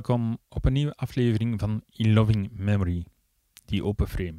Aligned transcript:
Welkom 0.00 0.38
op 0.48 0.64
een 0.64 0.72
nieuwe 0.72 0.94
aflevering 0.94 1.60
van 1.60 1.82
In 1.90 2.12
Loving 2.12 2.50
Memory, 2.52 3.04
die 3.64 3.84
open 3.84 4.08
frame. 4.08 4.38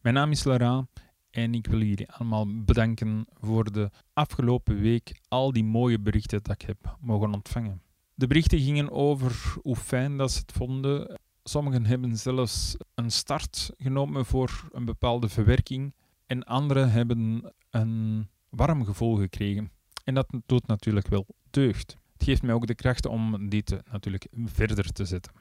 Mijn 0.00 0.14
naam 0.14 0.30
is 0.30 0.44
Lara 0.44 0.86
en 1.30 1.54
ik 1.54 1.66
wil 1.66 1.82
jullie 1.82 2.10
allemaal 2.10 2.64
bedanken 2.64 3.26
voor 3.40 3.72
de 3.72 3.90
afgelopen 4.12 4.80
week 4.80 5.20
al 5.28 5.52
die 5.52 5.64
mooie 5.64 6.00
berichten 6.00 6.42
dat 6.42 6.54
ik 6.54 6.66
heb 6.66 6.96
mogen 7.00 7.34
ontvangen. 7.34 7.82
De 8.14 8.26
berichten 8.26 8.58
gingen 8.58 8.90
over 8.90 9.54
hoe 9.62 9.76
fijn 9.76 10.16
dat 10.16 10.32
ze 10.32 10.38
het 10.38 10.52
vonden. 10.52 11.20
Sommigen 11.42 11.86
hebben 11.86 12.16
zelfs 12.16 12.76
een 12.94 13.10
start 13.10 13.70
genomen 13.78 14.26
voor 14.26 14.68
een 14.72 14.84
bepaalde 14.84 15.28
verwerking 15.28 15.94
en 16.26 16.44
anderen 16.44 16.90
hebben 16.90 17.52
een 17.70 18.28
warm 18.48 18.84
gevoel 18.84 19.16
gekregen. 19.16 19.70
En 20.04 20.14
dat 20.14 20.34
doet 20.46 20.66
natuurlijk 20.66 21.08
wel 21.08 21.26
deugd. 21.50 22.00
Geeft 22.22 22.42
mij 22.42 22.54
ook 22.54 22.66
de 22.66 22.74
kracht 22.74 23.06
om 23.06 23.48
dit 23.48 23.80
natuurlijk 23.90 24.26
verder 24.44 24.92
te 24.92 25.04
zetten. 25.04 25.32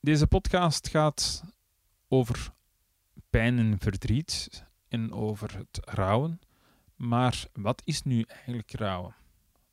Deze 0.00 0.26
podcast 0.26 0.88
gaat 0.88 1.44
over 2.08 2.52
pijn 3.30 3.58
en 3.58 3.78
verdriet 3.78 4.64
en 4.88 5.12
over 5.12 5.56
het 5.56 5.80
rouwen. 5.84 6.40
Maar 6.96 7.44
wat 7.52 7.82
is 7.84 8.02
nu 8.02 8.22
eigenlijk 8.22 8.72
rouwen? 8.72 9.14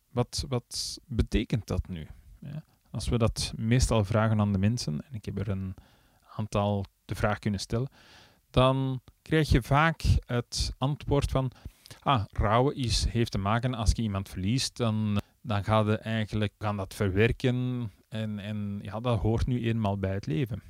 Wat, 0.10 0.46
wat 0.48 1.00
betekent 1.06 1.68
dat 1.68 1.88
nu? 1.88 2.08
Ja, 2.40 2.64
als 2.92 3.10
we 3.10 3.18
dat 3.18 3.54
meestal 3.56 4.04
vragen 4.04 4.40
aan 4.40 4.52
de 4.52 4.60
mensen, 4.60 5.02
en 5.10 5.14
ik 5.14 5.26
heb 5.26 5.40
er 5.40 5.50
een 5.50 5.76
aantal 6.36 6.86
de 7.06 7.16
vraag 7.16 7.40
kunnen 7.40 7.60
stellen, 7.60 7.90
dan 8.50 9.02
krijg 9.22 9.50
je 9.50 9.62
vaak 9.62 10.04
het 10.26 10.74
antwoord 10.78 11.32
van 11.32 11.52
ah, 12.00 12.24
rouwen 12.32 12.76
is, 12.76 13.06
heeft 13.06 13.32
te 13.32 13.38
maken 13.38 13.74
als 13.74 13.92
je 13.94 14.02
iemand 14.02 14.30
verliest, 14.30 14.78
dan, 14.78 15.20
dan 15.48 15.64
ga 15.64 15.80
je 15.80 15.98
eigenlijk 15.98 16.54
gaan 16.58 16.78
dat 16.78 16.94
verwerken 16.94 17.92
en, 18.10 18.40
en 18.40 18.80
ja, 18.82 19.00
dat 19.00 19.20
hoort 19.20 19.48
nu 19.48 19.64
eenmaal 19.64 19.98
bij 19.98 20.14
het 20.14 20.26
leven. 20.26 20.62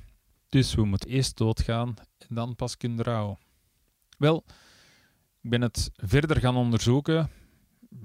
Dus 0.48 0.74
we 0.74 0.84
moeten 0.84 1.10
eerst 1.10 1.36
doodgaan 1.36 1.94
en 2.18 2.34
dan 2.34 2.56
pas 2.56 2.76
kunnen 2.76 3.04
rouwen. 3.04 3.38
Wel, 4.18 4.44
ik 5.40 5.50
ben 5.50 5.60
het 5.60 5.90
verder 5.94 6.36
gaan 6.36 6.56
onderzoeken. 6.56 7.30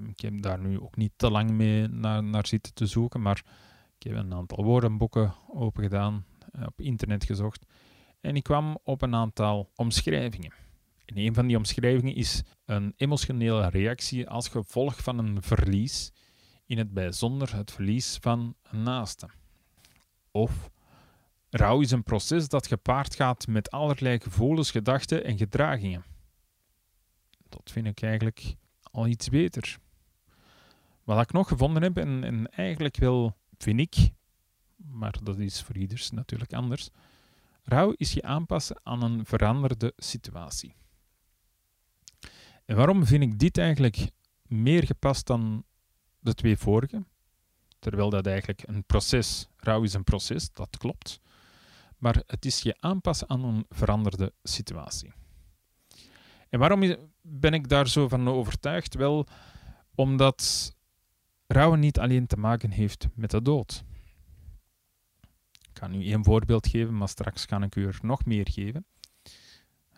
Ik 0.05 0.19
heb 0.19 0.41
daar 0.41 0.59
nu 0.59 0.79
ook 0.79 0.95
niet 0.95 1.11
te 1.15 1.31
lang 1.31 1.51
mee 1.51 1.87
naar, 1.87 2.23
naar 2.23 2.47
zitten 2.47 2.73
te 2.73 2.85
zoeken, 2.85 3.21
maar 3.21 3.43
ik 3.99 4.03
heb 4.11 4.15
een 4.15 4.33
aantal 4.33 4.63
woordenboeken 4.63 5.33
open 5.47 5.83
gedaan, 5.83 6.25
eh, 6.51 6.65
op 6.65 6.81
internet 6.81 7.23
gezocht. 7.23 7.65
En 8.21 8.35
ik 8.35 8.43
kwam 8.43 8.77
op 8.83 9.01
een 9.01 9.15
aantal 9.15 9.69
omschrijvingen. 9.75 10.53
En 11.05 11.17
een 11.17 11.33
van 11.33 11.47
die 11.47 11.57
omschrijvingen 11.57 12.15
is 12.15 12.43
een 12.65 12.93
emotionele 12.95 13.69
reactie 13.69 14.29
als 14.29 14.47
gevolg 14.47 15.03
van 15.03 15.17
een 15.17 15.41
verlies, 15.41 16.11
in 16.65 16.77
het 16.77 16.93
bijzonder 16.93 17.55
het 17.55 17.71
verlies 17.71 18.17
van 18.21 18.55
een 18.63 18.83
naaste. 18.83 19.29
Of 20.31 20.71
rouw 21.49 21.81
is 21.81 21.91
een 21.91 22.03
proces 22.03 22.47
dat 22.47 22.67
gepaard 22.67 23.15
gaat 23.15 23.47
met 23.47 23.71
allerlei 23.71 24.19
gevoelens, 24.19 24.71
gedachten 24.71 25.23
en 25.23 25.37
gedragingen. 25.37 26.03
Dat 27.49 27.71
vind 27.71 27.87
ik 27.87 28.01
eigenlijk 28.01 28.55
al 28.81 29.07
iets 29.07 29.29
beter. 29.29 29.77
Wat 31.03 31.21
ik 31.21 31.31
nog 31.31 31.47
gevonden 31.47 31.83
heb, 31.83 31.97
en, 31.97 32.23
en 32.23 32.51
eigenlijk 32.51 32.97
wel 32.97 33.37
vind 33.57 33.79
ik, 33.79 34.11
maar 34.75 35.15
dat 35.23 35.39
is 35.39 35.61
voor 35.61 35.77
ieders 35.77 36.11
natuurlijk 36.11 36.53
anders, 36.53 36.89
rouw 37.63 37.93
is 37.97 38.13
je 38.13 38.21
aanpassen 38.21 38.79
aan 38.83 39.03
een 39.03 39.25
veranderde 39.25 39.93
situatie. 39.95 40.75
En 42.65 42.75
waarom 42.75 43.05
vind 43.05 43.23
ik 43.23 43.39
dit 43.39 43.57
eigenlijk 43.57 44.09
meer 44.47 44.83
gepast 44.83 45.27
dan 45.27 45.65
de 46.23 46.33
twee 46.33 46.57
vorige? 46.57 47.03
Terwijl 47.79 48.09
dat 48.09 48.25
eigenlijk 48.27 48.67
een 48.67 48.83
proces, 48.83 49.47
rouw 49.57 49.83
is 49.83 49.93
een 49.93 50.03
proces, 50.03 50.51
dat 50.51 50.77
klopt. 50.77 51.19
Maar 51.97 52.23
het 52.27 52.45
is 52.45 52.61
je 52.61 52.75
aanpassen 52.79 53.29
aan 53.29 53.43
een 53.43 53.65
veranderde 53.69 54.33
situatie. 54.43 55.13
En 56.49 56.59
waarom 56.59 56.95
ben 57.21 57.53
ik 57.53 57.69
daar 57.69 57.87
zo 57.87 58.07
van 58.07 58.27
overtuigd? 58.27 58.95
Wel, 58.95 59.27
omdat 59.95 60.73
rouwen 61.47 61.79
niet 61.79 61.99
alleen 61.99 62.27
te 62.27 62.37
maken 62.37 62.71
heeft 62.71 63.07
met 63.13 63.31
de 63.31 63.41
dood. 63.41 63.83
Ik 65.69 65.79
ga 65.79 65.87
nu 65.87 66.05
één 66.05 66.23
voorbeeld 66.23 66.67
geven, 66.67 66.97
maar 66.97 67.09
straks 67.09 67.45
kan 67.45 67.63
ik 67.63 67.75
u 67.75 67.85
er 67.85 67.99
nog 68.01 68.25
meer 68.25 68.49
geven. 68.51 68.85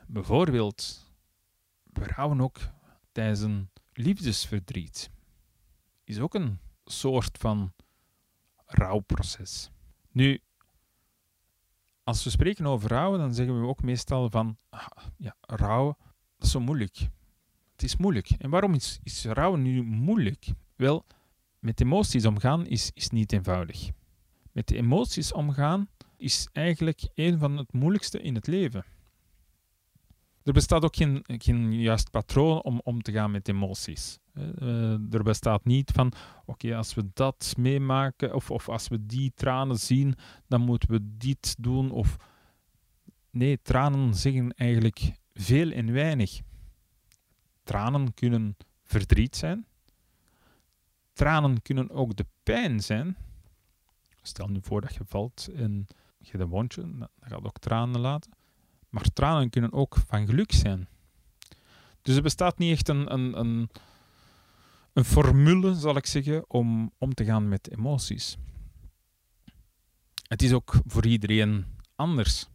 Bijvoorbeeld 0.07 1.11
we 1.83 2.03
rouwen 2.03 2.41
ook 2.41 2.59
tijdens 3.11 3.39
een 3.39 3.69
liefdesverdriet. 3.93 5.09
Is 6.05 6.19
ook 6.19 6.33
een 6.33 6.59
soort 6.85 7.37
van 7.37 7.73
rouwproces. 8.65 9.71
Nu, 10.11 10.41
als 12.03 12.23
we 12.23 12.29
spreken 12.29 12.65
over 12.65 12.89
rouwen, 12.89 13.19
dan 13.19 13.33
zeggen 13.33 13.61
we 13.61 13.67
ook 13.67 13.81
meestal 13.81 14.29
van, 14.29 14.57
ah, 14.69 14.87
ja, 15.17 15.35
rouwen, 15.41 15.95
dat 16.37 16.45
is 16.45 16.51
zo 16.51 16.59
moeilijk. 16.59 16.97
Het 17.71 17.83
is 17.83 17.95
moeilijk. 17.95 18.29
En 18.29 18.49
waarom 18.49 18.73
is, 18.73 18.99
is 19.03 19.25
rouwen 19.25 19.61
nu 19.61 19.83
moeilijk? 19.83 20.45
Wel, 20.75 21.05
met 21.59 21.81
emoties 21.81 22.25
omgaan 22.25 22.65
is, 22.65 22.91
is 22.93 23.09
niet 23.09 23.31
eenvoudig. 23.31 23.89
Met 24.51 24.67
de 24.67 24.75
emoties 24.75 25.33
omgaan 25.33 25.89
is 26.17 26.49
eigenlijk 26.51 27.07
een 27.13 27.39
van 27.39 27.57
het 27.57 27.73
moeilijkste 27.73 28.21
in 28.21 28.35
het 28.35 28.47
leven. 28.47 28.85
Er 30.45 30.53
bestaat 30.53 30.83
ook 30.83 30.95
geen, 30.95 31.81
juist 31.81 32.11
patroon 32.11 32.61
om 32.63 32.81
om 32.83 33.01
te 33.01 33.11
gaan 33.11 33.31
met 33.31 33.47
emoties. 33.47 34.19
Uh, 34.33 35.13
er 35.13 35.23
bestaat 35.23 35.65
niet 35.65 35.91
van, 35.91 36.13
oké, 36.45 36.75
als 36.75 36.93
we 36.93 37.09
dat 37.13 37.53
meemaken 37.57 38.33
of, 38.33 38.51
of 38.51 38.69
als 38.69 38.87
we 38.87 39.05
die 39.05 39.31
tranen 39.35 39.77
zien, 39.77 40.15
dan 40.47 40.61
moeten 40.61 40.89
we 40.89 40.99
dit 41.17 41.55
doen. 41.59 41.91
Of... 41.91 42.17
Nee, 43.29 43.61
tranen 43.61 44.13
zeggen 44.13 44.53
eigenlijk 44.53 45.11
veel 45.33 45.71
en 45.71 45.91
weinig. 45.91 46.39
Tranen 47.63 48.13
kunnen 48.13 48.57
verdriet 48.83 49.35
zijn. 49.35 49.65
Tranen 51.13 51.61
kunnen 51.61 51.89
ook 51.89 52.15
de 52.15 52.25
pijn 52.43 52.79
zijn. 52.79 53.17
Stel 54.21 54.47
nu 54.47 54.59
voor 54.61 54.81
dat 54.81 54.95
je 54.95 55.05
valt 55.05 55.49
en 55.55 55.87
je 56.17 56.31
hebt 56.31 56.43
een 56.43 56.49
wondje, 56.49 56.81
dan 56.81 57.09
gaat 57.19 57.45
ook 57.45 57.59
tranen 57.59 57.99
laten. 57.99 58.31
Maar 58.95 59.13
tranen 59.13 59.49
kunnen 59.49 59.73
ook 59.73 59.97
van 60.07 60.25
geluk 60.25 60.51
zijn. 60.51 60.87
Dus 62.01 62.15
er 62.15 62.21
bestaat 62.21 62.57
niet 62.57 62.71
echt 62.71 62.87
een, 62.87 63.13
een, 63.13 63.39
een, 63.39 63.69
een 64.93 65.05
formule, 65.05 65.75
zal 65.75 65.95
ik 65.95 66.05
zeggen, 66.05 66.49
om 66.49 66.91
om 66.97 67.13
te 67.13 67.25
gaan 67.25 67.47
met 67.47 67.71
emoties. 67.71 68.37
Het 70.27 70.41
is 70.41 70.53
ook 70.53 70.75
voor 70.85 71.05
iedereen 71.05 71.65
anders. 71.95 72.47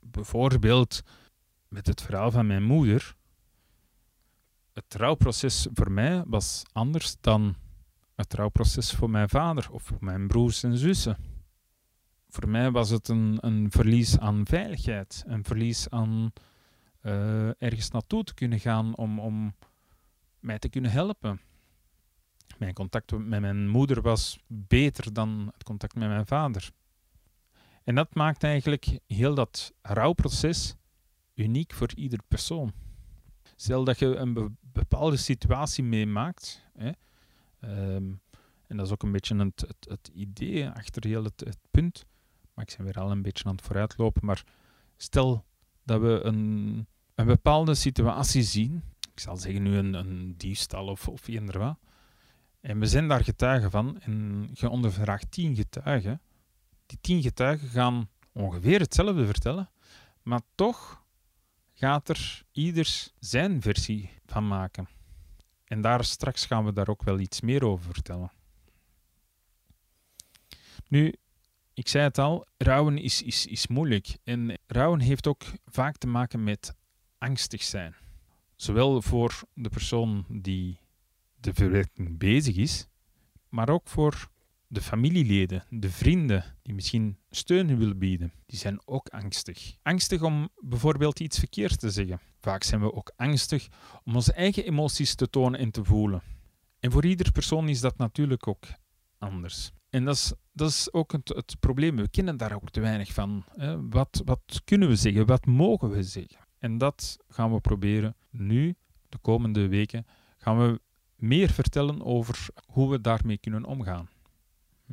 Bijvoorbeeld 0.00 1.02
met 1.68 1.86
het 1.86 2.02
verhaal 2.02 2.30
van 2.30 2.46
mijn 2.46 2.62
moeder. 2.62 3.16
Het 4.72 4.84
trouwproces 4.88 5.66
voor 5.74 5.92
mij 5.92 6.22
was 6.26 6.62
anders 6.72 7.16
dan 7.20 7.56
het 8.14 8.28
trouwproces 8.28 8.92
voor 8.92 9.10
mijn 9.10 9.28
vader 9.28 9.70
of 9.70 9.82
voor 9.82 9.98
mijn 10.00 10.26
broers 10.26 10.62
en 10.62 10.78
zussen 10.78 11.35
voor 12.36 12.48
mij 12.48 12.70
was 12.70 12.90
het 12.90 13.08
een, 13.08 13.38
een 13.40 13.70
verlies 13.70 14.18
aan 14.18 14.46
veiligheid, 14.46 15.24
een 15.26 15.44
verlies 15.44 15.88
aan 15.88 16.32
uh, 17.02 17.62
ergens 17.62 17.90
naartoe 17.90 18.24
te 18.24 18.34
kunnen 18.34 18.60
gaan 18.60 18.96
om, 18.96 19.20
om 19.20 19.54
mij 20.40 20.58
te 20.58 20.68
kunnen 20.68 20.90
helpen. 20.90 21.40
Mijn 22.58 22.74
contact 22.74 23.10
met 23.10 23.40
mijn 23.40 23.68
moeder 23.68 24.02
was 24.02 24.38
beter 24.46 25.12
dan 25.12 25.50
het 25.52 25.62
contact 25.62 25.94
met 25.94 26.08
mijn 26.08 26.26
vader. 26.26 26.70
En 27.84 27.94
dat 27.94 28.14
maakt 28.14 28.42
eigenlijk 28.42 28.98
heel 29.06 29.34
dat 29.34 29.72
rouwproces 29.82 30.74
uniek 31.34 31.72
voor 31.72 31.90
ieder 31.94 32.20
persoon. 32.28 32.72
Stel 33.54 33.84
dat 33.84 33.98
je 33.98 34.16
een 34.16 34.56
bepaalde 34.60 35.16
situatie 35.16 35.84
meemaakt, 35.84 36.64
hè, 36.72 36.90
um, 37.94 38.20
en 38.66 38.76
dat 38.76 38.86
is 38.86 38.92
ook 38.92 39.02
een 39.02 39.12
beetje 39.12 39.36
het, 39.36 39.60
het, 39.60 39.86
het 39.88 40.10
idee 40.14 40.68
achter 40.68 41.06
heel 41.06 41.24
het, 41.24 41.40
het 41.40 41.58
punt, 41.70 42.06
maar 42.56 42.64
ik 42.68 42.76
ben 42.76 42.86
weer 42.86 43.00
al 43.00 43.10
een 43.10 43.22
beetje 43.22 43.44
aan 43.44 43.54
het 43.54 43.64
vooruitlopen. 43.64 44.24
Maar 44.24 44.44
stel 44.96 45.44
dat 45.84 46.00
we 46.00 46.20
een, 46.22 46.86
een 47.14 47.26
bepaalde 47.26 47.74
situatie 47.74 48.42
zien, 48.42 48.82
ik 49.12 49.20
zal 49.20 49.36
zeggen 49.36 49.62
nu 49.62 49.76
een, 49.76 49.94
een 49.94 50.34
diefstal 50.36 50.86
of, 50.86 51.08
of 51.08 51.28
eender 51.28 51.58
wat, 51.58 51.78
en 52.60 52.78
we 52.78 52.86
zijn 52.86 53.08
daar 53.08 53.24
getuigen 53.24 53.70
van, 53.70 54.00
en 54.00 54.48
je 54.52 54.68
ondervraagt 54.68 55.30
tien 55.30 55.54
getuigen, 55.54 56.20
die 56.86 56.98
tien 57.00 57.22
getuigen 57.22 57.68
gaan 57.68 58.08
ongeveer 58.32 58.80
hetzelfde 58.80 59.26
vertellen, 59.26 59.70
maar 60.22 60.40
toch 60.54 61.04
gaat 61.72 62.08
er 62.08 62.44
ieders 62.52 63.12
zijn 63.18 63.62
versie 63.62 64.10
van 64.26 64.48
maken. 64.48 64.88
En 65.64 65.80
daar 65.80 66.04
straks 66.04 66.46
gaan 66.46 66.64
we 66.64 66.72
daar 66.72 66.88
ook 66.88 67.02
wel 67.02 67.18
iets 67.18 67.40
meer 67.40 67.64
over 67.64 67.92
vertellen. 67.92 68.32
Nu, 70.88 71.14
ik 71.76 71.88
zei 71.88 72.04
het 72.04 72.18
al, 72.18 72.46
rouwen 72.56 72.98
is, 72.98 73.22
is, 73.22 73.46
is 73.46 73.66
moeilijk. 73.66 74.16
En 74.24 74.58
rouwen 74.66 75.00
heeft 75.00 75.26
ook 75.26 75.44
vaak 75.66 75.96
te 75.96 76.06
maken 76.06 76.44
met 76.44 76.74
angstig 77.18 77.62
zijn. 77.62 77.94
Zowel 78.54 79.02
voor 79.02 79.40
de 79.54 79.68
persoon 79.68 80.24
die 80.28 80.78
de 81.40 81.54
verwerking 81.54 82.18
bezig 82.18 82.56
is, 82.56 82.86
maar 83.48 83.68
ook 83.68 83.88
voor 83.88 84.30
de 84.66 84.80
familieleden, 84.80 85.64
de 85.70 85.90
vrienden 85.90 86.44
die 86.62 86.74
misschien 86.74 87.18
steun 87.30 87.78
willen 87.78 87.98
bieden, 87.98 88.32
die 88.46 88.58
zijn 88.58 88.80
ook 88.84 89.08
angstig. 89.08 89.76
Angstig 89.82 90.22
om 90.22 90.48
bijvoorbeeld 90.60 91.20
iets 91.20 91.38
verkeerd 91.38 91.78
te 91.78 91.90
zeggen. 91.90 92.20
Vaak 92.40 92.62
zijn 92.62 92.80
we 92.80 92.92
ook 92.92 93.12
angstig 93.16 93.68
om 94.04 94.14
onze 94.14 94.32
eigen 94.32 94.64
emoties 94.64 95.14
te 95.14 95.30
tonen 95.30 95.60
en 95.60 95.70
te 95.70 95.84
voelen. 95.84 96.22
En 96.80 96.92
voor 96.92 97.04
ieder 97.04 97.32
persoon 97.32 97.68
is 97.68 97.80
dat 97.80 97.96
natuurlijk 97.96 98.46
ook 98.46 98.66
anders. 99.18 99.72
En 99.96 100.04
dat 100.04 100.14
is, 100.14 100.32
dat 100.52 100.68
is 100.68 100.92
ook 100.92 101.12
het, 101.12 101.28
het 101.28 101.56
probleem. 101.60 101.96
We 101.96 102.08
kennen 102.08 102.36
daar 102.36 102.54
ook 102.54 102.70
te 102.70 102.80
weinig 102.80 103.12
van. 103.12 103.44
Hè. 103.54 103.88
Wat, 103.88 104.22
wat 104.24 104.60
kunnen 104.64 104.88
we 104.88 104.96
zeggen? 104.96 105.26
Wat 105.26 105.46
mogen 105.46 105.90
we 105.90 106.02
zeggen? 106.02 106.38
En 106.58 106.78
dat 106.78 107.16
gaan 107.28 107.52
we 107.52 107.60
proberen 107.60 108.16
nu, 108.30 108.74
de 109.08 109.18
komende 109.18 109.68
weken, 109.68 110.06
gaan 110.38 110.58
we 110.58 110.80
meer 111.16 111.50
vertellen 111.50 112.04
over 112.04 112.46
hoe 112.66 112.90
we 112.90 113.00
daarmee 113.00 113.38
kunnen 113.38 113.64
omgaan. 113.64 114.08
Hm? 114.86 114.92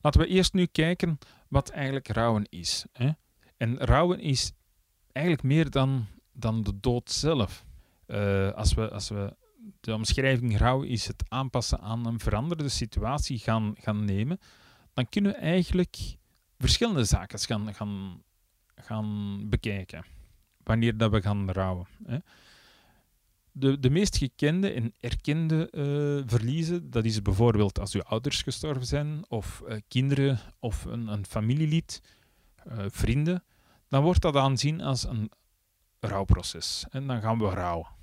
Laten 0.00 0.20
we 0.20 0.26
eerst 0.26 0.52
nu 0.52 0.66
kijken 0.66 1.18
wat 1.48 1.68
eigenlijk 1.68 2.08
rouwen 2.08 2.46
is. 2.48 2.84
Hè? 2.92 3.10
En 3.56 3.78
rouwen 3.78 4.20
is 4.20 4.52
eigenlijk 5.12 5.44
meer 5.46 5.70
dan, 5.70 6.06
dan 6.32 6.62
de 6.62 6.80
dood 6.80 7.10
zelf. 7.10 7.64
Uh, 8.06 8.50
als, 8.50 8.74
we, 8.74 8.90
als 8.90 9.08
we 9.08 9.36
de 9.80 9.94
omschrijving 9.94 10.58
rouw 10.58 10.82
is 10.82 11.06
het 11.06 11.24
aanpassen 11.28 11.80
aan 11.80 12.06
een 12.06 12.20
veranderde 12.20 12.68
situatie 12.68 13.38
gaan, 13.38 13.74
gaan 13.78 14.04
nemen, 14.04 14.38
dan 14.92 15.08
kunnen 15.08 15.32
we 15.32 15.38
eigenlijk 15.38 16.16
verschillende 16.58 17.04
zaken 17.04 17.38
gaan, 17.38 17.74
gaan, 17.74 18.22
gaan 18.74 19.48
bekijken 19.48 20.04
wanneer 20.62 20.96
dat 20.96 21.10
we 21.10 21.22
gaan 21.22 21.50
rouwen. 21.50 21.86
Hè. 22.04 22.18
De, 23.52 23.78
de 23.78 23.90
meest 23.90 24.16
gekende 24.16 24.70
en 24.70 24.94
erkende 25.00 25.68
uh, 25.72 26.28
verliezen, 26.30 26.90
dat 26.90 27.04
is 27.04 27.22
bijvoorbeeld 27.22 27.78
als 27.78 27.94
uw 27.94 28.02
ouders 28.02 28.42
gestorven 28.42 28.86
zijn, 28.86 29.24
of 29.28 29.62
uh, 29.68 29.76
kinderen, 29.88 30.38
of 30.58 30.84
een, 30.84 31.06
een 31.06 31.26
familielid, 31.26 32.02
uh, 32.68 32.84
vrienden, 32.88 33.44
dan 33.88 34.02
wordt 34.02 34.20
dat 34.20 34.36
aanzien 34.36 34.80
als 34.80 35.04
een 35.04 35.30
rouwproces. 36.00 36.84
En 36.90 37.06
dan 37.06 37.20
gaan 37.20 37.38
we 37.38 37.48
rouwen. 37.48 37.98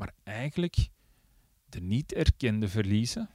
Maar 0.00 0.14
eigenlijk 0.22 0.88
de 1.68 1.80
niet 1.80 2.12
erkende 2.12 2.68
verliezen, 2.68 3.30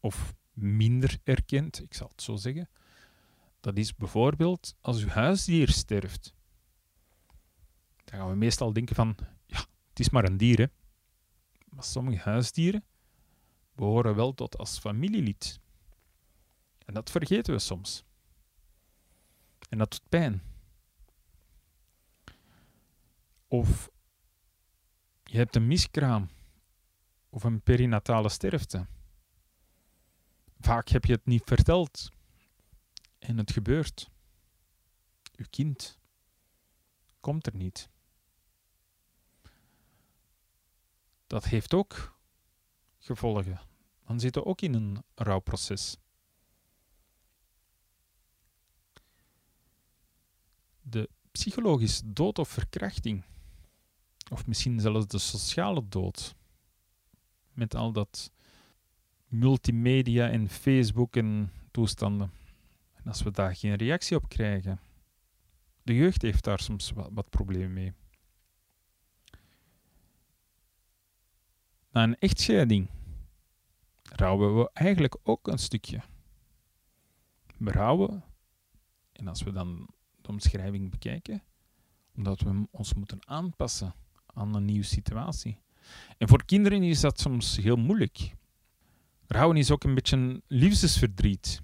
of 0.00 0.34
minder 0.52 1.18
erkend, 1.24 1.82
ik 1.82 1.94
zal 1.94 2.08
het 2.08 2.22
zo 2.22 2.36
zeggen, 2.36 2.68
dat 3.60 3.76
is 3.76 3.94
bijvoorbeeld 3.94 4.76
als 4.80 5.02
uw 5.02 5.08
huisdier 5.08 5.68
sterft. 5.68 6.34
Dan 8.04 8.18
gaan 8.18 8.28
we 8.28 8.36
meestal 8.36 8.72
denken 8.72 8.94
van, 8.94 9.16
ja, 9.46 9.58
het 9.88 10.00
is 10.00 10.10
maar 10.10 10.24
een 10.24 10.36
dier. 10.36 10.58
Hè. 10.58 10.66
Maar 11.64 11.84
sommige 11.84 12.18
huisdieren 12.18 12.84
behoren 13.74 14.14
wel 14.14 14.34
tot 14.34 14.58
als 14.58 14.78
familielid. 14.78 15.60
En 16.84 16.94
dat 16.94 17.10
vergeten 17.10 17.54
we 17.54 17.58
soms. 17.58 18.04
En 19.68 19.78
dat 19.78 19.90
doet 19.90 20.08
pijn. 20.08 20.42
Of 23.48 23.90
je 25.30 25.36
hebt 25.36 25.56
een 25.56 25.66
miskraam 25.66 26.28
of 27.28 27.44
een 27.44 27.60
perinatale 27.60 28.28
sterfte. 28.28 28.86
Vaak 30.60 30.88
heb 30.88 31.04
je 31.04 31.12
het 31.12 31.26
niet 31.26 31.42
verteld 31.44 32.10
en 33.18 33.38
het 33.38 33.52
gebeurt. 33.52 34.10
Uw 35.36 35.46
kind 35.50 35.98
komt 37.20 37.46
er 37.46 37.54
niet. 37.54 37.88
Dat 41.26 41.44
heeft 41.44 41.74
ook 41.74 42.18
gevolgen. 42.98 43.60
Dan 44.06 44.20
zitten 44.20 44.46
ook 44.46 44.60
in 44.60 44.74
een 44.74 45.04
rouwproces. 45.14 45.96
De 50.80 51.10
psychologische 51.30 52.12
dood 52.12 52.38
of 52.38 52.48
verkrachting 52.48 53.24
of 54.30 54.46
misschien 54.46 54.80
zelfs 54.80 55.06
de 55.06 55.18
sociale 55.18 55.88
dood. 55.88 56.36
Met 57.52 57.74
al 57.74 57.92
dat 57.92 58.32
multimedia 59.26 60.28
en 60.28 60.48
Facebook 60.48 61.16
en 61.16 61.52
toestanden. 61.70 62.32
En 62.94 63.06
als 63.06 63.22
we 63.22 63.30
daar 63.30 63.56
geen 63.56 63.74
reactie 63.74 64.16
op 64.16 64.28
krijgen. 64.28 64.80
De 65.82 65.94
jeugd 65.94 66.22
heeft 66.22 66.44
daar 66.44 66.60
soms 66.60 66.90
wat, 66.90 67.08
wat 67.12 67.30
problemen 67.30 67.72
mee. 67.72 67.92
Na 71.90 72.02
een 72.02 72.18
echtscheiding 72.18 72.88
rouwen 74.02 74.56
we 74.58 74.70
eigenlijk 74.72 75.16
ook 75.22 75.48
een 75.48 75.58
stukje. 75.58 76.00
We 77.56 77.70
rouwen, 77.70 78.24
en 79.12 79.28
als 79.28 79.42
we 79.42 79.52
dan 79.52 79.88
de 80.20 80.28
omschrijving 80.28 80.90
bekijken, 80.90 81.42
omdat 82.16 82.40
we 82.40 82.66
ons 82.70 82.94
moeten 82.94 83.28
aanpassen 83.28 83.94
aan 84.38 84.54
een 84.54 84.64
nieuwe 84.64 84.84
situatie. 84.84 85.58
En 86.18 86.28
voor 86.28 86.44
kinderen 86.44 86.82
is 86.82 87.00
dat 87.00 87.20
soms 87.20 87.56
heel 87.56 87.76
moeilijk. 87.76 88.34
Rouwen 89.26 89.56
is 89.56 89.70
ook 89.70 89.84
een 89.84 89.94
beetje 89.94 90.42
liefdesverdriet. 90.46 91.62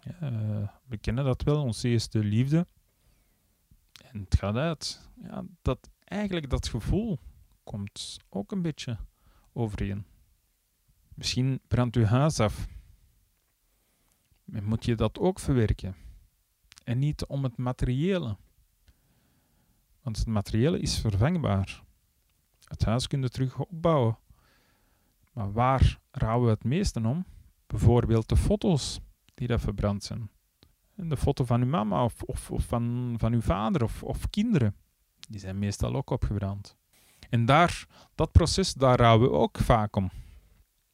Ja, 0.00 0.80
we 0.86 0.98
kennen 0.98 1.24
dat 1.24 1.42
wel, 1.42 1.62
onze 1.62 1.88
eerste 1.88 2.18
liefde. 2.18 2.66
En 4.02 4.20
het 4.20 4.38
gaat 4.38 4.56
uit. 4.56 5.10
Ja, 5.22 5.44
dat, 5.62 5.90
eigenlijk 6.04 6.50
dat 6.50 6.68
gevoel 6.68 7.18
komt 7.64 8.18
ook 8.28 8.52
een 8.52 8.62
beetje 8.62 8.98
overeen. 9.52 10.04
Misschien 11.14 11.60
brandt 11.68 11.96
uw 11.96 12.04
huis 12.04 12.40
af. 12.40 12.68
En 14.52 14.64
moet 14.64 14.84
je 14.84 14.94
dat 14.94 15.18
ook 15.18 15.38
verwerken. 15.38 15.96
En 16.84 16.98
niet 16.98 17.26
om 17.26 17.42
het 17.42 17.56
materiële. 17.56 18.36
Want 20.10 20.22
het 20.22 20.34
materiële 20.34 20.80
is 20.80 20.98
vervangbaar. 20.98 21.82
Het 22.64 22.84
huis 22.84 23.06
kun 23.06 23.22
je 23.22 23.28
terug 23.28 23.58
opbouwen. 23.58 24.18
Maar 25.32 25.52
waar 25.52 25.98
rouwen 26.10 26.46
we 26.46 26.52
het 26.52 26.64
meeste 26.64 27.00
om? 27.00 27.24
Bijvoorbeeld 27.66 28.28
de 28.28 28.36
foto's 28.36 29.00
die 29.34 29.46
daar 29.46 29.60
verbrand 29.60 30.04
zijn. 30.04 30.30
En 30.96 31.08
de 31.08 31.16
foto 31.16 31.44
van 31.44 31.62
uw 31.62 31.68
mama 31.68 32.04
of, 32.04 32.22
of, 32.22 32.50
of 32.50 32.64
van, 32.64 33.14
van 33.18 33.32
uw 33.32 33.40
vader 33.40 33.82
of, 33.82 34.02
of 34.02 34.30
kinderen. 34.30 34.74
Die 35.28 35.40
zijn 35.40 35.58
meestal 35.58 35.94
ook 35.94 36.10
opgebrand. 36.10 36.76
En 37.28 37.44
daar, 37.44 37.86
dat 38.14 38.32
proces, 38.32 38.74
daar 38.74 38.98
rouwen 38.98 39.30
we 39.30 39.36
ook 39.36 39.58
vaak 39.58 39.96
om. 39.96 40.10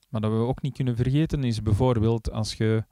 Maar 0.08 0.20
dat 0.20 0.30
we 0.30 0.38
ook 0.38 0.62
niet 0.62 0.74
kunnen 0.74 0.96
vergeten 0.96 1.44
is 1.44 1.62
bijvoorbeeld 1.62 2.30
als 2.30 2.54
je 2.54 2.84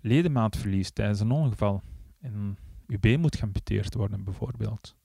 ledemaat 0.00 0.56
verliest 0.56 0.94
tijdens 0.94 1.20
een 1.20 1.30
ongeval. 1.30 1.82
En 2.20 2.58
je 2.86 2.98
been 2.98 3.20
moet 3.20 3.36
geamputeerd 3.36 3.94
worden 3.94 4.24
bijvoorbeeld 4.24 4.96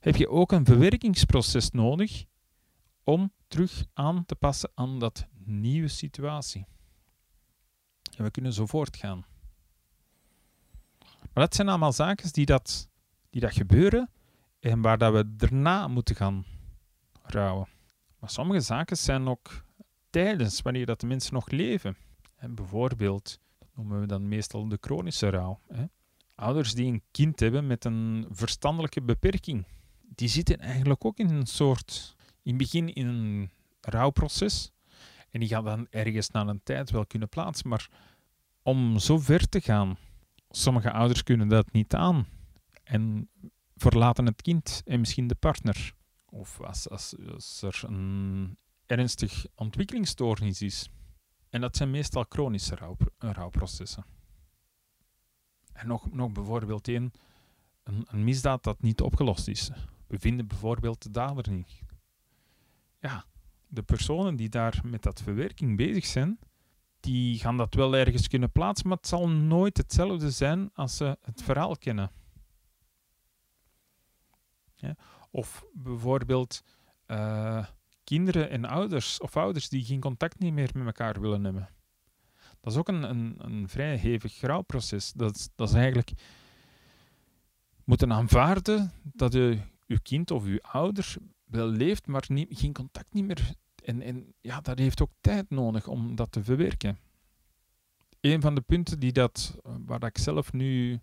heb 0.00 0.16
je 0.16 0.28
ook 0.28 0.52
een 0.52 0.64
verwerkingsproces 0.64 1.70
nodig 1.70 2.24
om 3.04 3.32
terug 3.48 3.84
aan 3.92 4.24
te 4.24 4.34
passen 4.34 4.70
aan 4.74 4.98
dat 4.98 5.26
nieuwe 5.44 5.88
situatie. 5.88 6.66
En 8.16 8.24
we 8.24 8.30
kunnen 8.30 8.52
zo 8.52 8.66
voortgaan. 8.66 9.24
Maar 11.32 11.44
dat 11.44 11.54
zijn 11.54 11.68
allemaal 11.68 11.92
zaken 11.92 12.32
die 12.32 12.46
dat, 12.46 12.88
die 13.30 13.40
dat 13.40 13.52
gebeuren 13.52 14.10
en 14.60 14.80
waar 14.80 14.98
dat 14.98 15.12
we 15.12 15.36
daarna 15.36 15.88
moeten 15.88 16.16
gaan 16.16 16.44
rouwen. 17.22 17.68
Maar 18.18 18.30
sommige 18.30 18.60
zaken 18.60 18.96
zijn 18.96 19.28
ook 19.28 19.64
tijdens, 20.10 20.62
wanneer 20.62 20.86
dat 20.86 21.00
de 21.00 21.06
mensen 21.06 21.34
nog 21.34 21.50
leven. 21.50 21.96
En 22.36 22.54
bijvoorbeeld, 22.54 23.40
dat 23.58 23.68
noemen 23.74 24.00
we 24.00 24.06
dan 24.06 24.28
meestal 24.28 24.68
de 24.68 24.78
chronische 24.80 25.28
rouw. 25.28 25.60
Hè. 25.68 25.84
Ouders 26.34 26.74
die 26.74 26.92
een 26.92 27.02
kind 27.10 27.40
hebben 27.40 27.66
met 27.66 27.84
een 27.84 28.26
verstandelijke 28.30 29.02
beperking 29.02 29.66
die 30.14 30.28
zitten 30.28 30.58
eigenlijk 30.58 31.04
ook 31.04 31.18
in 31.18 31.30
een 31.30 31.46
soort, 31.46 32.16
in 32.42 32.52
het 32.54 32.62
begin 32.62 32.94
in 32.94 33.06
een 33.06 33.50
rouwproces. 33.80 34.70
En 35.30 35.40
die 35.40 35.48
gaan 35.48 35.64
dan 35.64 35.86
ergens 35.90 36.30
na 36.30 36.46
een 36.46 36.62
tijd 36.62 36.90
wel 36.90 37.06
kunnen 37.06 37.28
plaatsen. 37.28 37.68
Maar 37.68 37.88
om 38.62 38.98
zo 38.98 39.18
ver 39.18 39.48
te 39.48 39.60
gaan, 39.60 39.98
sommige 40.50 40.92
ouders 40.92 41.22
kunnen 41.22 41.48
dat 41.48 41.72
niet 41.72 41.94
aan. 41.94 42.26
En 42.82 43.28
verlaten 43.76 44.26
het 44.26 44.42
kind 44.42 44.82
en 44.84 45.00
misschien 45.00 45.26
de 45.26 45.34
partner. 45.34 45.94
Of 46.26 46.60
als, 46.60 46.88
als, 46.88 47.62
er 47.62 47.82
een 47.86 48.56
ernstig 48.86 49.46
ontwikkelingsstoornis 49.54 50.62
is. 50.62 50.88
En 51.50 51.60
dat 51.60 51.76
zijn 51.76 51.90
meestal 51.90 52.24
chronische 52.28 52.74
rouw, 52.74 52.96
rouwprocessen. 53.18 54.04
En 55.72 55.86
nog, 55.86 56.12
nog 56.12 56.32
bijvoorbeeld 56.32 56.88
een, 56.88 57.12
een, 57.82 58.06
een 58.08 58.24
misdaad 58.24 58.64
dat 58.64 58.82
niet 58.82 59.00
opgelost 59.00 59.48
is. 59.48 59.70
We 60.10 60.18
vinden 60.18 60.46
bijvoorbeeld 60.46 61.02
de 61.02 61.10
dader 61.10 61.50
niet. 61.50 61.82
Ja, 62.98 63.24
de 63.66 63.82
personen 63.82 64.36
die 64.36 64.48
daar 64.48 64.80
met 64.84 65.02
dat 65.02 65.22
verwerking 65.22 65.76
bezig 65.76 66.06
zijn, 66.06 66.38
die 67.00 67.38
gaan 67.38 67.56
dat 67.56 67.74
wel 67.74 67.96
ergens 67.96 68.28
kunnen 68.28 68.52
plaatsen, 68.52 68.88
maar 68.88 68.96
het 68.96 69.06
zal 69.06 69.28
nooit 69.28 69.76
hetzelfde 69.76 70.30
zijn 70.30 70.70
als 70.74 70.96
ze 70.96 71.18
het 71.22 71.42
verhaal 71.42 71.76
kennen. 71.76 72.10
Ja, 74.74 74.96
of 75.30 75.64
bijvoorbeeld 75.72 76.62
uh, 77.06 77.66
kinderen 78.04 78.50
en 78.50 78.64
ouders 78.64 79.20
of 79.20 79.36
ouders 79.36 79.68
die 79.68 79.84
geen 79.84 80.00
contact 80.00 80.38
niet 80.38 80.52
meer 80.52 80.70
met 80.74 80.86
elkaar 80.86 81.20
willen 81.20 81.44
hebben. 81.44 81.68
Dat 82.60 82.72
is 82.72 82.78
ook 82.78 82.88
een, 82.88 83.02
een, 83.02 83.34
een 83.38 83.68
vrij 83.68 83.96
hevig 83.96 84.40
rouwproces. 84.40 85.12
Dat, 85.12 85.50
dat 85.54 85.68
is 85.68 85.74
eigenlijk 85.74 86.12
moeten 87.84 88.12
aanvaarden 88.12 88.92
dat 89.02 89.32
je, 89.32 89.58
je 89.90 90.00
kind 90.00 90.30
of 90.30 90.46
je 90.46 90.62
ouder 90.62 91.16
wel 91.44 91.66
leeft, 91.66 92.06
maar 92.06 92.24
geen 92.48 92.72
contact 92.72 93.12
niet 93.12 93.24
meer. 93.24 93.54
En, 93.84 94.02
en 94.02 94.34
ja, 94.40 94.60
dat 94.60 94.78
heeft 94.78 95.02
ook 95.02 95.12
tijd 95.20 95.50
nodig 95.50 95.86
om 95.86 96.14
dat 96.14 96.32
te 96.32 96.44
verwerken. 96.44 96.98
Een 98.20 98.40
van 98.40 98.54
de 98.54 98.60
punten 98.60 99.00
die 99.00 99.12
dat, 99.12 99.58
eh, 99.64 99.74
waar 99.86 100.04
ik 100.04 100.18
zelf 100.18 100.52
nu 100.52 101.00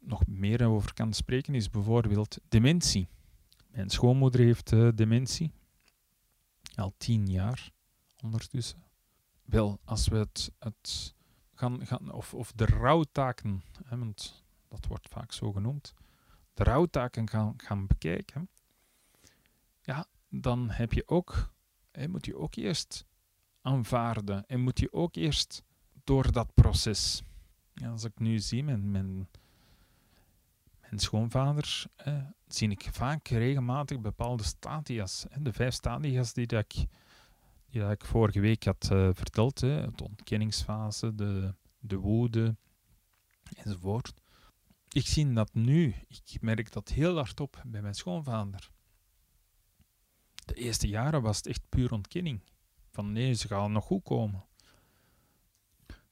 nog 0.00 0.26
meer 0.26 0.66
over 0.66 0.94
kan 0.94 1.12
spreken, 1.12 1.54
is 1.54 1.70
bijvoorbeeld 1.70 2.38
dementie. 2.48 3.08
Mijn 3.70 3.90
schoonmoeder 3.90 4.40
heeft 4.40 4.72
eh, 4.72 4.88
dementie. 4.94 5.52
Al 6.74 6.92
tien 6.96 7.26
jaar 7.26 7.70
ondertussen. 8.22 8.82
Wel, 9.44 9.80
als 9.84 10.08
we 10.08 10.16
het, 10.16 10.52
het 10.58 11.14
gaan, 11.54 11.86
gaan 11.86 12.12
of, 12.12 12.34
of 12.34 12.52
de 12.52 12.66
rouwtaken, 12.66 13.62
hè, 13.84 13.98
want 13.98 14.44
dat 14.68 14.86
wordt 14.86 15.08
vaak 15.08 15.32
zo 15.32 15.52
genoemd, 15.52 15.94
rouwtaken 16.62 17.28
gaan, 17.28 17.54
gaan 17.56 17.86
bekijken, 17.86 18.48
ja, 19.82 20.06
dan 20.28 20.70
heb 20.70 20.92
je 20.92 21.08
ook, 21.08 21.52
hè, 21.90 22.08
moet 22.08 22.26
je 22.26 22.36
ook 22.36 22.54
eerst 22.54 23.04
aanvaarden 23.62 24.46
en 24.46 24.60
moet 24.60 24.78
je 24.78 24.92
ook 24.92 25.14
eerst 25.16 25.62
door 26.04 26.32
dat 26.32 26.54
proces. 26.54 27.22
Ja, 27.74 27.90
als 27.90 28.04
ik 28.04 28.18
nu 28.18 28.38
zie, 28.38 28.64
mijn, 28.64 28.90
mijn, 28.90 29.28
mijn 30.80 30.98
schoonvader, 30.98 31.86
zie 32.46 32.70
ik 32.70 32.88
vaak 32.92 33.28
regelmatig 33.28 34.00
bepaalde 34.00 34.42
stadia's. 34.42 35.26
Hè, 35.28 35.42
de 35.42 35.52
vijf 35.52 35.74
stadia's 35.74 36.32
die, 36.32 36.46
dat 36.46 36.64
ik, 36.64 36.86
die 37.70 37.80
dat 37.80 37.90
ik 37.90 38.04
vorige 38.04 38.40
week 38.40 38.64
had 38.64 38.88
eh, 38.90 39.08
verteld. 39.12 39.60
Hè, 39.60 39.90
de 39.90 40.04
ontkenningsfase, 40.04 41.14
de, 41.14 41.54
de 41.78 41.96
woede, 41.96 42.56
enzovoort. 43.56 44.19
Ik 44.92 45.06
zie 45.06 45.32
dat 45.32 45.54
nu. 45.54 45.94
Ik 46.08 46.40
merk 46.40 46.72
dat 46.72 46.88
heel 46.88 47.16
hard 47.16 47.40
op 47.40 47.62
bij 47.66 47.82
mijn 47.82 47.94
schoonvader. 47.94 48.70
De 50.44 50.54
eerste 50.54 50.88
jaren 50.88 51.22
was 51.22 51.36
het 51.36 51.46
echt 51.46 51.68
puur 51.68 51.92
ontkenning. 51.92 52.40
Van 52.90 53.12
nee, 53.12 53.34
ze 53.34 53.46
gaan 53.46 53.72
nog 53.72 53.84
goed 53.84 54.02
komen. 54.02 54.44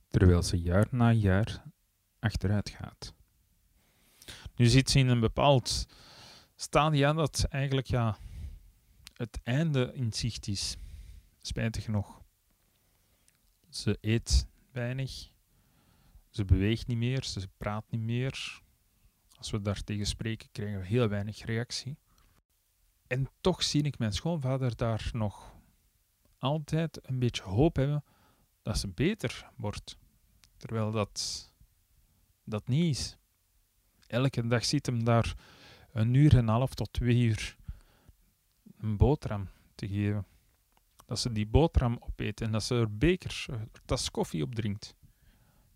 Terwijl 0.08 0.42
ze 0.42 0.60
jaar 0.60 0.86
na 0.90 1.12
jaar 1.12 1.62
achteruit 2.18 2.70
gaat. 2.70 3.14
Nu 4.56 4.66
zit 4.66 4.90
ze 4.90 4.98
in 4.98 5.08
een 5.08 5.20
bepaald 5.20 5.86
stadia 6.56 7.12
dat 7.12 7.44
eigenlijk 7.44 7.86
ja, 7.86 8.18
het 9.14 9.40
einde 9.42 9.92
in 9.94 10.12
zicht 10.12 10.48
is. 10.48 10.76
Spijtig 11.40 11.84
genoeg. 11.84 12.22
Ze 13.68 13.98
eet 14.00 14.46
weinig. 14.72 15.30
Ze 16.30 16.44
beweegt 16.44 16.86
niet 16.86 16.96
meer. 16.96 17.24
Ze 17.24 17.48
praat 17.56 17.84
niet 17.90 18.00
meer. 18.00 18.62
Als 19.38 19.50
we 19.50 19.62
daar 19.62 19.84
tegen 19.84 20.06
spreken, 20.06 20.48
krijgen 20.52 20.80
we 20.80 20.86
heel 20.86 21.08
weinig 21.08 21.44
reactie. 21.44 21.98
En 23.06 23.30
toch 23.40 23.62
zie 23.62 23.82
ik 23.82 23.98
mijn 23.98 24.12
schoonvader 24.12 24.76
daar 24.76 25.10
nog 25.12 25.54
altijd 26.38 26.98
een 27.02 27.18
beetje 27.18 27.42
hoop 27.42 27.76
hebben 27.76 28.04
dat 28.62 28.78
ze 28.78 28.88
beter 28.88 29.50
wordt. 29.56 29.98
Terwijl 30.56 30.90
dat, 30.90 31.50
dat 32.44 32.68
niet 32.68 32.96
is. 32.96 33.16
Elke 34.06 34.46
dag 34.46 34.64
zit 34.64 34.86
hem 34.86 35.04
daar 35.04 35.34
een 35.92 36.14
uur 36.14 36.32
en 36.32 36.38
een 36.38 36.48
half 36.48 36.74
tot 36.74 36.92
twee 36.92 37.16
uur 37.16 37.56
een 38.78 38.96
boterham 38.96 39.48
te 39.74 39.88
geven. 39.88 40.26
Dat 41.06 41.18
ze 41.18 41.32
die 41.32 41.46
boterham 41.46 41.96
opeet 42.00 42.40
en 42.40 42.52
dat 42.52 42.64
ze 42.64 42.74
er 42.74 42.96
bekers, 42.96 43.48
tas 43.84 44.10
koffie 44.10 44.42
op 44.42 44.54
drinkt. 44.54 44.94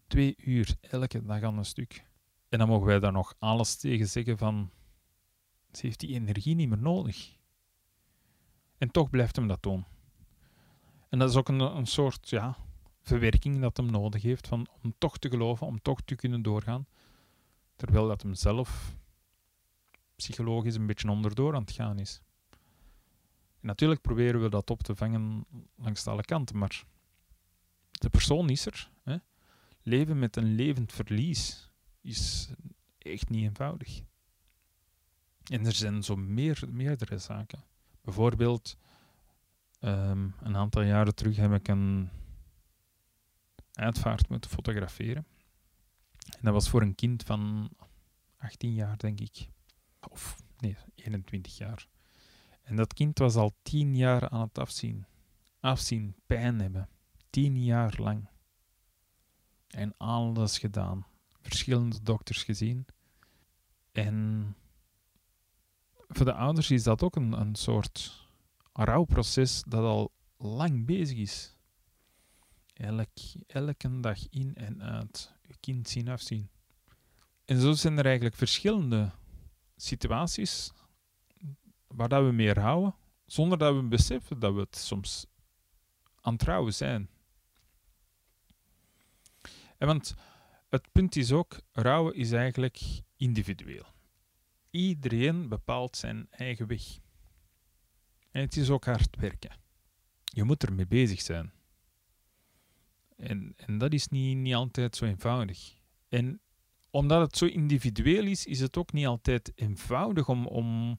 Twee 0.07 0.35
uur 0.37 0.77
elke 0.81 1.25
dag 1.25 1.43
aan 1.43 1.59
een 1.59 1.65
stuk. 1.65 2.05
En 2.53 2.59
dan 2.59 2.69
mogen 2.69 2.87
wij 2.87 3.01
daar 3.01 3.13
nog 3.13 3.35
alles 3.39 3.77
tegen 3.77 4.09
zeggen 4.09 4.39
van... 4.39 4.71
Ze 5.71 5.87
heeft 5.87 6.01
die 6.01 6.15
energie 6.15 6.55
niet 6.55 6.69
meer 6.69 6.79
nodig. 6.79 7.37
En 8.79 8.91
toch 8.91 9.11
blijft 9.11 9.37
hem 9.37 9.49
dat 9.49 9.63
doen. 9.63 9.85
En 11.09 11.19
dat 11.19 11.31
is 11.31 11.37
ook 11.37 11.49
een, 11.49 11.61
een 11.61 11.87
soort 11.87 12.29
ja, 12.29 12.57
verwerking 13.03 13.61
dat 13.61 13.77
hem 13.77 13.91
nodig 13.91 14.23
heeft 14.23 14.49
van, 14.49 14.67
om 14.83 14.95
toch 14.99 15.19
te 15.19 15.29
geloven, 15.29 15.67
om 15.67 15.83
toch 15.83 16.01
te 16.01 16.15
kunnen 16.15 16.43
doorgaan. 16.43 16.87
Terwijl 17.77 18.09
dat 18.09 18.23
hem 18.23 18.35
zelf 18.35 18.97
psychologisch 20.17 20.75
een 20.75 20.87
beetje 20.87 21.11
onderdoor 21.11 21.55
aan 21.55 21.63
het 21.63 21.73
gaan 21.73 21.99
is. 21.99 22.21
En 23.61 23.67
natuurlijk 23.67 24.01
proberen 24.01 24.43
we 24.43 24.49
dat 24.49 24.71
op 24.71 24.83
te 24.83 24.95
vangen 24.95 25.47
langs 25.77 26.07
alle 26.07 26.25
kanten, 26.25 26.59
maar 26.59 26.85
de 27.91 28.11
persoon 28.11 28.51
is 28.51 28.67
er. 28.67 28.91
Hè? 29.03 29.17
Leven 29.83 30.19
met 30.19 30.37
een 30.37 30.55
levend 30.55 30.93
verlies 30.93 31.71
is 32.03 32.51
echt 32.99 33.29
niet 33.29 33.45
eenvoudig. 33.45 34.03
En 35.45 35.67
er 35.67 35.73
zijn 35.73 36.03
zo 36.03 36.17
meer, 36.17 36.63
meerdere 36.69 37.19
zaken. 37.19 37.65
Bijvoorbeeld, 38.01 38.77
ehm, 39.79 40.29
een 40.41 40.57
aantal 40.57 40.83
jaren 40.83 41.15
terug 41.15 41.37
heb 41.37 41.53
ik 41.53 41.69
een 41.69 42.11
uitvaart 43.73 44.29
moeten 44.29 44.51
fotograferen. 44.51 45.27
En 46.19 46.41
dat 46.41 46.53
was 46.53 46.69
voor 46.69 46.83
een 46.83 46.95
kind 46.95 47.23
van 47.23 47.71
18 48.37 48.75
jaar, 48.75 48.97
denk 48.97 49.21
ik. 49.21 49.49
Of 50.11 50.37
nee, 50.59 50.77
21 50.95 51.57
jaar. 51.57 51.87
En 52.63 52.77
dat 52.77 52.95
kind 52.95 53.19
was 53.19 53.35
al 53.35 53.55
10 53.63 53.97
jaar 53.97 54.29
aan 54.29 54.41
het 54.41 54.59
afzien. 54.59 55.07
Afzien, 55.61 56.15
pijn 56.27 56.61
hebben. 56.61 56.89
10 57.31 57.65
jaar 57.65 57.95
lang. 58.01 58.29
En 59.67 59.95
alles 59.97 60.59
gedaan. 60.59 61.07
Verschillende 61.43 62.03
dokters 62.03 62.43
gezien. 62.43 62.87
En 63.93 64.57
voor 66.09 66.25
de 66.25 66.35
ouders 66.35 66.71
is 66.71 66.83
dat 66.83 67.03
ook 67.03 67.17
een, 67.17 67.33
een 67.33 67.55
soort 67.55 68.27
rouwproces 68.73 69.63
dat 69.69 69.85
al 69.85 70.13
lang 70.37 70.87
bezig 70.87 71.19
is. 71.19 71.57
Elk, 72.73 73.09
elke 73.47 74.01
dag 74.01 74.29
in 74.29 74.55
en 74.55 74.83
uit 74.83 75.33
je 75.43 75.55
kind 75.61 75.89
zien 75.89 76.09
afzien. 76.09 76.51
En 77.45 77.61
zo 77.61 77.73
zijn 77.73 77.99
er 77.99 78.05
eigenlijk 78.07 78.37
verschillende 78.37 79.11
situaties 79.77 80.73
waar 81.87 82.09
dat 82.09 82.25
we 82.25 82.33
mee 82.33 82.53
rouwen, 82.53 82.95
zonder 83.27 83.59
dat 83.59 83.75
we 83.75 83.83
beseffen 83.83 84.39
dat 84.39 84.55
we 84.55 84.61
het 84.61 84.77
soms 84.77 85.27
aan 86.21 86.33
het 86.33 86.43
rouwen 86.43 86.75
zijn. 86.75 87.09
En 89.79 89.87
want 89.87 90.15
het 90.73 90.93
punt 90.93 91.17
is 91.17 91.33
ook, 91.33 91.61
rouwen 91.73 92.15
is 92.15 92.33
eigenlijk 92.33 92.81
individueel. 93.17 93.87
Iedereen 94.71 95.49
bepaalt 95.49 95.97
zijn 95.97 96.27
eigen 96.31 96.67
weg. 96.67 96.83
En 98.31 98.41
het 98.41 98.57
is 98.57 98.71
ook 98.71 98.85
hard 98.85 99.17
werken. 99.17 99.57
Je 100.25 100.45
moet 100.45 100.63
ermee 100.63 100.87
bezig 100.87 101.21
zijn. 101.21 101.53
En, 103.17 103.53
en 103.57 103.79
dat 103.79 103.93
is 103.93 104.09
niet, 104.09 104.37
niet 104.37 104.55
altijd 104.55 104.97
zo 104.97 105.05
eenvoudig. 105.05 105.75
En 106.09 106.41
omdat 106.91 107.21
het 107.21 107.37
zo 107.37 107.47
individueel 107.47 108.27
is, 108.27 108.47
is 108.47 108.61
het 108.61 108.77
ook 108.77 108.93
niet 108.93 109.07
altijd 109.07 109.53
eenvoudig 109.55 110.29
om, 110.29 110.47
om 110.47 110.99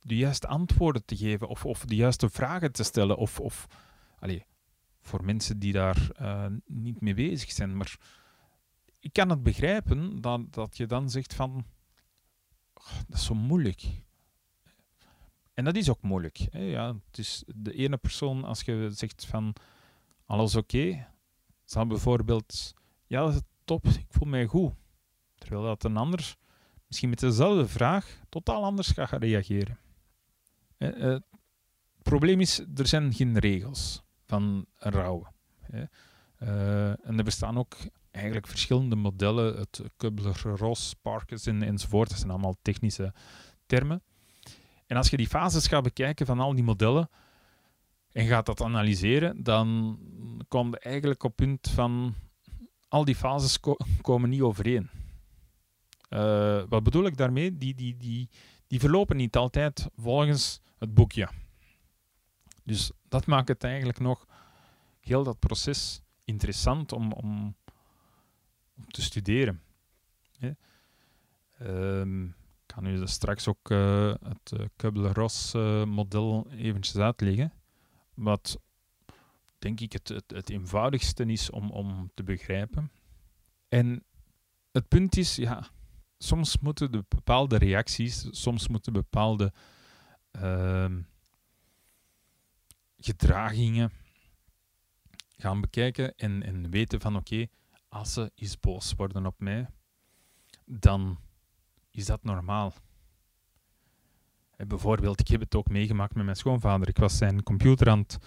de 0.00 0.16
juiste 0.16 0.46
antwoorden 0.46 1.04
te 1.04 1.16
geven 1.16 1.48
of, 1.48 1.64
of 1.64 1.84
de 1.84 1.94
juiste 1.94 2.30
vragen 2.30 2.72
te 2.72 2.82
stellen. 2.82 3.16
Of, 3.16 3.40
of 3.40 3.66
allee, 4.18 4.44
voor 5.00 5.24
mensen 5.24 5.58
die 5.58 5.72
daar 5.72 6.10
uh, 6.20 6.46
niet 6.66 7.00
mee 7.00 7.14
bezig 7.14 7.50
zijn. 7.50 7.76
Maar 7.76 8.19
ik 9.00 9.12
kan 9.12 9.30
het 9.30 9.42
begrijpen 9.42 10.20
dat, 10.20 10.52
dat 10.52 10.76
je 10.76 10.86
dan 10.86 11.10
zegt 11.10 11.34
van, 11.34 11.64
oh, 12.74 12.92
dat 13.08 13.18
is 13.18 13.24
zo 13.24 13.34
moeilijk. 13.34 13.82
En 15.54 15.64
dat 15.64 15.76
is 15.76 15.90
ook 15.90 16.02
moeilijk. 16.02 16.46
Hè? 16.50 16.58
Ja, 16.58 16.94
het 17.06 17.18
is 17.18 17.44
de 17.46 17.72
ene 17.72 17.96
persoon, 17.96 18.44
als 18.44 18.60
je 18.60 18.90
zegt 18.92 19.26
van, 19.26 19.54
alles 20.24 20.56
oké, 20.56 21.06
zal 21.64 21.86
bijvoorbeeld, 21.86 22.74
ja, 23.06 23.20
dat 23.20 23.34
is 23.34 23.40
top, 23.64 23.86
ik 23.86 24.06
voel 24.08 24.28
mij 24.28 24.46
goed. 24.46 24.72
Terwijl 25.34 25.62
dat 25.62 25.84
een 25.84 25.96
ander 25.96 26.36
misschien 26.86 27.08
met 27.08 27.18
dezelfde 27.20 27.68
vraag 27.68 28.20
totaal 28.28 28.64
anders 28.64 28.90
gaat 28.90 29.22
reageren. 29.22 29.78
Eh, 30.76 30.90
het 31.00 31.24
probleem 32.02 32.40
is, 32.40 32.58
er 32.58 32.86
zijn 32.86 33.12
geen 33.12 33.38
regels 33.38 34.02
van 34.24 34.66
rouwen. 34.76 35.32
Uh, 36.42 37.06
en 37.06 37.18
er 37.18 37.24
bestaan 37.24 37.58
ook 37.58 37.76
eigenlijk 38.10 38.46
verschillende 38.46 38.96
modellen, 38.96 39.58
het 39.58 39.80
Kubler-Ross, 39.96 40.94
Parkinson 40.94 41.62
enzovoort, 41.62 42.08
dat 42.08 42.18
zijn 42.18 42.30
allemaal 42.30 42.56
technische 42.62 43.12
termen. 43.66 44.02
En 44.86 44.96
als 44.96 45.10
je 45.10 45.16
die 45.16 45.28
fases 45.28 45.66
gaat 45.66 45.82
bekijken 45.82 46.26
van 46.26 46.40
al 46.40 46.54
die 46.54 46.64
modellen 46.64 47.10
en 48.12 48.26
gaat 48.26 48.46
dat 48.46 48.62
analyseren, 48.62 49.42
dan 49.42 49.98
kom 50.48 50.70
je 50.70 50.78
eigenlijk 50.78 51.22
op 51.22 51.38
het 51.38 51.46
punt 51.46 51.68
van 51.68 52.14
al 52.88 53.04
die 53.04 53.16
fases 53.16 53.60
ko 53.60 53.76
komen 54.00 54.30
niet 54.30 54.40
overeen. 54.40 54.90
Uh, 56.08 56.62
wat 56.68 56.82
bedoel 56.82 57.06
ik 57.06 57.16
daarmee? 57.16 57.58
Die, 57.58 57.74
die, 57.74 57.96
die, 57.96 58.28
die 58.66 58.80
verlopen 58.80 59.16
niet 59.16 59.36
altijd 59.36 59.88
volgens 59.96 60.60
het 60.78 60.94
boekje. 60.94 61.28
Dus 62.64 62.90
dat 63.08 63.26
maakt 63.26 63.48
het 63.48 63.64
eigenlijk 63.64 63.98
nog 63.98 64.26
heel 65.00 65.24
dat 65.24 65.38
proces 65.38 66.02
interessant 66.24 66.92
om, 66.92 67.12
om, 67.12 67.56
te 68.86 69.02
studeren. 69.02 69.62
Hè. 70.38 70.50
Ehm, 71.58 72.24
ik 72.24 72.66
kan 72.66 72.86
u 72.86 73.06
straks 73.06 73.48
ook 73.48 73.70
uh, 73.70 74.14
het 74.22 74.52
uh, 74.60 74.66
Kubler-Ross 74.76 75.54
uh, 75.54 75.84
model 75.84 76.46
eventjes 76.50 76.96
uitleggen. 76.96 77.52
Wat 78.14 78.60
denk 79.58 79.80
ik 79.80 79.92
het, 79.92 80.08
het, 80.08 80.30
het 80.30 80.50
eenvoudigste 80.50 81.24
is 81.24 81.50
om, 81.50 81.70
om 81.70 82.10
te 82.14 82.22
begrijpen. 82.22 82.90
En 83.68 84.04
het 84.72 84.88
punt 84.88 85.16
is, 85.16 85.36
ja, 85.36 85.68
soms 86.18 86.58
moeten 86.58 86.92
de 86.92 87.04
bepaalde 87.08 87.56
reacties, 87.56 88.26
soms 88.30 88.68
moeten 88.68 88.92
bepaalde 88.92 89.52
ehm, 90.30 91.00
gedragingen 92.96 93.92
gaan 95.36 95.60
bekijken 95.60 96.16
en, 96.16 96.42
en 96.42 96.70
weten 96.70 97.00
van 97.00 97.16
oké, 97.16 97.46
als 97.90 98.12
ze 98.12 98.32
eens 98.34 98.60
boos 98.60 98.94
worden 98.96 99.26
op 99.26 99.34
mij, 99.38 99.66
dan 100.64 101.18
is 101.90 102.06
dat 102.06 102.24
normaal. 102.24 102.72
En 104.56 104.68
bijvoorbeeld, 104.68 105.20
ik 105.20 105.28
heb 105.28 105.40
het 105.40 105.54
ook 105.54 105.68
meegemaakt 105.68 106.14
met 106.14 106.24
mijn 106.24 106.36
schoonvader. 106.36 106.88
Ik 106.88 106.96
was 106.96 107.16
zijn 107.16 107.42
computer 107.42 107.88
aan 107.88 107.98
het, 107.98 108.18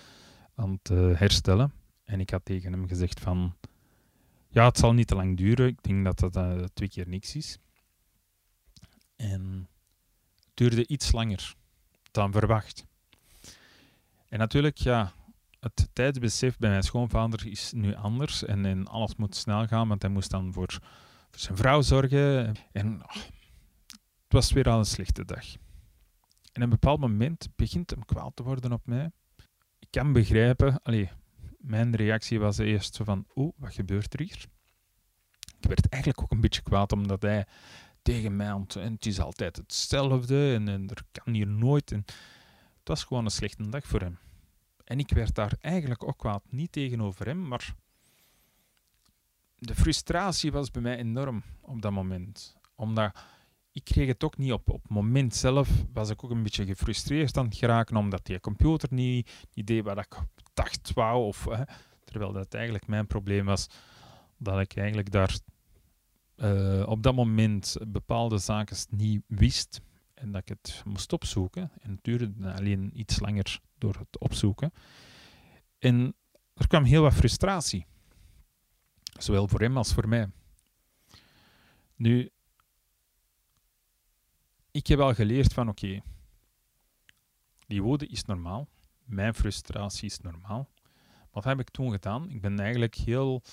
aan 0.56 0.72
het 0.72 0.90
uh, 0.90 1.20
herstellen 1.20 1.74
en 2.04 2.20
ik 2.20 2.30
had 2.30 2.46
tegen 2.46 2.72
hem 2.72 2.88
gezegd 2.88 3.20
van 3.20 3.56
ja, 4.48 4.66
het 4.66 4.78
zal 4.78 4.94
niet 4.94 5.08
te 5.08 5.16
lang 5.16 5.38
duren. 5.38 5.68
Ik 5.68 5.84
denk 5.84 6.06
dat 6.06 6.20
dat 6.20 6.36
uh, 6.36 6.64
twee 6.74 6.90
keer 6.90 7.08
niks 7.08 7.36
is. 7.36 7.58
En 9.16 9.70
het 10.36 10.50
duurde 10.54 10.88
iets 10.88 11.12
langer 11.12 11.56
dan 12.12 12.32
verwacht. 12.32 12.86
En 14.28 14.40
natuurlijk, 14.40 14.78
ja, 14.78 15.14
het 15.64 15.90
tijdsbesef 15.94 16.58
bij 16.58 16.70
mijn 16.70 16.84
schoonvader 16.84 17.48
is 17.48 17.72
nu 17.72 17.96
anders. 17.96 18.46
En, 18.46 18.66
en 18.66 18.88
alles 18.88 19.16
moet 19.16 19.36
snel 19.36 19.68
gaan, 19.68 19.88
want 19.88 20.02
hij 20.02 20.12
moest 20.12 20.30
dan 20.30 20.54
voor, 20.54 20.72
voor 21.30 21.40
zijn 21.40 21.58
vrouw 21.58 21.82
zorgen. 21.82 22.56
En 22.72 23.04
oh, 23.04 23.16
het 24.24 24.28
was 24.28 24.52
weer 24.52 24.70
al 24.70 24.78
een 24.78 24.86
slechte 24.86 25.26
dag. 25.26 25.46
En 26.52 26.62
op 26.62 26.62
een 26.62 26.70
bepaald 26.70 27.00
moment 27.00 27.48
begint 27.56 27.90
hem 27.90 28.06
kwaad 28.06 28.36
te 28.36 28.44
worden 28.44 28.72
op 28.72 28.86
mij. 28.86 29.12
Ik 29.80 29.88
kan 29.90 30.14
begrijpen, 30.14 30.82
allee, 30.84 31.10
mijn 31.58 31.96
reactie 31.96 32.40
was 32.40 32.58
eerst 32.58 33.00
van, 33.04 33.26
oeh, 33.36 33.54
wat 33.58 33.74
gebeurt 33.74 34.14
er 34.14 34.20
hier? 34.20 34.46
Ik 35.60 35.68
werd 35.68 35.90
eigenlijk 35.90 36.22
ook 36.24 36.32
een 36.32 36.42
beetje 36.42 36.62
kwaad, 36.62 36.92
omdat 36.92 37.22
hij 37.22 37.46
tegen 38.02 38.36
mij 38.36 38.52
aan 38.52 38.66
het 38.80 39.06
is 39.06 39.20
altijd 39.20 39.56
hetzelfde 39.58 40.54
en, 40.54 40.68
en 40.68 40.90
er 40.90 41.04
kan 41.12 41.34
hier 41.34 41.48
nooit. 41.48 41.92
En 41.92 42.04
het 42.80 42.88
was 42.88 43.04
gewoon 43.04 43.26
een 43.26 43.32
slechte 43.32 43.70
dag 43.70 43.86
voor 43.86 44.00
hem. 44.00 44.18
En 44.94 45.00
ik 45.00 45.10
werd 45.10 45.36
daar 45.36 45.54
eigenlijk 45.60 46.04
ook 46.04 46.18
kwaad, 46.18 46.44
niet 46.50 46.72
tegenover 46.72 47.26
hem, 47.26 47.48
maar 47.48 47.76
de 49.56 49.76
frustratie 49.76 50.52
was 50.52 50.72
bij 50.72 50.82
mij 50.82 50.98
enorm 50.98 51.44
op 51.62 51.82
dat 51.82 51.92
moment. 51.92 52.56
Omdat 52.76 53.16
ik 53.72 53.84
kreeg 53.84 54.08
het 54.08 54.24
ook 54.24 54.38
niet 54.38 54.52
op. 54.52 54.70
Op 54.70 54.82
het 54.82 54.92
moment 54.92 55.36
zelf 55.36 55.70
was 55.94 56.10
ik 56.10 56.24
ook 56.24 56.30
een 56.32 56.44
beetje 56.44 56.66
gefrustreerd 56.66 57.38
aan 57.38 57.46
het 57.46 57.56
geraken, 57.56 57.96
omdat 57.96 58.26
die 58.26 58.40
computer 58.40 58.90
niet, 58.92 59.48
niet 59.54 59.68
deed 59.68 59.84
wat 59.84 59.98
ik 59.98 60.18
dacht 60.54 60.94
wou. 60.94 61.26
Of, 61.26 61.48
terwijl 62.06 62.32
dat 62.32 62.54
eigenlijk 62.54 62.88
mijn 62.88 63.08
probleem 63.08 63.46
was, 63.46 63.68
dat 64.38 64.60
ik 64.60 64.76
eigenlijk 64.76 65.12
daar 65.12 65.38
uh, 66.36 66.88
op 66.88 67.04
dat 67.04 67.16
moment 67.16 67.78
bepaalde 67.88 68.38
zaken 68.38 68.78
niet 68.90 69.24
wist 69.28 69.82
en 70.24 70.32
dat 70.32 70.42
ik 70.42 70.48
het 70.48 70.82
moest 70.86 71.14
opzoeken. 71.14 71.72
En 71.82 71.92
het 71.92 72.04
duurde 72.04 72.54
alleen 72.54 73.00
iets 73.00 73.20
langer 73.20 73.60
door 73.78 73.96
het 73.96 74.20
opzoeken. 74.20 74.74
En 75.80 76.16
er 76.54 76.68
kwam 76.68 76.84
heel 76.84 77.02
wat 77.02 77.14
frustratie. 77.14 77.86
Zowel 79.20 79.48
voor 79.48 79.60
hem 79.60 79.78
als 79.78 79.94
voor 79.94 80.08
mij. 80.08 80.32
Nu, 81.96 82.32
ik 84.72 84.88
heb 84.88 85.00
al 85.00 85.14
geleerd 85.14 85.54
van 85.54 85.70
oké, 85.70 86.02
die 87.68 87.82
woede 87.82 88.08
is 88.08 88.24
normaal. 88.24 88.68
Mijn 89.04 89.34
frustratie 89.34 90.06
is 90.06 90.20
normaal. 90.20 90.70
Wat 91.32 91.44
heb 91.44 91.60
ik 91.60 91.70
toen 91.70 91.92
gedaan? 91.92 92.30
Ik 92.30 92.42
ben 92.42 92.60
eigenlijk 92.60 92.96
heel 92.96 93.44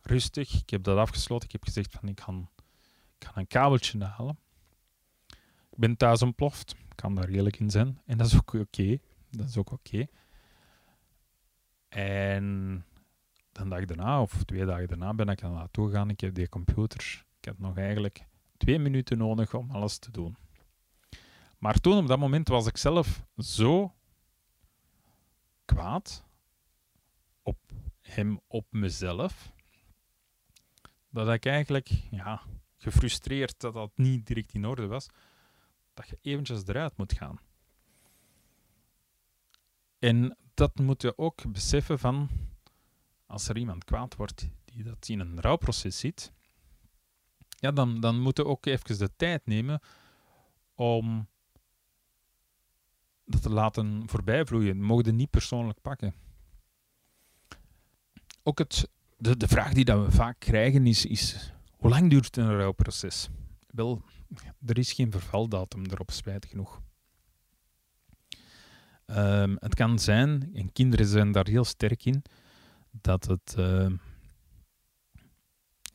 rustig. 0.00 0.54
Ik 0.60 0.70
heb 0.70 0.82
dat 0.82 0.98
afgesloten. 0.98 1.46
Ik 1.46 1.52
heb 1.52 1.64
gezegd 1.64 1.92
van 1.92 2.08
ik 2.08 2.20
ik 3.18 3.26
ga 3.26 3.36
een 3.36 3.46
kabeltje 3.46 4.04
halen. 4.04 4.38
Ben 5.76 5.96
thuis 5.96 6.22
ontploft. 6.22 6.74
Kan 6.94 7.14
daar 7.14 7.28
redelijk 7.30 7.58
in 7.58 7.70
zijn. 7.70 8.00
En 8.06 8.18
dat 8.18 8.26
is 8.26 8.36
ook 8.36 8.52
oké. 8.52 8.98
Dat 9.30 9.48
is 9.48 9.56
ook 9.56 9.70
oké. 9.70 10.06
En 11.88 12.84
de 13.52 13.68
dag 13.68 13.84
daarna, 13.84 14.22
of 14.22 14.44
twee 14.44 14.64
dagen 14.64 14.88
daarna, 14.88 15.14
ben 15.14 15.28
ik 15.28 15.40
naar 15.40 15.50
naartoe 15.50 15.86
gegaan. 15.86 16.10
Ik 16.10 16.20
heb 16.20 16.34
die 16.34 16.48
computer. 16.48 17.24
Ik 17.40 17.44
had 17.44 17.58
nog 17.58 17.76
eigenlijk 17.76 18.26
twee 18.56 18.78
minuten 18.78 19.18
nodig 19.18 19.54
om 19.54 19.70
alles 19.70 19.98
te 19.98 20.10
doen. 20.10 20.36
Maar 21.58 21.80
toen, 21.80 21.98
op 21.98 22.06
dat 22.06 22.18
moment, 22.18 22.48
was 22.48 22.66
ik 22.66 22.76
zelf 22.76 23.24
zo 23.38 23.94
kwaad 25.64 26.24
op 27.42 27.58
hem, 28.00 28.40
op 28.46 28.66
mezelf, 28.70 29.52
dat 31.08 31.28
ik 31.28 31.46
eigenlijk 31.46 31.88
ja, 32.10 32.42
gefrustreerd 32.76 33.60
dat 33.60 33.74
dat 33.74 33.90
niet 33.94 34.26
direct 34.26 34.54
in 34.54 34.66
orde 34.66 34.86
was, 34.86 35.08
dat 35.94 36.08
je 36.08 36.18
eventjes 36.22 36.66
eruit 36.66 36.96
moet 36.96 37.12
gaan. 37.12 37.38
En 39.98 40.36
dat 40.54 40.78
moet 40.78 41.02
je 41.02 41.18
ook 41.18 41.52
beseffen 41.52 41.98
van, 41.98 42.28
als 43.26 43.48
er 43.48 43.56
iemand 43.56 43.84
kwaad 43.84 44.16
wordt 44.16 44.48
die 44.64 44.82
dat 44.82 45.08
in 45.08 45.20
een 45.20 45.40
rouwproces 45.40 45.98
zit, 45.98 46.32
ja, 47.48 47.72
dan, 47.72 48.00
dan 48.00 48.20
moet 48.20 48.36
je 48.36 48.44
ook 48.44 48.66
even 48.66 48.98
de 48.98 49.10
tijd 49.16 49.46
nemen 49.46 49.80
om 50.74 51.28
dat 53.24 53.42
te 53.42 53.50
laten 53.50 54.08
voorbijvloeien. 54.08 54.82
Mogen 54.82 55.04
je 55.04 55.12
niet 55.12 55.30
persoonlijk 55.30 55.80
pakken. 55.80 56.14
Ook 58.42 58.58
het, 58.58 58.88
de, 59.16 59.36
de 59.36 59.48
vraag 59.48 59.72
die 59.72 59.84
dat 59.84 60.04
we 60.04 60.12
vaak 60.12 60.38
krijgen 60.38 60.86
is, 60.86 61.06
is 61.06 61.52
hoe 61.70 61.90
lang 61.90 62.10
duurt 62.10 62.36
een 62.36 62.56
rouwproces? 62.56 63.28
Wel, 63.66 64.02
er 64.66 64.78
is 64.78 64.92
geen 64.92 65.10
vervaldatum 65.10 65.84
erop, 65.84 66.10
spijtig 66.10 66.50
genoeg. 66.50 66.82
Um, 69.06 69.56
het 69.60 69.74
kan 69.74 69.98
zijn, 69.98 70.54
en 70.54 70.72
kinderen 70.72 71.06
zijn 71.06 71.32
daar 71.32 71.48
heel 71.48 71.64
sterk 71.64 72.04
in, 72.04 72.22
dat 72.90 73.24
het 73.24 73.54
uh, 73.58 73.90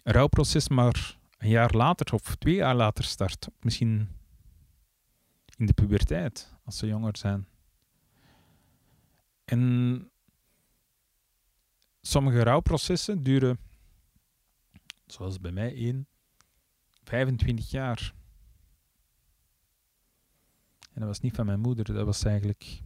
rouwproces 0.03 0.69
maar 0.69 1.17
een 1.37 1.49
jaar 1.49 1.71
later 1.71 2.13
of 2.13 2.35
twee 2.35 2.55
jaar 2.55 2.75
later 2.75 3.03
start. 3.03 3.47
Misschien 3.59 4.09
in 5.57 5.65
de 5.65 5.73
puberteit, 5.73 6.55
als 6.63 6.77
ze 6.77 6.87
jonger 6.87 7.17
zijn. 7.17 7.47
En 9.45 10.11
sommige 12.01 12.43
rouwprocessen 12.43 13.23
duren, 13.23 13.59
zoals 15.05 15.39
bij 15.39 15.51
mij 15.51 15.75
één, 15.75 16.07
25 17.03 17.69
jaar. 17.69 18.13
Dat 20.99 21.07
was 21.07 21.19
niet 21.19 21.35
van 21.35 21.45
mijn 21.45 21.59
moeder, 21.59 21.93
dat 21.93 22.05
was 22.05 22.23
eigenlijk 22.23 22.81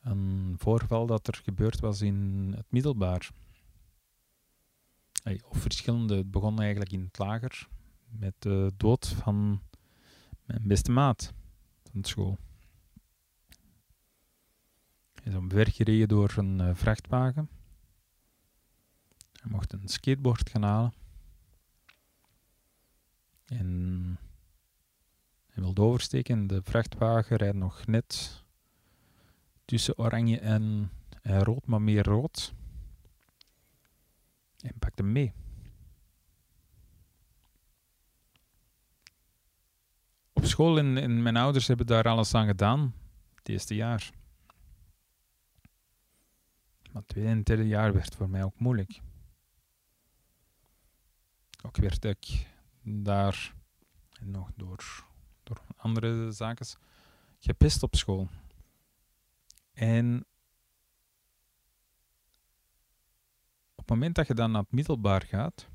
een 0.00 0.54
voorval 0.58 1.06
dat 1.06 1.26
er 1.26 1.34
gebeurd 1.34 1.80
was 1.80 2.00
in 2.00 2.52
het 2.56 2.66
middelbaar. 2.68 3.30
Of 5.48 5.58
verschillende. 5.58 6.16
Het 6.16 6.30
begon 6.30 6.60
eigenlijk 6.60 6.92
in 6.92 7.00
het 7.00 7.18
lager 7.18 7.68
met 8.08 8.34
de 8.38 8.72
dood 8.76 9.08
van 9.08 9.62
mijn 10.44 10.66
beste 10.66 10.90
maat 10.90 11.32
van 11.90 12.04
school. 12.04 12.38
Hij 15.22 15.32
is 15.32 15.38
omvergereden 15.38 16.08
door 16.08 16.32
een 16.36 16.58
uh, 16.60 16.74
vrachtwagen. 16.74 17.48
Hij 19.32 19.50
mocht 19.50 19.72
een 19.72 19.88
skateboard 19.88 20.50
gaan 20.50 20.62
halen. 20.62 20.94
En 23.44 24.18
hij 25.54 25.62
wilde 25.62 25.82
oversteken. 25.82 26.46
De 26.46 26.62
vrachtwagen 26.62 27.36
rijdt 27.36 27.56
nog 27.56 27.86
net 27.86 28.42
tussen 29.64 29.98
oranje 29.98 30.38
en, 30.38 30.90
rood, 31.22 31.66
maar 31.66 31.82
meer 31.82 32.04
rood. 32.04 32.54
En 34.58 34.78
pakt 34.78 34.98
hem 34.98 35.12
mee. 35.12 35.32
Op 40.32 40.44
school 40.44 40.78
en, 40.78 40.96
en 40.96 41.22
mijn 41.22 41.36
ouders 41.36 41.66
hebben 41.66 41.86
daar 41.86 42.08
alles 42.08 42.34
aan 42.34 42.46
gedaan, 42.46 42.94
het 43.34 43.48
eerste 43.48 43.74
jaar. 43.74 44.10
Maar 46.92 47.02
het 47.02 47.08
tweede 47.08 47.30
en 47.30 47.42
derde 47.42 47.66
jaar 47.66 47.92
werd 47.92 48.14
voor 48.14 48.30
mij 48.30 48.44
ook 48.44 48.58
moeilijk. 48.58 49.00
Ook 51.62 51.76
werd 51.76 52.04
ik 52.04 52.46
daar, 52.82 53.54
nog 54.20 54.50
door 54.56 55.04
andere 55.84 56.32
zaken, 56.32 56.66
gepest 57.38 57.82
op 57.82 57.94
school. 57.94 58.28
En 59.72 60.24
op 63.74 63.78
het 63.80 63.88
moment 63.88 64.14
dat 64.14 64.26
je 64.26 64.34
dan 64.34 64.50
naar 64.50 64.62
het 64.62 64.72
middelbaar 64.72 65.22
gaat, 65.22 65.68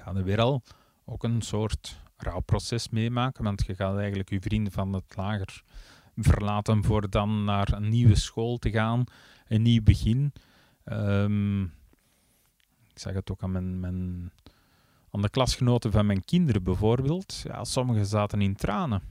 ga 0.00 0.12
je 0.14 0.22
weer 0.22 0.40
al 0.40 0.62
ook 1.04 1.22
een 1.22 1.42
soort 1.42 2.00
rouwproces 2.16 2.88
meemaken, 2.88 3.44
want 3.44 3.66
je 3.66 3.74
gaat 3.74 3.96
eigenlijk 3.96 4.30
je 4.30 4.40
vrienden 4.40 4.72
van 4.72 4.92
het 4.92 5.16
lager 5.16 5.62
verlaten 6.16 6.84
voor 6.84 7.10
dan 7.10 7.44
naar 7.44 7.72
een 7.72 7.88
nieuwe 7.88 8.14
school 8.14 8.58
te 8.58 8.70
gaan, 8.70 9.04
een 9.48 9.62
nieuw 9.62 9.82
begin. 9.82 10.32
Ehm, 10.84 11.62
ik 12.92 12.98
zeg 12.98 13.14
het 13.14 13.30
ook 13.30 13.42
aan, 13.42 13.52
mijn, 13.52 13.80
mijn, 13.80 14.32
aan 15.12 15.22
de 15.22 15.30
klasgenoten 15.30 15.92
van 15.92 16.06
mijn 16.06 16.24
kinderen 16.24 16.62
bijvoorbeeld. 16.62 17.40
Ja, 17.44 17.64
sommigen 17.64 18.06
zaten 18.06 18.40
in 18.40 18.54
tranen. 18.54 19.02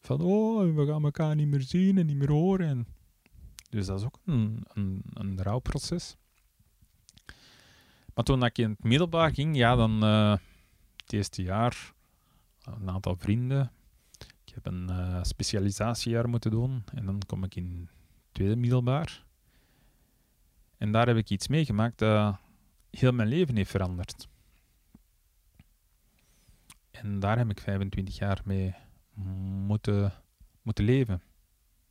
Van, 0.00 0.20
oh, 0.20 0.74
we 0.74 0.86
gaan 0.86 1.04
elkaar 1.04 1.34
niet 1.34 1.48
meer 1.48 1.62
zien 1.62 1.98
en 1.98 2.06
niet 2.06 2.16
meer 2.16 2.30
horen. 2.30 2.86
dus 3.70 3.86
dat 3.86 3.98
is 3.98 4.04
ook 4.04 4.18
een, 4.24 4.64
een, 4.72 5.02
een 5.12 5.42
rouwproces. 5.42 6.16
Maar 8.14 8.24
toen 8.24 8.44
ik 8.44 8.58
in 8.58 8.70
het 8.70 8.84
middelbaar 8.84 9.34
ging, 9.34 9.56
ja, 9.56 9.76
dan 9.76 10.04
uh, 10.04 10.36
het 10.96 11.12
eerste 11.12 11.42
jaar 11.42 11.92
een 12.60 12.90
aantal 12.90 13.16
vrienden. 13.16 13.72
Ik 14.44 14.54
heb 14.54 14.66
een 14.66 14.88
uh, 14.90 15.18
specialisatiejaar 15.22 16.28
moeten 16.28 16.50
doen 16.50 16.84
en 16.94 17.06
dan 17.06 17.20
kom 17.26 17.44
ik 17.44 17.54
in 17.54 17.88
het 17.88 18.32
tweede 18.32 18.56
middelbaar. 18.56 19.24
En 20.76 20.92
daar 20.92 21.06
heb 21.06 21.16
ik 21.16 21.30
iets 21.30 21.48
meegemaakt 21.48 21.98
dat 21.98 22.36
heel 22.90 23.12
mijn 23.12 23.28
leven 23.28 23.56
heeft 23.56 23.70
veranderd. 23.70 24.28
En 27.02 27.20
daar 27.20 27.38
heb 27.38 27.50
ik 27.50 27.60
25 27.60 28.18
jaar 28.18 28.40
mee 28.44 28.74
moeten, 29.66 30.12
moeten 30.62 30.84
leven, 30.84 31.22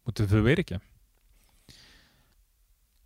moeten 0.04 0.28
verwerken. 0.28 0.82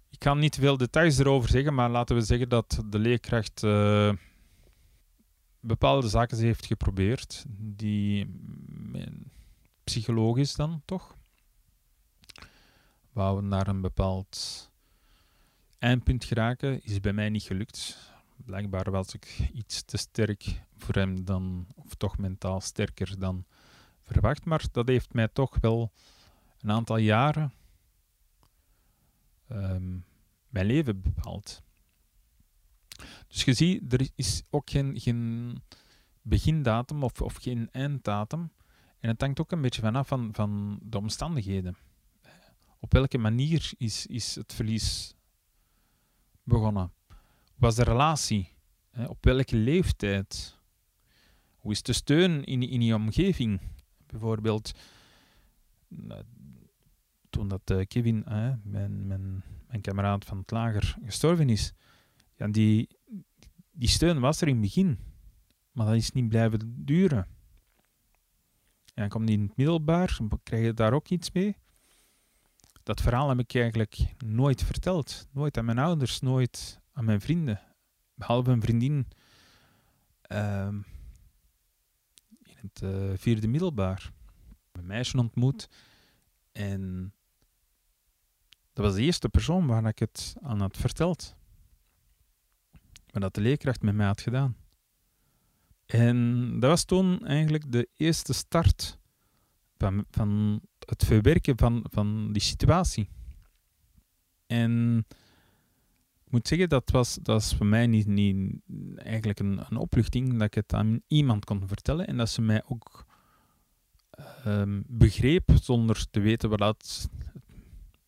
Ik 0.10 0.20
kan 0.20 0.39
niet 0.39 0.56
veel 0.56 0.78
details 0.78 1.18
erover 1.18 1.50
zeggen, 1.50 1.74
maar 1.74 1.89
laten 1.89 2.16
we 2.16 2.22
zeggen 2.22 2.50
dat 2.50 2.84
de 2.86 3.00
leerkracht 3.00 3.63
uh, 3.63 4.13
bepaalde 5.60 6.08
zaken 6.08 6.38
heeft 6.38 6.66
geprobeerd, 6.66 7.46
die 7.58 8.28
psychologisch 9.84 10.56
dan 10.56 10.82
toch, 10.86 11.16
we 13.13 13.42
naar 13.42 13.68
een 13.68 13.82
bepaald 13.82 14.70
eindpunt 15.80 16.26
geraken, 16.26 16.84
is 16.84 17.00
bij 17.00 17.13
mij 17.13 17.30
niet 17.30 17.44
gelukt. 17.44 18.12
Blijkbaar 18.45 18.91
was 18.91 19.13
ik 19.13 19.49
iets 19.53 19.84
te 19.84 19.97
sterk 19.97 20.62
voor 20.77 20.95
hem 20.95 21.25
dan, 21.25 21.67
of 21.75 21.95
toch 21.95 22.17
mentaal 22.17 22.62
sterker 22.62 23.19
dan 23.19 23.45
verwacht. 24.01 24.45
Maar 24.45 24.65
dat 24.71 24.88
heeft 24.88 25.13
mij 25.13 25.27
toch 25.27 25.58
wel 25.62 25.91
een 26.60 26.71
aantal 26.71 26.97
jaren 26.97 27.53
um, 29.49 30.06
mijn 30.49 30.65
leven 30.65 31.01
bepaald. 31.01 31.62
Dus 33.27 33.43
je 33.43 33.53
ziet, 33.53 33.93
er 33.93 34.10
is 34.15 34.43
ook 34.49 34.69
geen, 34.69 34.99
geen 34.99 35.62
begindatum 36.21 37.03
of, 37.03 37.21
of 37.21 37.36
geen 37.36 37.69
einddatum. 37.71 38.51
En 38.99 39.10
het 39.10 39.21
hangt 39.21 39.39
ook 39.39 39.51
een 39.51 39.62
beetje 39.62 39.82
vanaf 39.82 40.08
van, 40.08 40.29
van 40.34 40.79
de 40.82 40.97
omstandigheden. 40.97 41.77
Op 42.79 42.93
welke 42.93 43.17
manier 43.17 43.71
is, 43.77 44.06
is 44.06 44.36
het 44.36 44.53
verlies 44.53 45.15
begonnen? 46.43 46.91
Was 47.56 47.76
de 47.76 47.84
relatie? 47.84 48.52
Op 49.08 49.26
welke 49.26 49.56
leeftijd? 49.56 50.58
Hoe 51.56 51.72
is 51.72 51.82
de 51.82 51.94
steun 51.94 52.44
in, 52.44 52.62
in 52.62 52.82
je 52.82 52.96
omgeving? 52.96 53.62
Bijvoorbeeld, 54.06 54.72
toen 57.30 57.48
dat 57.48 57.72
uh, 57.72 57.86
Kevin, 57.86 58.24
mijn, 58.63 59.08
mijn, 59.08 59.44
mijn 59.68 59.82
kameraad 59.82 60.26
van 60.26 60.38
het 60.38 60.52
lager, 60.52 60.98
gestorven 61.06 61.50
is, 61.50 61.74
die, 62.52 62.88
die 63.72 63.88
steun 63.88 64.20
was 64.20 64.42
er 64.42 64.48
in 64.48 64.54
het 64.54 64.63
begin, 64.63 65.00
maar 65.72 65.86
dat 65.86 65.96
is 65.96 66.12
niet 66.12 66.30
blijven 66.30 66.86
duren. 66.86 67.28
En 68.94 69.02
dan 69.02 69.10
komt 69.10 69.28
die 69.28 69.38
in 69.38 69.44
het 69.44 69.58
middelbaar, 69.58 70.18
krijg 70.44 70.66
je 70.66 70.74
daar 70.74 70.94
ook 70.94 71.10
iets 71.10 71.32
mee. 71.32 71.58
Dat 72.84 73.02
verhaal 73.02 73.30
heb 73.30 73.39
ik 73.39 73.56
eigenlijk 73.56 74.13
nooit 74.26 74.63
verteld. 74.63 75.28
Nooit 75.32 75.58
aan 75.58 75.66
mijn 75.66 75.80
ouders, 75.80 76.20
nooit 76.20 76.82
aan 76.93 77.06
mijn 77.06 77.21
vrienden. 77.21 77.62
Behalve 78.13 78.51
een 78.51 78.62
vriendin 78.62 79.08
uh, 80.32 80.67
in 82.43 82.71
het 82.71 82.82
uh, 82.82 83.12
vierde 83.15 83.47
middelbaar. 83.47 84.12
Een 84.71 84.86
meisje 84.86 85.17
ontmoet. 85.17 85.69
En 86.51 87.13
dat 88.73 88.86
was 88.86 88.95
de 88.95 89.01
eerste 89.01 89.29
persoon 89.29 89.67
waar 89.67 89.86
ik 89.86 89.99
het 89.99 90.36
aan 90.41 90.60
had 90.60 90.77
verteld. 90.77 91.36
Maar 93.12 93.21
dat 93.21 93.34
de 93.34 93.41
leerkracht 93.41 93.82
met 93.82 93.95
mij 93.95 94.06
had 94.06 94.21
gedaan. 94.21 94.58
En 95.86 96.49
dat 96.60 96.69
was 96.69 96.86
toen 96.86 97.25
eigenlijk 97.25 97.71
de 97.71 97.89
eerste 97.95 98.34
start 98.34 98.99
van, 99.77 100.06
van 100.10 100.62
het 100.79 101.03
verwerken 101.06 101.58
van, 101.58 101.86
van 101.89 102.32
die 102.32 102.41
situatie. 102.41 103.10
En 104.45 105.06
moet 106.34 106.48
zeggen, 106.48 106.69
dat 106.69 106.91
was, 106.91 107.13
dat 107.13 107.26
was 107.26 107.56
voor 107.56 107.65
mij 107.65 107.88
niet, 107.88 108.08
niet 108.08 108.62
eigenlijk 108.96 109.39
een, 109.39 109.65
een 109.69 109.78
opluchting 109.78 110.32
dat 110.32 110.41
ik 110.41 110.54
het 110.54 110.74
aan 110.74 111.02
iemand 111.08 111.46
kon 111.46 111.67
vertellen 111.67 112.08
en 112.08 112.17
dat 112.17 112.30
ze 112.30 112.41
mij 112.41 112.63
ook 112.65 113.06
um, 114.46 114.84
begreep 114.88 115.52
zonder 115.62 116.10
te 116.10 116.19
weten 116.19 116.50
wat 116.50 116.60
dat 116.60 117.10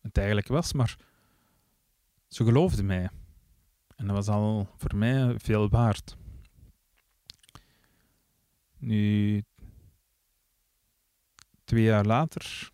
het 0.00 0.16
eigenlijk 0.16 0.48
was, 0.48 0.72
maar 0.72 0.98
ze 2.28 2.44
geloofde 2.44 2.82
mij. 2.82 3.10
En 3.96 4.06
dat 4.06 4.16
was 4.16 4.28
al 4.28 4.68
voor 4.76 4.96
mij 4.96 5.38
veel 5.38 5.68
waard. 5.68 6.16
Nu, 8.78 9.44
twee 11.64 11.82
jaar 11.82 12.04
later 12.04 12.70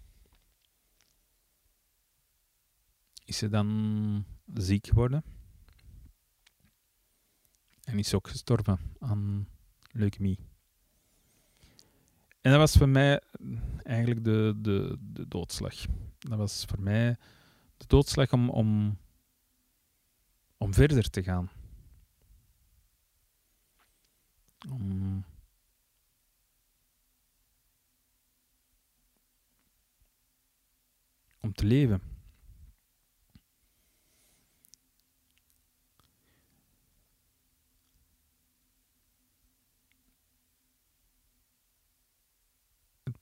is 3.24 3.36
ze 3.36 3.48
dan 3.48 4.24
ziek 4.54 4.86
geworden. 4.86 5.24
En 7.92 7.98
is 7.98 8.14
ook 8.14 8.28
gestorven 8.28 8.78
aan 8.98 9.48
leukemie. 9.90 10.38
En 12.40 12.50
dat 12.50 12.56
was 12.56 12.76
voor 12.76 12.88
mij 12.88 13.20
eigenlijk 13.82 14.24
de, 14.24 14.54
de, 14.56 14.96
de 15.00 15.28
doodslag. 15.28 15.74
Dat 16.18 16.38
was 16.38 16.64
voor 16.64 16.80
mij 16.80 17.16
de 17.76 17.86
doodslag 17.86 18.32
om, 18.32 18.50
om, 18.50 18.98
om 20.56 20.74
verder 20.74 21.10
te 21.10 21.22
gaan. 21.22 21.50
Om 24.70 25.24
om 31.40 31.52
te 31.52 31.64
leven. 31.64 32.11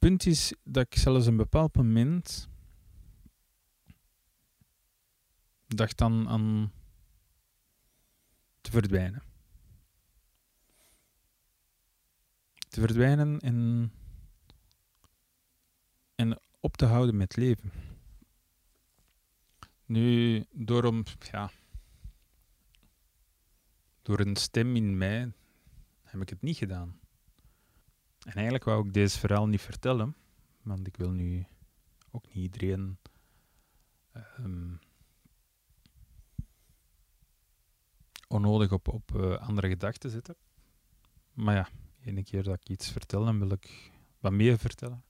Punt 0.00 0.26
is 0.26 0.54
dat 0.64 0.86
ik 0.86 0.98
zelfs 0.98 1.26
een 1.26 1.36
bepaald 1.36 1.76
moment 1.76 2.48
dacht 5.66 6.00
aan 6.00 6.72
te 8.60 8.70
verdwijnen. 8.70 9.22
Te 12.68 12.80
verdwijnen 12.80 13.38
en, 13.38 13.92
en 16.14 16.40
op 16.60 16.76
te 16.76 16.86
houden 16.86 17.16
met 17.16 17.36
leven. 17.36 17.72
Nu, 19.84 20.44
door, 20.50 20.84
om, 20.84 21.02
ja, 21.30 21.50
door 24.02 24.20
een 24.20 24.36
stem 24.36 24.76
in 24.76 24.98
mij 24.98 25.32
heb 26.02 26.20
ik 26.20 26.28
het 26.28 26.42
niet 26.42 26.56
gedaan. 26.56 26.99
En 28.20 28.32
eigenlijk 28.32 28.64
wou 28.64 28.86
ik 28.86 28.92
deze 28.92 29.18
verhaal 29.18 29.46
niet 29.46 29.60
vertellen, 29.60 30.16
want 30.62 30.86
ik 30.86 30.96
wil 30.96 31.10
nu 31.10 31.46
ook 32.10 32.26
niet 32.26 32.34
iedereen 32.36 32.98
um, 34.38 34.78
onnodig 38.28 38.72
op, 38.72 38.88
op 38.88 39.12
uh, 39.14 39.36
andere 39.36 39.68
gedachten 39.68 40.10
zetten. 40.10 40.36
Maar 41.32 41.54
ja, 41.54 41.68
ene 42.04 42.22
keer 42.22 42.42
dat 42.42 42.54
ik 42.54 42.68
iets 42.68 42.90
vertel, 42.90 43.24
dan 43.24 43.38
wil 43.38 43.50
ik 43.50 43.90
wat 44.18 44.32
meer 44.32 44.58
vertellen. 44.58 45.04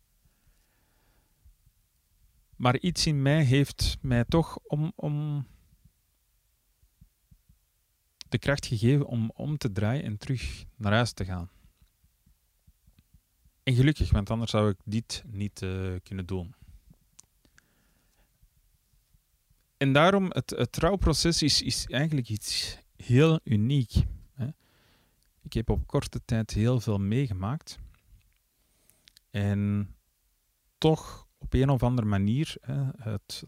Maar 2.57 2.79
iets 2.79 3.07
in 3.07 3.23
mij 3.23 3.45
heeft 3.45 3.99
mij 4.01 4.25
toch 4.25 4.59
om, 4.59 4.93
om 4.95 5.47
de 8.29 8.39
kracht 8.39 8.67
gegeven 8.67 9.07
om 9.07 9.31
om 9.35 9.59
te 9.59 9.73
draaien 9.73 10.05
en 10.05 10.19
terug 10.19 10.65
naar 10.77 10.93
huis 10.93 11.13
te 11.13 11.25
gaan. 11.25 11.51
En 13.71 13.77
gelukkig, 13.77 14.11
want 14.11 14.31
anders 14.31 14.51
zou 14.51 14.71
ik 14.71 14.77
dit 14.85 15.23
niet 15.27 15.63
eh, 15.63 15.95
kunnen 16.03 16.27
doen. 16.27 16.55
En 19.77 19.93
daarom, 19.93 20.27
het, 20.29 20.51
het 20.51 20.73
trouwproces 20.73 21.43
is, 21.43 21.63
is 21.63 21.87
eigenlijk 21.87 22.29
iets 22.29 22.79
heel 22.97 23.41
uniek. 23.45 23.93
Hè. 24.35 24.47
Ik 25.43 25.53
heb 25.53 25.71
op 25.71 25.87
korte 25.87 26.21
tijd 26.25 26.51
heel 26.51 26.81
veel 26.81 26.99
meegemaakt. 26.99 27.79
En 29.31 29.95
toch 30.79 31.27
op 31.39 31.53
een 31.53 31.71
of 31.71 31.83
andere 31.83 32.07
manier, 32.07 32.57
hè, 32.61 32.89
het, 32.97 33.45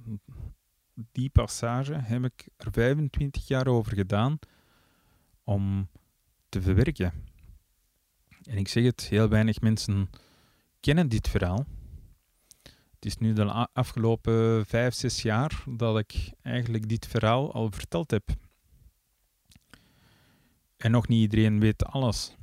die 1.13 1.31
passage 1.31 1.95
heb 1.95 2.25
ik 2.25 2.49
er 2.57 2.73
25 2.73 3.49
jaar 3.49 3.67
over 3.67 3.95
gedaan 3.95 4.39
om 5.45 5.89
te 6.49 6.63
verwerken. 6.63 7.13
En 8.43 8.57
ik 8.57 8.69
zeg 8.69 8.85
het, 8.85 9.09
heel 9.09 9.29
weinig 9.29 9.61
mensen 9.61 10.11
kennen 10.81 11.09
dit 11.09 11.29
verhaal. 11.29 11.67
Het 12.95 13.05
is 13.05 13.17
nu 13.17 13.33
de 13.33 13.45
afgelopen 13.73 14.67
vijf, 14.67 14.95
zes 14.95 15.23
jaar 15.23 15.65
dat 15.67 15.99
ik 15.99 16.33
eigenlijk 16.43 16.89
dit 16.89 17.07
verhaal 17.07 17.53
al 17.53 17.71
verteld 17.71 18.11
heb. 18.11 18.31
En 20.77 20.91
nog 20.91 21.09
niet 21.09 21.21
iedereen 21.21 21.61
weet 21.61 21.85
alles. 21.85 22.37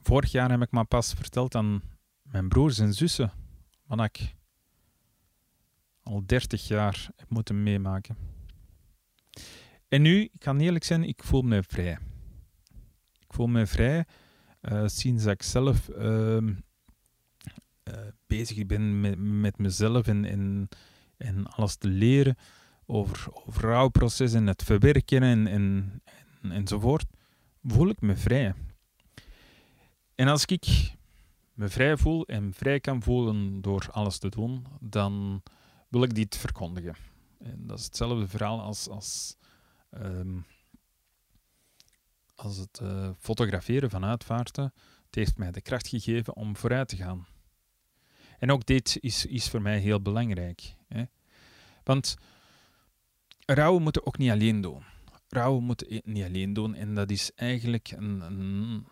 Vorig 0.00 0.32
jaar 0.32 0.50
heb 0.50 0.62
ik 0.62 0.70
maar 0.70 0.86
pas 0.86 1.12
verteld 1.12 1.54
aan 1.54 1.82
mijn 2.22 2.48
broers 2.48 2.78
en 2.78 2.94
zussen 2.94 3.32
wat 3.86 4.00
ik 4.00 4.34
al 6.02 6.22
30 6.26 6.66
jaar 6.66 7.10
heb 7.16 7.30
moeten 7.30 7.62
meemaken. 7.62 8.16
En 9.88 10.02
nu, 10.02 10.20
ik 10.20 10.38
kan 10.38 10.60
eerlijk 10.60 10.84
zijn, 10.84 11.04
ik 11.04 11.22
voel 11.22 11.42
me 11.42 11.62
vrij. 11.62 11.98
Voel 13.36 13.46
me 13.46 13.66
vrij 13.66 14.04
uh, 14.62 14.82
sinds 14.86 15.24
ik 15.24 15.42
zelf 15.42 15.88
uh, 15.88 16.36
uh, 16.36 16.52
bezig 18.26 18.66
ben 18.66 19.00
met, 19.00 19.18
met 19.18 19.58
mezelf 19.58 20.06
en, 20.06 20.24
en, 20.24 20.68
en 21.16 21.46
alles 21.46 21.76
te 21.76 21.88
leren 21.88 22.36
over, 22.86 23.26
over 23.46 23.62
rouwproces 23.62 24.32
en 24.32 24.46
het 24.46 24.62
verwerken 24.62 25.22
en, 25.22 25.46
en, 25.46 26.00
en, 26.42 26.52
enzovoort, 26.52 27.06
voel 27.62 27.88
ik 27.88 28.00
me 28.00 28.16
vrij. 28.16 28.54
En 30.14 30.28
als 30.28 30.44
ik 30.44 30.94
me 31.52 31.68
vrij 31.68 31.96
voel 31.96 32.26
en 32.26 32.52
vrij 32.54 32.80
kan 32.80 33.02
voelen 33.02 33.60
door 33.60 33.88
alles 33.90 34.18
te 34.18 34.28
doen, 34.28 34.66
dan 34.80 35.42
wil 35.88 36.02
ik 36.02 36.14
dit 36.14 36.36
verkondigen. 36.36 36.94
En 37.38 37.66
dat 37.66 37.78
is 37.78 37.84
hetzelfde 37.84 38.28
verhaal 38.28 38.60
als, 38.60 38.88
als, 38.88 39.36
um, 39.90 40.44
als 42.36 42.56
het 42.56 42.80
uh, 42.82 43.10
fotograferen 43.18 43.90
van 43.90 44.04
uitvaarten. 44.04 44.72
Het 45.06 45.14
heeft 45.14 45.38
mij 45.38 45.50
de 45.50 45.60
kracht 45.60 45.88
gegeven 45.88 46.36
om 46.36 46.56
vooruit 46.56 46.88
te 46.88 46.96
gaan. 46.96 47.26
En 48.38 48.50
ook 48.50 48.66
dit 48.66 48.98
is, 49.00 49.26
is 49.26 49.48
voor 49.48 49.62
mij 49.62 49.78
heel 49.78 50.02
belangrijk. 50.02 50.74
Hè? 50.88 51.04
Want 51.84 52.16
rouwen 53.46 53.82
moeten 53.82 54.06
ook 54.06 54.18
niet 54.18 54.30
alleen 54.30 54.60
doen. 54.60 54.82
Rouwen 55.28 55.64
moeten 55.64 56.00
niet 56.04 56.24
alleen 56.24 56.52
doen 56.52 56.74
en 56.74 56.94
dat 56.94 57.10
is 57.10 57.30
eigenlijk 57.34 57.90
een, 57.90 58.20
een, 58.20 58.86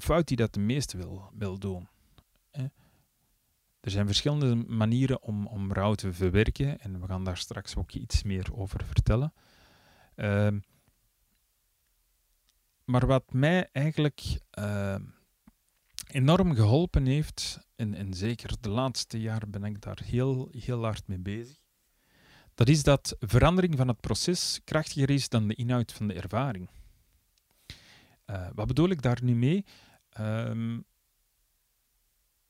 fout 0.00 0.28
die 0.28 0.36
dat 0.36 0.54
de 0.54 0.60
meeste 0.60 0.96
wil, 0.96 1.30
wil 1.34 1.58
doen. 1.58 1.88
Hè? 2.50 2.66
Er 3.80 3.90
zijn 3.90 4.06
verschillende 4.06 4.54
manieren 4.54 5.22
om, 5.22 5.46
om 5.46 5.72
rouw 5.72 5.94
te 5.94 6.12
verwerken 6.12 6.80
en 6.80 7.00
we 7.00 7.06
gaan 7.06 7.24
daar 7.24 7.36
straks 7.36 7.76
ook 7.76 7.92
iets 7.92 8.22
meer 8.22 8.48
over 8.54 8.84
vertellen. 8.84 9.32
Uh, 10.16 10.48
maar 12.86 13.06
wat 13.06 13.32
mij 13.32 13.68
eigenlijk 13.72 14.40
uh, 14.58 14.96
enorm 16.06 16.54
geholpen 16.54 17.06
heeft, 17.06 17.58
en, 17.76 17.94
en 17.94 18.14
zeker 18.14 18.56
de 18.60 18.68
laatste 18.68 19.20
jaren 19.20 19.50
ben 19.50 19.64
ik 19.64 19.80
daar 19.80 20.00
heel, 20.04 20.48
heel 20.50 20.82
hard 20.82 21.06
mee 21.06 21.18
bezig, 21.18 21.56
dat 22.54 22.68
is 22.68 22.82
dat 22.82 23.16
verandering 23.20 23.76
van 23.76 23.88
het 23.88 24.00
proces 24.00 24.60
krachtiger 24.64 25.10
is 25.10 25.28
dan 25.28 25.48
de 25.48 25.54
inhoud 25.54 25.92
van 25.92 26.08
de 26.08 26.14
ervaring. 26.14 26.70
Uh, 28.26 28.48
wat 28.54 28.66
bedoel 28.66 28.88
ik 28.88 29.02
daar 29.02 29.18
nu 29.22 29.34
mee? 29.34 29.64
Um, 30.20 30.84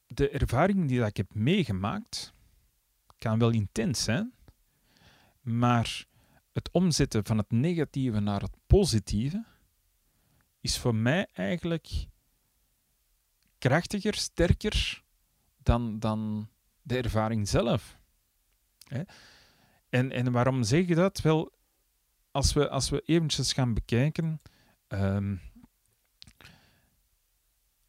de 0.06 0.28
ervaring 0.28 0.88
die 0.88 0.98
dat 0.98 1.08
ik 1.08 1.16
heb 1.16 1.34
meegemaakt, 1.34 2.32
kan 3.18 3.38
wel 3.38 3.50
intens 3.50 4.02
zijn, 4.02 4.32
maar 5.40 6.06
het 6.52 6.70
omzetten 6.72 7.24
van 7.24 7.38
het 7.38 7.50
negatieve 7.50 8.20
naar 8.20 8.40
het 8.40 8.56
positieve 8.66 9.44
is 10.66 10.78
voor 10.78 10.94
mij 10.94 11.26
eigenlijk 11.32 12.06
krachtiger, 13.58 14.14
sterker 14.14 15.02
dan, 15.62 15.98
dan 15.98 16.48
de 16.82 16.96
ervaring 16.96 17.48
zelf. 17.48 17.98
En, 19.88 20.12
en 20.12 20.32
waarom 20.32 20.62
zeg 20.62 20.86
je 20.86 20.94
dat? 20.94 21.20
Wel, 21.20 21.52
als 22.30 22.52
we, 22.52 22.68
als 22.68 22.90
we 22.90 23.02
eventjes 23.04 23.52
gaan 23.52 23.74
bekijken, 23.74 24.40
um, 24.88 25.40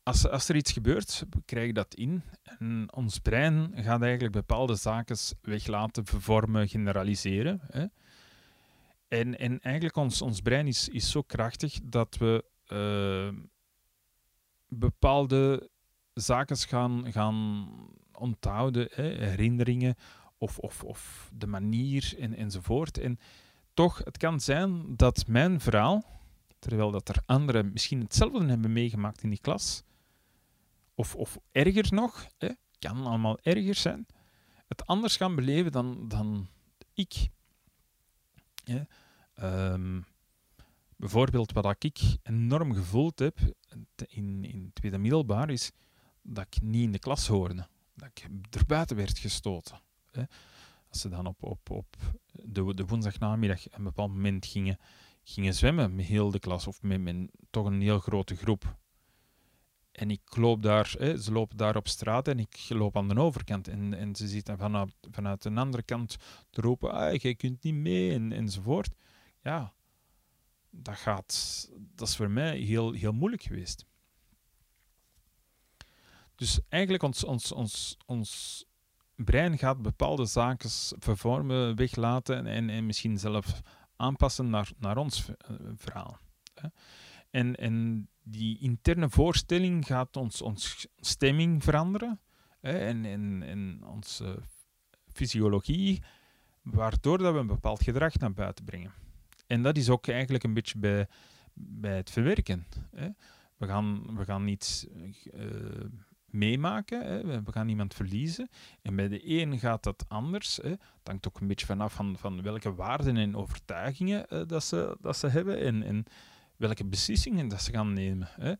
als, 0.03 0.27
als 0.27 0.49
er 0.49 0.55
iets 0.55 0.71
gebeurt, 0.71 1.25
we 1.29 1.41
krijgen 1.45 1.73
dat 1.73 1.93
in. 1.95 2.23
En 2.43 2.87
ons 2.93 3.19
brein 3.19 3.71
gaat 3.75 4.01
eigenlijk 4.01 4.33
bepaalde 4.33 4.75
zaken 4.75 5.17
weglaten, 5.41 6.05
vervormen, 6.05 6.67
generaliseren. 6.67 7.59
Hè. 7.71 7.85
En, 9.07 9.39
en 9.39 9.59
eigenlijk 9.59 9.95
ons, 9.95 10.21
ons 10.21 10.41
brein 10.41 10.67
is, 10.67 10.89
is 10.89 11.11
zo 11.11 11.21
krachtig 11.21 11.79
dat 11.83 12.17
we 12.17 12.43
uh, 12.67 13.29
bepaalde 14.67 15.69
zaken 16.13 16.57
gaan, 16.57 17.11
gaan 17.11 17.67
onthouden, 18.11 18.87
herinneringen 18.93 19.95
of, 20.37 20.59
of, 20.59 20.83
of 20.83 21.31
de 21.33 21.47
manier 21.47 22.13
en, 22.19 22.35
enzovoort. 22.35 22.97
En 22.97 23.19
toch, 23.73 23.97
het 24.03 24.17
kan 24.17 24.39
zijn 24.39 24.95
dat 24.95 25.27
mijn 25.27 25.59
verhaal, 25.59 26.05
terwijl 26.59 26.91
dat 26.91 27.09
er 27.09 27.21
anderen 27.25 27.71
misschien 27.71 28.01
hetzelfde 28.01 28.45
hebben 28.45 28.73
meegemaakt 28.73 29.23
in 29.23 29.29
die 29.29 29.41
klas, 29.41 29.83
of, 30.95 31.15
of 31.15 31.37
erger 31.51 31.93
nog, 31.93 32.27
hè, 32.37 32.49
kan 32.79 33.05
allemaal 33.05 33.39
erger 33.41 33.75
zijn, 33.75 34.05
het 34.67 34.85
anders 34.85 35.17
gaan 35.17 35.35
beleven 35.35 35.71
dan, 35.71 36.07
dan 36.07 36.47
ik. 36.93 37.29
Um, 39.41 40.05
bijvoorbeeld 40.97 41.51
wat 41.51 41.83
ik 41.83 41.99
enorm 42.23 42.73
gevoeld 42.73 43.19
heb 43.19 43.39
in, 44.07 44.43
in 44.43 44.71
tweede 44.73 44.97
middelbaar 44.97 45.49
is 45.49 45.71
dat 46.21 46.45
ik 46.49 46.61
niet 46.61 46.83
in 46.83 46.91
de 46.91 46.99
klas 46.99 47.27
hoorde. 47.27 47.67
Dat 47.93 48.09
ik 48.13 48.27
er 48.49 48.65
buiten 48.65 48.95
werd 48.95 49.19
gestoten. 49.19 49.81
Als 50.89 51.01
ze 51.01 51.09
dan 51.09 51.25
op, 51.25 51.43
op, 51.43 51.69
op 51.69 51.95
de, 52.31 52.73
de 52.73 52.85
woensdagnamiddag 52.85 53.71
een 53.71 53.83
bepaald 53.83 54.09
moment 54.09 54.45
gingen, 54.45 54.77
gingen 55.23 55.53
zwemmen 55.53 55.95
met 55.95 56.05
heel 56.05 56.31
de 56.31 56.39
klas 56.39 56.67
of 56.67 56.81
met, 56.81 57.29
toch 57.49 57.65
een 57.65 57.81
heel 57.81 57.99
grote 57.99 58.35
groep. 58.35 58.77
En 59.91 60.11
ik 60.11 60.35
loop 60.35 60.61
daar, 60.61 60.87
ze 60.99 61.31
lopen 61.31 61.57
daar 61.57 61.75
op 61.75 61.87
straat 61.87 62.27
en 62.27 62.39
ik 62.39 62.65
loop 62.69 62.97
aan 62.97 63.07
de 63.07 63.19
overkant. 63.19 63.67
En, 63.67 63.93
en 63.93 64.15
ze 64.15 64.27
zitten 64.27 64.57
vanuit, 64.57 64.95
vanuit 65.11 65.45
een 65.45 65.57
andere 65.57 65.83
kant 65.83 66.17
te 66.49 66.61
roepen, 66.61 66.91
ah, 66.91 67.15
jij 67.15 67.35
kunt 67.35 67.63
niet 67.63 67.73
mee 67.73 68.13
en, 68.13 68.31
enzovoort. 68.31 68.95
Ja, 69.41 69.73
dat, 70.69 70.95
gaat, 70.95 71.67
dat 71.95 72.07
is 72.07 72.15
voor 72.15 72.29
mij 72.29 72.57
heel, 72.57 72.91
heel 72.91 73.13
moeilijk 73.13 73.43
geweest. 73.43 73.85
Dus 76.35 76.59
eigenlijk 76.69 77.03
ons, 77.03 77.23
ons, 77.23 77.51
ons, 77.51 77.97
ons 78.05 78.65
brein 79.15 79.57
gaat 79.57 79.81
bepaalde 79.81 80.25
zaken 80.25 80.69
vervormen, 80.99 81.75
weglaten 81.75 82.45
en, 82.45 82.69
en 82.69 82.85
misschien 82.85 83.17
zelf 83.17 83.61
aanpassen 83.95 84.49
naar, 84.49 84.71
naar 84.77 84.97
ons 84.97 85.27
eh, 85.27 85.55
verhaal. 85.75 86.17
En, 87.29 87.55
en 87.55 88.07
die 88.23 88.59
interne 88.59 89.09
voorstelling 89.09 89.85
gaat 89.85 90.17
ons, 90.17 90.41
ons 90.41 90.87
stemming 90.95 91.63
veranderen 91.63 92.19
en, 92.59 93.05
en, 93.05 93.43
en 93.43 93.83
onze 93.85 94.39
fysiologie, 95.13 96.03
waardoor 96.61 97.17
dat 97.17 97.33
we 97.33 97.39
een 97.39 97.47
bepaald 97.47 97.83
gedrag 97.83 98.17
naar 98.17 98.33
buiten 98.33 98.65
brengen. 98.65 98.93
En 99.47 99.61
dat 99.61 99.77
is 99.77 99.89
ook 99.89 100.07
eigenlijk 100.07 100.43
een 100.43 100.53
beetje 100.53 100.79
bij, 100.79 101.07
bij 101.53 101.95
het 101.95 102.09
verwerken. 102.09 102.65
Hè. 102.95 103.09
We, 103.57 103.67
gaan, 103.67 104.15
we 104.17 104.25
gaan 104.25 104.47
iets 104.47 104.85
uh, 105.33 105.85
meemaken, 106.25 107.05
hè. 107.05 107.43
we 107.43 107.51
gaan 107.51 107.69
iemand 107.69 107.93
verliezen. 107.93 108.49
En 108.81 108.95
bij 108.95 109.07
de 109.07 109.41
een 109.41 109.59
gaat 109.59 109.83
dat 109.83 110.05
anders. 110.07 110.59
Hè. 110.61 110.69
Het 110.69 111.03
hangt 111.03 111.27
ook 111.27 111.39
een 111.39 111.47
beetje 111.47 111.65
vanaf 111.65 111.93
van, 111.93 112.41
welke 112.41 112.75
waarden 112.75 113.17
en 113.17 113.35
overtuigingen 113.35 114.25
uh, 114.29 114.41
dat, 114.47 114.63
ze, 114.63 114.97
dat 115.01 115.17
ze 115.17 115.27
hebben 115.27 115.83
en, 115.83 116.05
welke 116.55 116.85
beslissingen 116.85 117.47
dat 117.47 117.61
ze 117.61 117.71
gaan 117.71 117.93
nemen. 117.93 118.27
Hè. 118.31 118.53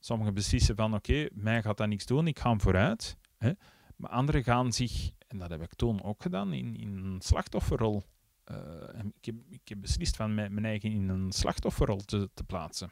Sommigen 0.00 0.34
beslissen 0.34 0.76
van 0.76 0.94
oké, 0.94 1.28
mij 1.32 1.62
gaat 1.62 1.76
dat 1.76 1.88
niks 1.88 2.06
doen, 2.06 2.26
ik 2.26 2.38
ga 2.38 2.58
vooruit. 2.58 3.16
Hè. 3.38 3.52
Maar 3.96 4.10
anderen 4.10 4.44
gaan 4.44 4.72
zich, 4.72 5.10
en 5.28 5.38
dat 5.38 5.50
heb 5.50 5.62
ik 5.62 5.74
toen 5.74 6.02
ook 6.02 6.22
gedaan, 6.22 6.52
in, 6.52 6.76
in 6.76 6.96
een 6.96 7.20
slachtofferrol 7.20 8.02
ik, 9.20 9.24
heb, 9.24 9.34
ik 9.50 9.68
heb 9.68 9.80
beslist 9.80 10.16
van 10.16 10.34
mijn, 10.34 10.64
eigen 10.64 10.90
in 10.90 11.08
een 11.08 11.32
slachtofferrol 11.32 12.00
te, 12.00 12.30
te 12.34 12.44
plaatsen. 12.44 12.90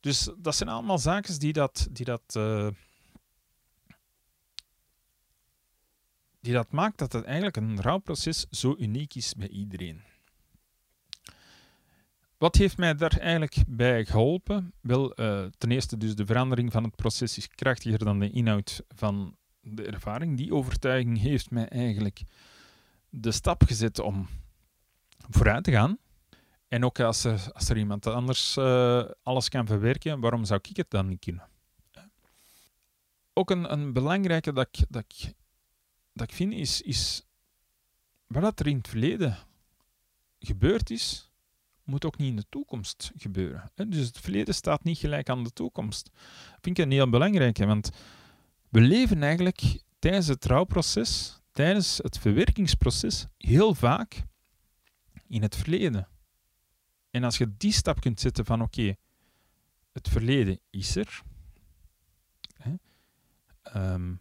Dus 0.00 0.30
dat 0.38 0.56
zijn 0.56 0.68
allemaal 0.68 0.98
zaken 0.98 1.38
die 1.38 1.52
dat, 1.52 1.88
die 1.90 2.04
dat, 2.04 2.34
uh, 2.36 2.68
die 6.40 6.52
dat 6.52 6.72
maakt 6.72 6.98
dat 6.98 7.12
het 7.12 7.24
eigenlijk 7.24 7.56
een 7.56 7.80
rouwproces 7.80 8.46
zo 8.50 8.74
uniek 8.78 9.14
is 9.14 9.34
bij 9.34 9.48
iedereen. 9.48 10.02
Wat 12.38 12.56
heeft 12.56 12.76
mij 12.76 12.94
daar 12.94 13.16
eigenlijk 13.16 13.56
bij 13.66 14.04
geholpen? 14.04 14.72
Wel, 14.80 15.20
uh, 15.20 15.46
ten 15.58 15.70
eerste 15.70 15.96
dus 15.96 16.14
de 16.14 16.26
verandering 16.26 16.72
van 16.72 16.84
het 16.84 16.96
proces 16.96 17.36
is 17.36 17.48
krachtiger 17.48 17.98
dan 17.98 18.18
de 18.18 18.30
inhoud 18.30 18.82
van 18.88 19.36
de 19.60 19.86
ervaring. 19.86 20.36
Die 20.36 20.54
overtuiging 20.54 21.20
heeft 21.20 21.50
mij 21.50 21.68
eigenlijk 21.68 22.22
de 23.10 23.32
stap 23.32 23.62
gezet 23.62 23.98
om 23.98 24.28
vooruit 25.30 25.64
te 25.64 25.70
gaan. 25.70 25.98
En 26.68 26.84
ook 26.84 27.00
als 27.00 27.24
er, 27.24 27.52
als 27.52 27.68
er 27.68 27.78
iemand 27.78 28.06
anders 28.06 28.56
uh, 28.56 29.04
alles 29.22 29.48
kan 29.48 29.66
verwerken, 29.66 30.20
waarom 30.20 30.44
zou 30.44 30.60
ik 30.62 30.76
het 30.76 30.90
dan 30.90 31.08
niet 31.08 31.20
kunnen? 31.20 31.48
Ook 33.32 33.50
een, 33.50 33.72
een 33.72 33.92
belangrijke 33.92 34.52
dat 34.52 34.68
ik, 34.70 34.84
dat 34.88 35.04
ik, 35.08 35.32
dat 36.12 36.30
ik 36.30 36.36
vind 36.36 36.52
is, 36.52 36.82
is 36.82 37.26
wat 38.26 38.60
er 38.60 38.66
in 38.66 38.76
het 38.76 38.88
verleden 38.88 39.36
gebeurd 40.38 40.90
is, 40.90 41.30
moet 41.84 42.04
ook 42.04 42.18
niet 42.18 42.28
in 42.28 42.36
de 42.36 42.46
toekomst 42.48 43.12
gebeuren. 43.16 43.70
Dus 43.74 44.06
het 44.06 44.18
verleden 44.18 44.54
staat 44.54 44.84
niet 44.84 44.98
gelijk 44.98 45.28
aan 45.28 45.44
de 45.44 45.52
toekomst. 45.52 46.10
Dat 46.50 46.58
vind 46.60 46.78
ik 46.78 46.84
een 46.84 46.90
heel 46.90 47.10
belangrijke, 47.10 47.66
want 47.66 47.90
we 48.68 48.80
leven 48.80 49.22
eigenlijk 49.22 49.82
tijdens 49.98 50.26
het 50.26 50.40
trouwproces, 50.40 51.37
tijdens 51.58 51.98
het 51.98 52.18
verwerkingsproces, 52.18 53.26
heel 53.36 53.74
vaak 53.74 54.24
in 55.26 55.42
het 55.42 55.56
verleden. 55.56 56.08
En 57.10 57.24
als 57.24 57.38
je 57.38 57.56
die 57.56 57.72
stap 57.72 58.00
kunt 58.00 58.20
zetten 58.20 58.44
van 58.44 58.62
oké, 58.62 58.96
het 59.92 60.08
verleden 60.08 60.60
is 60.70 60.96
er. 60.96 61.22
Hè, 62.54 62.74
ehm, 63.62 64.14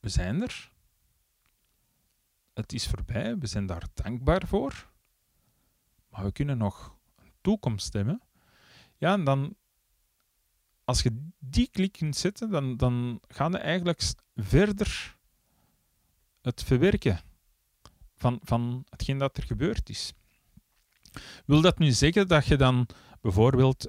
we 0.00 0.08
zijn 0.08 0.42
er. 0.42 0.72
Het 2.54 2.72
is 2.72 2.86
voorbij, 2.88 3.38
we 3.38 3.46
zijn 3.46 3.66
daar 3.66 3.86
dankbaar 3.94 4.46
voor. 4.46 4.90
Maar 6.08 6.24
we 6.24 6.32
kunnen 6.32 6.58
nog 6.58 6.96
een 7.16 7.32
toekomst 7.40 7.92
hebben. 7.92 8.22
Ja, 8.96 9.12
en 9.12 9.24
dan, 9.24 9.56
als 10.84 11.02
je 11.02 11.28
die 11.38 11.68
klik 11.68 11.92
kunt 11.92 12.16
zetten, 12.16 12.50
dan, 12.50 12.76
dan 12.76 13.20
gaan 13.28 13.52
we 13.52 13.58
eigenlijk 13.58 14.02
verder 14.34 15.20
het 16.42 16.62
verwerken 16.62 17.20
van, 18.16 18.40
van 18.42 18.84
hetgeen 18.88 19.18
dat 19.18 19.36
er 19.36 19.42
gebeurd 19.42 19.88
is. 19.88 20.12
Wil 21.46 21.60
dat 21.60 21.78
nu 21.78 21.90
zeggen 21.90 22.28
dat 22.28 22.46
je 22.46 22.56
dan 22.56 22.86
bijvoorbeeld 23.20 23.88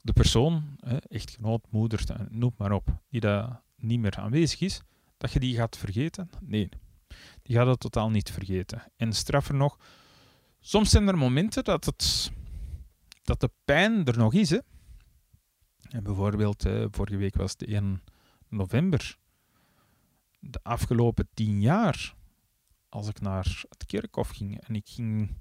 de 0.00 0.12
persoon, 0.12 0.76
eh, 0.80 0.96
echtgenoot, 1.08 1.66
moeder, 1.70 2.10
eh, 2.10 2.20
noem 2.28 2.54
maar 2.56 2.72
op, 2.72 2.88
die 3.08 3.20
daar 3.20 3.62
niet 3.76 4.00
meer 4.00 4.16
aanwezig 4.16 4.60
is, 4.60 4.82
dat 5.16 5.32
je 5.32 5.40
die 5.40 5.56
gaat 5.56 5.76
vergeten? 5.76 6.30
Nee, 6.40 6.68
die 7.42 7.56
gaat 7.56 7.66
dat 7.66 7.80
totaal 7.80 8.10
niet 8.10 8.30
vergeten. 8.30 8.82
En 8.96 9.12
straffer 9.12 9.54
nog, 9.54 9.78
soms 10.60 10.90
zijn 10.90 11.08
er 11.08 11.18
momenten 11.18 11.64
dat, 11.64 11.84
het, 11.84 12.32
dat 13.22 13.40
de 13.40 13.50
pijn 13.64 14.04
er 14.04 14.18
nog 14.18 14.34
is. 14.34 14.50
Hè. 14.50 14.58
En 15.88 16.02
bijvoorbeeld, 16.02 16.64
vorige 16.90 17.16
week 17.16 17.36
was 17.36 17.50
het 17.50 17.64
1 17.64 18.02
november. 18.48 19.16
De 20.38 20.60
afgelopen 20.62 21.28
tien 21.34 21.60
jaar, 21.60 22.16
als 22.88 23.08
ik 23.08 23.20
naar 23.20 23.64
het 23.68 23.86
kerkhof 23.86 24.28
ging 24.28 24.60
en 24.60 24.74
ik 24.74 24.88
ging 24.88 25.40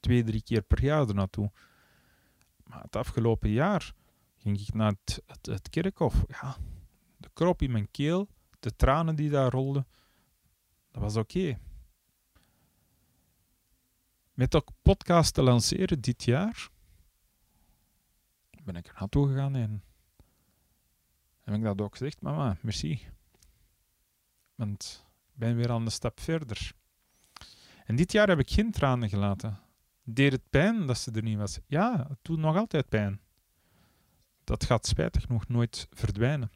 twee, 0.00 0.24
drie 0.24 0.42
keer 0.42 0.62
per 0.62 0.82
jaar 0.82 1.08
er 1.08 1.14
naartoe. 1.14 1.52
Maar 2.64 2.82
het 2.82 2.96
afgelopen 2.96 3.50
jaar 3.50 3.94
ging 4.36 4.60
ik 4.60 4.74
naar 4.74 4.94
het, 5.04 5.22
het, 5.42 5.68
kerkhof. 5.70 6.24
Ja, 6.28 6.56
de 7.16 7.30
krop 7.32 7.62
in 7.62 7.72
mijn 7.72 7.90
keel, 7.90 8.28
de 8.60 8.76
tranen 8.76 9.16
die 9.16 9.30
daar 9.30 9.50
rolden, 9.50 9.86
dat 10.90 11.02
was 11.02 11.16
oké. 11.16 11.58
Met 14.32 14.50
dat 14.50 14.72
podcast 14.82 15.34
te 15.34 15.42
lanceren 15.42 16.00
dit 16.00 16.24
jaar, 16.24 16.70
ben 18.64 18.76
ik 18.76 18.86
er 18.86 18.94
naartoe 18.98 19.28
gegaan 19.28 19.54
en 19.54 19.84
heb 21.40 21.54
ik 21.54 21.62
dat 21.62 21.80
ook 21.80 21.96
gezegd, 21.96 22.20
mama, 22.20 22.56
merci. 22.60 23.10
Want 24.54 25.06
ik 25.32 25.38
ben 25.38 25.56
weer 25.56 25.70
aan 25.70 25.84
de 25.84 25.90
stap 25.90 26.20
verder. 26.20 26.72
En 27.84 27.96
dit 27.96 28.12
jaar 28.12 28.28
heb 28.28 28.38
ik 28.38 28.50
geen 28.50 28.70
tranen 28.70 29.08
gelaten. 29.08 29.60
Deed 30.04 30.32
het 30.32 30.50
pijn 30.50 30.86
dat 30.86 30.98
ze 30.98 31.10
er 31.10 31.22
niet 31.22 31.38
was? 31.38 31.58
Ja, 31.66 32.06
het 32.08 32.18
doet 32.22 32.38
nog 32.38 32.56
altijd 32.56 32.88
pijn. 32.88 33.20
Dat 34.44 34.64
gaat 34.64 34.86
spijtig 34.86 35.28
nog 35.28 35.48
nooit 35.48 35.86
verdwijnen. 35.90 36.50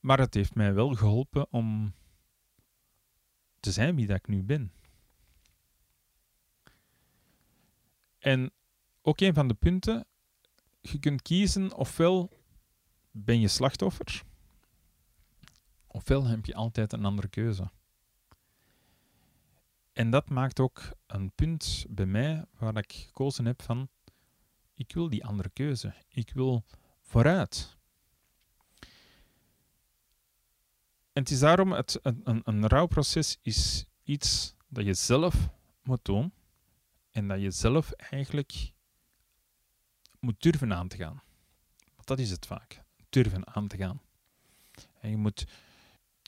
Maar 0.00 0.18
het 0.18 0.34
heeft 0.34 0.54
mij 0.54 0.74
wel 0.74 0.94
geholpen 0.94 1.52
om 1.52 1.94
te 3.60 3.72
zijn 3.72 3.96
wie 3.96 4.06
dat 4.06 4.16
ik 4.16 4.28
nu 4.28 4.42
ben. 4.42 4.72
En 8.18 8.50
ook 9.02 9.20
een 9.20 9.34
van 9.34 9.48
de 9.48 9.54
punten, 9.54 10.06
je 10.80 10.98
kunt 10.98 11.22
kiezen 11.22 11.74
ofwel 11.74 12.44
ben 13.10 13.40
je 13.40 13.48
slachtoffer, 13.48 14.22
ofwel 15.96 16.24
heb 16.24 16.46
je 16.46 16.54
altijd 16.54 16.92
een 16.92 17.04
andere 17.04 17.28
keuze. 17.28 17.70
En 19.92 20.10
dat 20.10 20.28
maakt 20.28 20.60
ook 20.60 20.96
een 21.06 21.32
punt 21.34 21.86
bij 21.88 22.06
mij 22.06 22.44
waar 22.58 22.76
ik 22.76 22.92
gekozen 22.92 23.44
heb 23.44 23.62
van 23.62 23.88
ik 24.74 24.92
wil 24.92 25.08
die 25.08 25.24
andere 25.24 25.48
keuze. 25.48 25.94
Ik 26.08 26.30
wil 26.32 26.64
vooruit. 27.00 27.76
En 31.12 31.22
het 31.22 31.30
is 31.30 31.38
daarom, 31.38 31.72
het, 31.72 31.98
een, 32.02 32.20
een, 32.24 32.40
een 32.44 32.66
rouwproces 32.66 33.38
is 33.42 33.86
iets 34.02 34.54
dat 34.68 34.84
je 34.84 34.94
zelf 34.94 35.48
moet 35.82 36.04
doen 36.04 36.32
en 37.10 37.28
dat 37.28 37.40
je 37.40 37.50
zelf 37.50 37.90
eigenlijk 37.90 38.72
moet 40.20 40.42
durven 40.42 40.74
aan 40.74 40.88
te 40.88 40.96
gaan. 40.96 41.22
Want 41.94 42.06
dat 42.06 42.18
is 42.18 42.30
het 42.30 42.46
vaak, 42.46 42.82
durven 43.08 43.54
aan 43.54 43.68
te 43.68 43.76
gaan. 43.76 44.00
En 45.00 45.10
je 45.10 45.16
moet, 45.16 45.46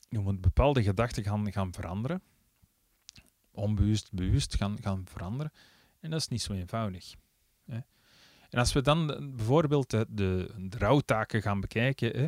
je 0.09 0.19
moet 0.19 0.41
bepaalde 0.41 0.83
gedachten 0.83 1.25
gaan, 1.25 1.53
gaan 1.53 1.73
veranderen 1.73 2.23
onbewust, 3.59 4.13
bewust 4.13 4.57
gaan, 4.57 4.77
gaan 4.81 5.05
veranderen. 5.05 5.53
En 6.01 6.11
dat 6.11 6.21
is 6.21 6.29
niet 6.29 6.43
zo 6.43 6.53
eenvoudig. 6.53 7.15
Hè. 7.65 7.79
En 8.51 8.59
als 8.59 8.73
we 8.73 8.83
dan 8.83 9.33
bijvoorbeeld 9.37 9.91
de, 9.91 10.07
de, 10.09 10.51
rouwtaken 10.71 11.43
gaan 11.43 11.61
bekijken, 11.61 12.21
hè, 12.21 12.27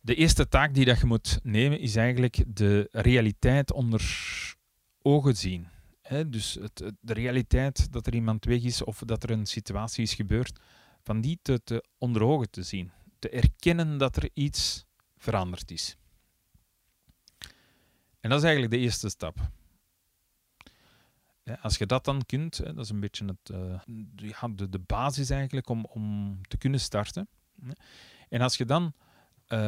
de 0.00 0.14
eerste 0.14 0.48
taak 0.48 0.74
die 0.74 0.84
dat 0.84 0.98
je 0.98 1.06
moet 1.06 1.40
nemen 1.42 1.80
is 1.80 1.96
eigenlijk 1.96 2.44
de 2.46 2.88
realiteit 2.92 3.72
onder 3.72 4.02
ogen 5.02 5.36
zien. 5.36 5.68
Hè. 6.02 6.28
Dus 6.28 6.54
het, 6.54 6.92
de 7.00 7.12
realiteit 7.12 7.92
dat 7.92 8.06
er 8.06 8.14
iemand 8.14 8.44
weg 8.44 8.62
is 8.62 8.84
of 8.84 9.02
dat 9.06 9.22
er 9.22 9.30
een 9.30 9.46
situatie 9.46 10.02
is 10.02 10.14
gebeurd, 10.14 10.60
van 11.02 11.20
die 11.20 11.38
te 11.42 11.84
onder 11.98 12.22
ogen 12.22 12.50
te 12.50 12.62
zien. 12.62 12.92
Te 13.18 13.28
erkennen 13.28 13.98
dat 13.98 14.16
er 14.16 14.30
iets 14.34 14.84
veranderd 15.16 15.70
is. 15.70 15.96
En 18.20 18.30
dat 18.30 18.38
is 18.38 18.44
eigenlijk 18.44 18.72
de 18.72 18.78
eerste 18.78 19.08
stap. 19.08 19.50
Als 21.60 21.78
je 21.78 21.86
dat 21.86 22.04
dan 22.04 22.26
kunt, 22.26 22.56
dat 22.56 22.78
is 22.78 22.90
een 22.90 23.00
beetje 23.00 23.24
het, 23.24 23.50
uh, 23.50 24.54
de, 24.54 24.68
de 24.68 24.78
basis 24.78 25.30
eigenlijk 25.30 25.68
om, 25.68 25.84
om 25.84 26.38
te 26.48 26.56
kunnen 26.56 26.80
starten. 26.80 27.28
En 28.28 28.40
als 28.40 28.56
je 28.56 28.64
dan 28.64 28.82
uh, 29.48 29.58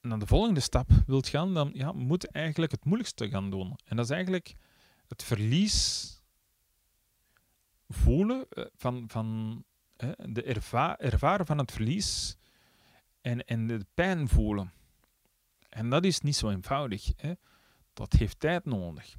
naar 0.00 0.18
de 0.18 0.26
volgende 0.26 0.60
stap 0.60 0.90
wilt 1.06 1.28
gaan, 1.28 1.54
dan 1.54 1.70
ja, 1.74 1.92
moet 1.92 2.22
je 2.22 2.28
eigenlijk 2.28 2.72
het 2.72 2.84
moeilijkste 2.84 3.28
gaan 3.28 3.50
doen. 3.50 3.78
En 3.84 3.96
dat 3.96 4.04
is 4.04 4.10
eigenlijk 4.10 4.54
het 5.08 5.22
verlies 5.22 6.08
voelen 7.88 8.46
eh, 8.50 8.64
van, 8.76 9.04
van 9.06 9.58
de 10.16 10.42
erva 10.42 10.98
ervaren 10.98 11.46
van 11.46 11.58
het 11.58 11.72
verlies 11.72 12.36
en, 13.20 13.44
en 13.44 13.66
de 13.66 13.86
pijn 13.94 14.28
voelen. 14.28 14.72
En 15.70 15.90
dat 15.90 16.04
is 16.04 16.20
niet 16.20 16.36
zo 16.36 16.50
eenvoudig. 16.50 17.12
Hè. 17.16 17.32
Dat 17.92 18.12
heeft 18.12 18.40
tijd 18.40 18.64
nodig. 18.64 19.14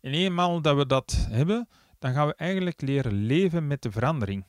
En 0.00 0.12
eenmaal 0.12 0.60
dat 0.60 0.76
we 0.76 0.86
dat 0.86 1.26
hebben, 1.30 1.68
dan 1.98 2.12
gaan 2.12 2.26
we 2.26 2.34
eigenlijk 2.34 2.80
leren 2.80 3.12
leven 3.12 3.66
met 3.66 3.82
de 3.82 3.90
verandering 3.90 4.44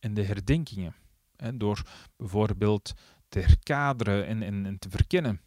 en 0.00 0.14
de 0.14 0.22
herdenkingen. 0.22 0.94
Hè, 1.36 1.56
door 1.56 1.82
bijvoorbeeld 2.16 2.92
te 3.28 3.40
herkaderen 3.40 4.42
en, 4.42 4.78
te 4.78 4.90
verkennen. 4.90 5.40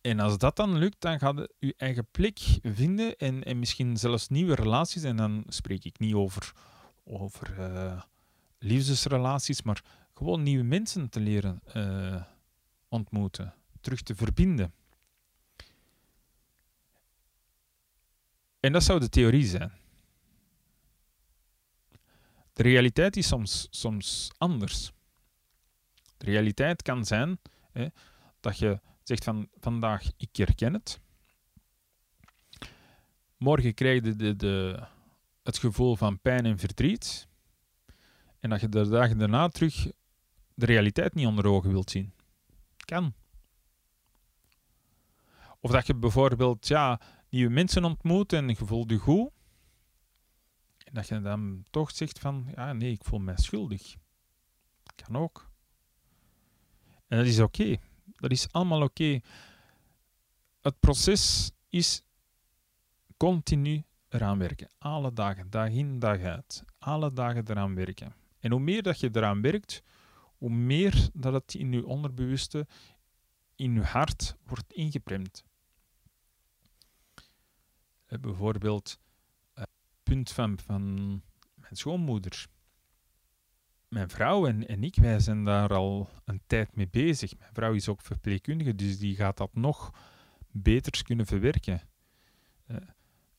En 0.00 0.20
als 0.20 0.38
dat 0.38 0.56
dan 0.56 0.78
lukt, 0.78 1.00
dan 1.00 1.18
gaat 1.18 1.48
je 1.58 1.74
eigen 1.76 2.06
plek 2.10 2.38
vinden 2.62 3.16
en, 3.16 3.44
en 3.44 3.58
misschien 3.58 3.96
zelfs 3.96 4.28
nieuwe 4.28 4.54
relaties. 4.54 5.02
En 5.02 5.16
dan 5.16 5.44
spreek 5.48 5.84
ik 5.84 5.98
niet 5.98 6.14
over, 6.14 6.52
over 7.04 7.54
uh, 7.58 8.02
liefdesrelaties, 8.58 9.62
maar 9.62 9.82
gewoon 10.14 10.42
nieuwe 10.42 10.64
mensen 10.64 11.08
te 11.08 11.20
leren 11.20 11.60
uh, 11.76 12.22
ontmoeten, 12.88 13.54
terug 13.80 14.02
te 14.02 14.14
verbinden. 14.14 14.72
En 18.60 18.72
dat 18.72 18.82
zou 18.82 19.00
de 19.00 19.08
theorie 19.08 19.46
zijn. 19.46 19.72
De 22.52 22.62
realiteit 22.62 23.16
is 23.16 23.26
soms, 23.26 23.66
soms 23.70 24.30
anders. 24.38 24.92
De 26.16 26.24
realiteit 26.24 26.82
kan 26.82 27.04
zijn 27.04 27.38
hè, 27.72 27.86
dat 28.40 28.58
je 28.58 28.80
zegt 29.02 29.24
van 29.24 29.48
vandaag 29.60 30.10
ik 30.16 30.36
herken 30.36 30.72
het. 30.72 31.00
Morgen 33.36 33.74
krijg 33.74 34.04
je 34.04 34.16
de, 34.16 34.36
de, 34.36 34.86
het 35.42 35.58
gevoel 35.58 35.96
van 35.96 36.20
pijn 36.20 36.46
en 36.46 36.58
verdriet. 36.58 37.28
En 38.40 38.50
dat 38.50 38.60
je 38.60 38.68
de 38.68 38.88
dagen 38.88 39.18
daarna 39.18 39.48
terug 39.48 39.86
de 40.54 40.66
realiteit 40.66 41.14
niet 41.14 41.26
onder 41.26 41.46
ogen 41.46 41.70
wilt 41.70 41.90
zien. 41.90 42.12
Kan. 42.76 43.14
Of 45.60 45.70
dat 45.70 45.86
je 45.86 45.94
bijvoorbeeld 45.94 46.66
ja, 46.66 47.00
nieuwe 47.28 47.52
mensen 47.52 47.84
ontmoet 47.84 48.32
en 48.32 48.48
je 48.48 48.56
voelt 48.56 48.90
je 48.90 48.98
goed. 48.98 49.30
En 50.78 50.94
dat 50.94 51.08
je 51.08 51.20
dan 51.20 51.64
toch 51.70 51.90
zegt 51.90 52.18
van, 52.18 52.52
ja 52.54 52.72
nee, 52.72 52.92
ik 52.92 53.04
voel 53.04 53.18
mij 53.18 53.36
schuldig. 53.36 53.96
Kan 54.94 55.16
ook. 55.16 55.50
En 57.06 57.18
dat 57.18 57.26
is 57.26 57.40
oké. 57.40 57.76
Dat 58.04 58.30
is 58.30 58.52
allemaal 58.52 58.82
oké. 58.82 59.20
Het 60.60 60.80
proces 60.80 61.50
is 61.68 62.02
continu 63.16 63.84
eraan 64.08 64.38
werken. 64.38 64.68
Alle 64.78 65.12
dagen, 65.12 65.50
dag 65.50 65.68
in, 65.68 65.98
dag 65.98 66.20
uit. 66.20 66.64
Alle 66.78 67.12
dagen 67.12 67.50
eraan 67.50 67.74
werken. 67.74 68.14
En 68.38 68.50
hoe 68.50 68.60
meer 68.60 68.82
dat 68.82 69.00
je 69.00 69.10
eraan 69.12 69.40
werkt, 69.40 69.82
hoe 70.38 70.50
meer 70.50 71.08
dat 71.12 71.32
het 71.32 71.54
in 71.54 71.72
je 71.72 71.86
onderbewuste, 71.86 72.66
in 73.56 73.74
je 73.74 73.82
hart 73.82 74.36
wordt 74.46 74.72
ingepremd. 74.72 75.44
Eh, 78.06 78.18
bijvoorbeeld, 78.18 78.98
het 79.52 79.70
punt 80.02 80.32
van, 80.32 80.58
van 80.58 80.94
mijn 81.54 81.76
schoonmoeder. 81.76 82.46
Mijn 83.88 84.08
vrouw 84.08 84.46
en, 84.46 84.68
en 84.68 84.84
ik, 84.84 84.94
wij 84.94 85.20
zijn 85.20 85.44
daar 85.44 85.74
al 85.74 86.08
een 86.24 86.40
tijd 86.46 86.76
mee 86.76 86.88
bezig. 86.88 87.38
Mijn 87.38 87.54
vrouw 87.54 87.72
is 87.72 87.88
ook 87.88 88.00
verpleegkundige, 88.00 88.74
dus 88.74 88.98
die 88.98 89.16
gaat 89.16 89.36
dat 89.36 89.54
nog 89.54 89.92
beter 90.50 91.04
kunnen 91.04 91.26
verwerken. 91.26 91.80
Uh, 92.66 92.76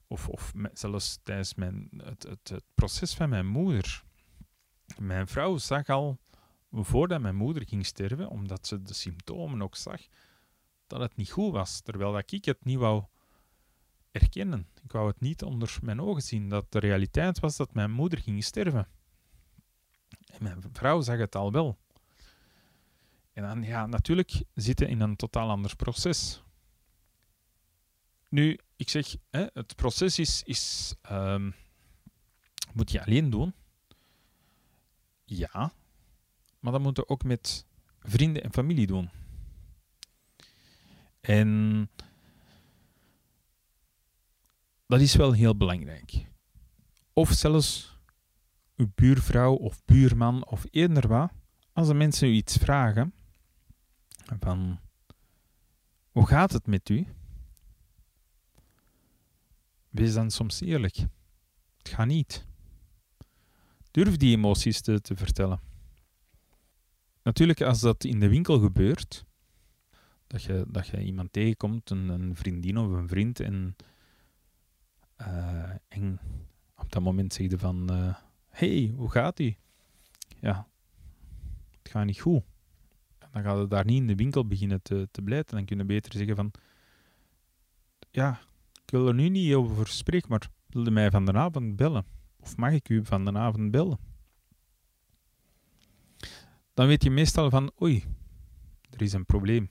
of, 0.07 0.29
of 0.29 0.53
zelfs 0.73 1.19
tijdens 1.23 1.55
mijn, 1.55 1.89
het, 1.97 2.23
het, 2.23 2.63
proces 2.75 3.13
van 3.13 3.29
mijn 3.29 3.47
moeder. 3.47 4.03
Mijn 4.97 5.27
vrouw 5.27 5.57
zag 5.57 5.89
al, 5.89 6.19
voordat 6.83 7.21
mijn 7.21 7.35
moeder 7.35 7.67
ging 7.67 7.85
sterven, 7.85 8.29
omdat 8.29 8.67
ze 8.67 8.81
de 8.81 8.93
symptomen 8.93 9.61
ook 9.61 9.75
zag, 9.75 10.01
dat 10.87 10.99
het 10.99 11.15
niet 11.15 11.31
goed 11.31 11.51
was. 11.51 11.79
Terwijl 11.81 12.11
dat 12.11 12.31
ik 12.31 12.45
het 12.45 12.65
niet 12.65 12.77
wou 12.77 13.03
erkennen. 14.11 14.67
Ik 14.83 14.91
wou 14.91 15.07
het 15.07 15.19
niet 15.19 15.43
onder 15.43 15.77
mijn 15.81 16.01
ogen 16.01 16.21
zien, 16.21 16.49
dat 16.49 16.71
de 16.71 16.79
realiteit 16.79 17.39
was 17.39 17.57
dat 17.57 17.73
mijn 17.73 17.91
moeder 17.91 18.19
ging 18.19 18.43
sterven. 18.43 18.87
En 20.25 20.43
mijn 20.43 20.63
vrouw 20.71 21.01
zag 21.01 21.17
het 21.17 21.35
al 21.35 21.51
wel. 21.51 21.77
En 23.33 23.43
dan, 23.43 23.63
ja, 23.63 23.85
natuurlijk 23.85 24.43
zitten 24.53 24.87
in 24.87 25.01
een 25.01 25.15
totaal 25.15 25.49
ander 25.49 25.75
proces. 25.75 26.43
Nu, 28.29 28.59
ik 28.75 28.89
zeg, 28.89 29.15
hè, 29.29 29.45
het 29.53 29.75
proces 29.75 30.19
is, 30.19 30.43
is 30.43 30.95
um, 31.11 31.53
moet 32.73 32.91
je 32.91 33.05
alleen 33.05 33.29
doen. 33.29 33.53
Ja, 35.25 35.73
maar 36.65 36.73
dat 36.73 36.83
moet 36.83 36.97
je 36.97 37.07
ook 37.07 37.23
met 37.23 37.65
vrienden 37.99 38.43
en 38.43 38.53
familie 38.53 38.87
doen. 38.87 39.09
En 41.21 41.89
dat 44.87 45.01
is 45.01 45.15
wel 45.15 45.31
heel 45.31 45.57
belangrijk. 45.57 46.27
Of 47.13 47.31
zelfs 47.31 47.99
uw 48.75 48.91
buurvrouw 48.95 49.53
of 49.53 49.85
buurman 49.85 50.45
of 50.45 50.65
eender 50.71 51.07
wat, 51.07 51.31
als 51.73 51.87
de 51.87 51.93
mensen 51.93 52.27
u 52.27 52.31
iets 52.31 52.57
vragen 52.57 53.13
van 54.39 54.79
hoe 56.11 56.27
gaat 56.27 56.51
het 56.51 56.67
met 56.67 56.89
u? 56.89 57.07
Wees 59.89 60.13
dan 60.13 60.31
soms 60.31 60.61
eerlijk. 60.61 60.95
Het 61.77 61.89
gaat 61.89 62.07
niet. 62.07 62.45
Durf 63.91 64.17
die 64.17 64.35
emoties 64.35 64.81
te, 64.81 65.01
te 65.01 65.15
vertellen. 65.15 65.64
Natuurlijk, 67.25 67.61
als 67.61 67.79
dat 67.79 68.03
in 68.03 68.19
de 68.19 68.29
winkel 68.29 68.59
gebeurt, 68.59 69.25
dat 70.27 70.43
je, 70.43 70.65
dat 70.67 70.87
je 70.87 71.03
iemand 71.03 71.33
tegenkomt, 71.33 71.89
een, 71.89 72.09
een 72.09 72.35
vriendin 72.35 72.77
of 72.77 72.91
een 72.91 73.07
vriend, 73.07 73.39
en, 73.39 73.75
en 75.87 76.19
op 76.77 76.91
dat 76.91 77.01
moment 77.01 77.33
zeg 77.33 77.51
van, 77.55 77.91
uh, 77.91 78.15
hey, 78.49 78.93
hoe 78.95 79.11
gaat 79.11 79.39
ie? 79.39 79.57
Ja, 80.39 80.67
het 81.81 81.91
gaat 81.91 82.05
niet 82.05 82.19
goed. 82.19 82.43
Dan 83.31 83.43
gaat 83.43 83.57
het 83.57 83.69
daar 83.69 83.85
niet 83.85 84.01
in 84.01 84.07
de 84.07 84.15
winkel 84.15 84.47
beginnen 84.47 84.81
te, 84.81 85.07
te 85.11 85.21
blijten. 85.21 85.55
Dan 85.55 85.65
kun 85.65 85.77
je 85.77 85.85
beter 85.85 86.13
zeggen 86.13 86.35
van, 86.35 86.51
ja, 88.11 88.39
ik 88.83 88.91
wil 88.91 89.07
er 89.07 89.13
nu 89.13 89.29
niet 89.29 89.53
over 89.53 89.87
spreken, 89.87 90.29
maar 90.29 90.49
wilde 90.67 90.91
mij 90.91 91.11
van 91.11 91.25
de 91.25 91.33
avond 91.33 91.75
bellen? 91.75 92.05
Of 92.39 92.57
mag 92.57 92.71
ik 92.71 92.89
u 92.89 93.05
van 93.05 93.25
de 93.25 93.33
avond 93.33 93.71
bellen? 93.71 93.99
Dan 96.75 96.87
weet 96.87 97.03
je 97.03 97.09
meestal 97.09 97.49
van, 97.49 97.71
oei, 97.81 98.03
er 98.89 99.01
is 99.01 99.13
een 99.13 99.25
probleem. 99.25 99.69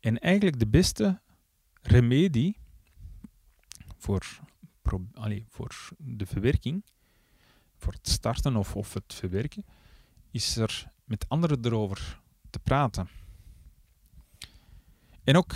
En 0.00 0.18
eigenlijk 0.18 0.58
de 0.58 0.66
beste 0.66 1.20
remedie 1.82 2.58
voor, 3.96 4.40
voor 4.82 5.88
de 5.98 6.26
verwerking, 6.26 6.84
voor 7.76 7.92
het 7.92 8.08
starten 8.08 8.56
of, 8.56 8.76
of 8.76 8.94
het 8.94 9.14
verwerken, 9.14 9.64
is 10.30 10.56
er 10.56 10.92
met 11.04 11.28
anderen 11.28 11.64
erover 11.64 12.20
te 12.50 12.58
praten. 12.58 13.08
En 15.24 15.36
ook 15.36 15.54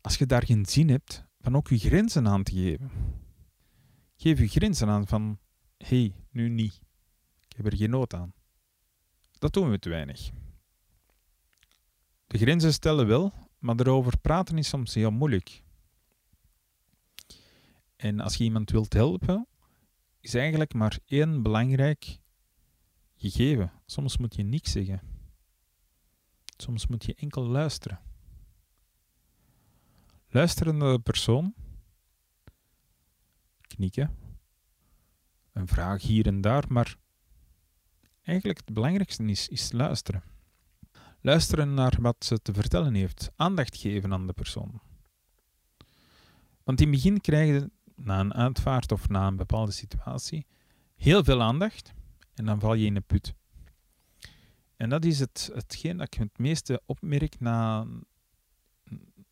als 0.00 0.16
je 0.16 0.26
daar 0.26 0.44
geen 0.44 0.66
zin 0.66 0.88
hebt, 0.88 1.24
van 1.40 1.56
ook 1.56 1.68
je 1.68 1.78
grenzen 1.78 2.28
aan 2.28 2.42
te 2.42 2.52
geven. 2.52 2.90
Geef 4.16 4.38
je 4.38 4.48
grenzen 4.48 4.88
aan 4.88 5.06
van, 5.06 5.38
hé, 5.76 5.86
hey, 5.86 6.14
nu 6.30 6.48
niet. 6.48 6.80
Ik 7.48 7.56
heb 7.56 7.66
er 7.66 7.76
geen 7.76 7.90
nood 7.90 8.14
aan. 8.14 8.36
Dat 9.38 9.52
doen 9.52 9.70
we 9.70 9.78
te 9.78 9.88
weinig. 9.88 10.30
De 12.26 12.38
grenzen 12.38 12.72
stellen 12.72 13.06
wel, 13.06 13.32
maar 13.58 13.80
erover 13.80 14.18
praten 14.18 14.58
is 14.58 14.68
soms 14.68 14.94
heel 14.94 15.10
moeilijk. 15.10 15.62
En 17.96 18.20
als 18.20 18.36
je 18.36 18.44
iemand 18.44 18.70
wilt 18.70 18.92
helpen, 18.92 19.46
is 20.20 20.34
eigenlijk 20.34 20.74
maar 20.74 20.98
één 21.06 21.42
belangrijk 21.42 22.18
gegeven. 23.16 23.72
Soms 23.86 24.16
moet 24.16 24.34
je 24.34 24.42
niks 24.42 24.72
zeggen. 24.72 25.00
Soms 26.56 26.86
moet 26.86 27.04
je 27.04 27.14
enkel 27.14 27.42
luisteren 27.42 28.00
luisterende 30.30 30.98
persoon, 30.98 31.54
knikken, 33.60 34.16
een 35.52 35.68
vraag 35.68 36.02
hier 36.02 36.26
en 36.26 36.40
daar, 36.40 36.64
maar 36.68 36.96
eigenlijk 38.28 38.58
het 38.58 38.74
belangrijkste 38.74 39.24
is, 39.24 39.48
is 39.48 39.72
luisteren. 39.72 40.22
Luisteren 41.20 41.74
naar 41.74 41.96
wat 42.00 42.24
ze 42.24 42.42
te 42.42 42.52
vertellen 42.52 42.94
heeft, 42.94 43.30
aandacht 43.36 43.76
geven 43.76 44.12
aan 44.12 44.26
de 44.26 44.32
persoon. 44.32 44.80
Want 46.64 46.80
in 46.80 46.86
het 46.86 46.96
begin 46.96 47.20
krijg 47.20 47.48
je 47.48 47.70
na 47.96 48.20
een 48.20 48.34
uitvaart 48.34 48.92
of 48.92 49.08
na 49.08 49.26
een 49.26 49.36
bepaalde 49.36 49.72
situatie 49.72 50.46
heel 50.94 51.24
veel 51.24 51.42
aandacht 51.42 51.92
en 52.34 52.44
dan 52.44 52.60
val 52.60 52.74
je 52.74 52.86
in 52.86 52.96
een 52.96 53.04
put. 53.04 53.34
En 54.76 54.88
dat 54.88 55.04
is 55.04 55.18
het, 55.18 55.50
hetgeen 55.54 55.96
dat 55.96 56.06
ik 56.06 56.20
het 56.20 56.38
meeste 56.38 56.82
opmerk 56.86 57.40
na, 57.40 57.86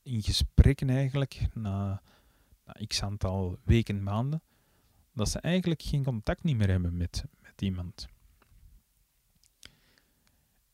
in 0.02 0.22
gesprekken 0.22 0.90
eigenlijk, 0.90 1.46
na, 1.54 2.02
na 2.64 2.86
x 2.86 3.02
aantal 3.02 3.58
weken, 3.64 4.02
maanden, 4.02 4.42
dat 5.12 5.28
ze 5.28 5.40
eigenlijk 5.40 5.82
geen 5.82 6.04
contact 6.04 6.42
niet 6.42 6.56
meer 6.56 6.70
hebben 6.70 6.96
met, 6.96 7.24
met 7.40 7.62
iemand. 7.62 8.06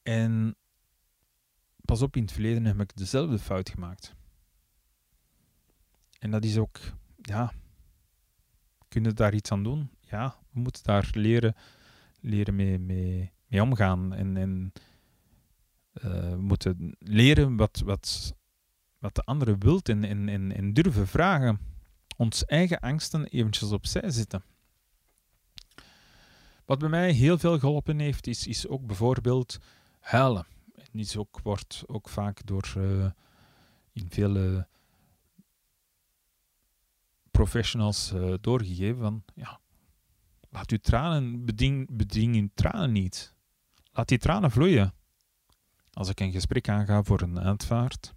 En 0.03 0.57
pas 1.85 2.03
op, 2.03 2.17
in 2.17 2.23
het 2.23 2.33
verleden 2.33 2.65
heb 2.65 2.81
ik 2.81 2.97
dezelfde 2.97 3.39
fout 3.39 3.71
gemaakt. 3.71 4.15
En 6.19 6.31
dat 6.31 6.45
is 6.45 6.59
ook, 6.59 6.79
ja, 7.17 7.53
kunnen 8.89 9.17
daar 9.17 9.35
iets 9.35 9.51
aan 9.51 9.63
doen? 9.63 9.91
Ja, 10.01 10.37
we 10.51 10.61
moeten 10.61 10.83
daar 10.83 11.11
leren, 11.13 11.55
leren 12.21 12.55
mee, 12.55 12.79
mee, 12.79 13.33
omgaan. 13.49 14.15
En, 14.15 14.37
en 14.37 14.73
uh, 15.93 16.31
we 16.31 16.37
moeten 16.41 16.97
leren 16.99 17.57
wat, 17.57 17.83
wat 17.85 18.35
wat 19.03 19.15
de 19.15 19.23
andere 19.25 19.57
wilt 19.59 19.89
en, 19.89 20.29
en 20.53 20.73
durven 20.73 21.07
vragen. 21.07 21.59
Ons 22.17 22.45
eigen 22.45 22.81
angsten 22.81 23.25
eventjes 23.27 23.73
opzij 23.73 24.11
zetten. 24.11 24.45
Wat 26.65 26.79
bij 26.79 26.89
mij 26.89 27.13
heel 27.13 27.39
veel 27.39 27.59
geholpen 27.59 27.99
heeft, 27.99 28.27
is, 28.27 28.47
is 28.47 28.67
ook 28.69 28.87
bijvoorbeeld 28.87 29.59
huilen. 30.03 30.47
En 30.75 30.99
iets 30.99 31.17
wordt 31.43 31.83
ook 31.87 32.09
vaak 32.09 32.47
door 32.47 32.75
uh, 32.77 33.11
in 33.93 34.11
vele 34.11 34.69
professionals 37.31 38.13
uh, 38.13 38.35
doorgegeven 38.41 39.01
van 39.01 39.25
ja, 39.35 39.61
laat 40.51 40.71
uw 40.71 40.79
tranen, 40.79 41.45
beding, 41.45 41.89
beding 41.97 42.35
uw 42.37 42.49
tranen 42.55 42.93
niet. 42.93 43.35
laat 43.93 44.09
die 44.09 44.19
tranen 44.19 44.51
vloeien. 44.51 44.95
Als 45.93 46.09
ik 46.09 46.21
een 46.21 46.33
gesprek 46.33 46.69
aanga 46.69 47.03
voor 47.03 47.21
een 47.21 47.41
uitvaart, 47.41 48.15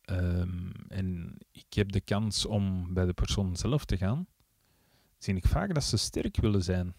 ehm, 0.00 0.70
en 0.88 1.38
ik 1.50 1.74
heb 1.74 1.92
de 1.92 2.00
kans 2.00 2.46
om 2.46 2.94
bij 2.94 3.06
de 3.06 3.12
persoon 3.12 3.56
zelf 3.56 3.84
te 3.84 3.96
gaan, 3.96 4.26
zie 5.18 5.34
ik 5.34 5.46
vaak 5.46 5.74
dat 5.74 5.84
ze 5.84 5.96
sterk 5.96 6.36
willen 6.36 6.62
zijn. 6.62 6.94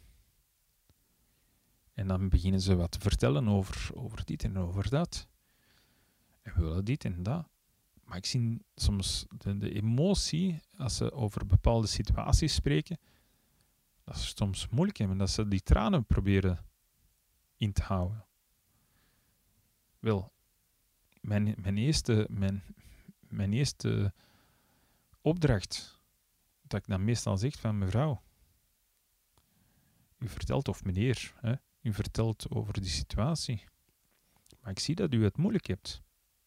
En 1.93 2.07
dan 2.07 2.29
beginnen 2.29 2.61
ze 2.61 2.75
wat 2.75 2.91
te 2.91 2.99
vertellen 2.99 3.47
over, 3.47 3.95
over 3.95 4.25
dit 4.25 4.43
en 4.43 4.57
over 4.57 4.89
dat. 4.89 5.27
En 6.41 6.53
we 6.53 6.61
willen 6.61 6.85
dit 6.85 7.05
en 7.05 7.23
dat. 7.23 7.47
Maar 8.03 8.17
ik 8.17 8.25
zie 8.25 8.65
soms 8.75 9.25
de, 9.37 9.73
emotie, 9.73 10.61
als 10.77 10.95
ze 10.95 11.11
over 11.11 11.45
bepaalde 11.45 11.87
situaties 11.87 12.53
spreken, 12.53 12.99
dat 14.03 14.17
ze 14.17 14.33
soms 14.35 14.67
moeilijk 14.69 14.97
hebben, 14.97 15.17
dat 15.17 15.29
ze 15.29 15.47
die 15.47 15.61
tranen 15.61 16.05
proberen 16.05 16.65
in 17.57 17.73
te 17.73 17.81
houden. 17.81 18.25
Wel, 19.99 20.31
mijn, 21.21 21.55
mijn, 21.57 21.77
eerste, 21.77 22.27
mijn, 22.29 22.63
mijn 23.19 23.53
eerste 23.53 24.13
opdracht, 25.21 25.99
dat 26.61 26.79
ik 26.79 26.87
dan 26.87 27.03
meestal 27.03 27.37
zeg 27.37 27.59
van 27.59 27.77
mevrouw, 27.77 28.21
u 30.17 30.27
vertelt, 30.27 30.67
of 30.67 30.83
meneer, 30.83 31.33
hè, 31.41 31.53
u 31.83 31.93
vertelt 31.93 32.45
over 32.49 32.73
die 32.73 32.89
situatie. 32.89 33.63
Maar 34.61 34.71
ik 34.71 34.79
zie 34.79 34.95
dat 34.95 35.13
u 35.13 35.23
het 35.23 35.37
moeilijk 35.37 35.67
hebt. 35.67 36.01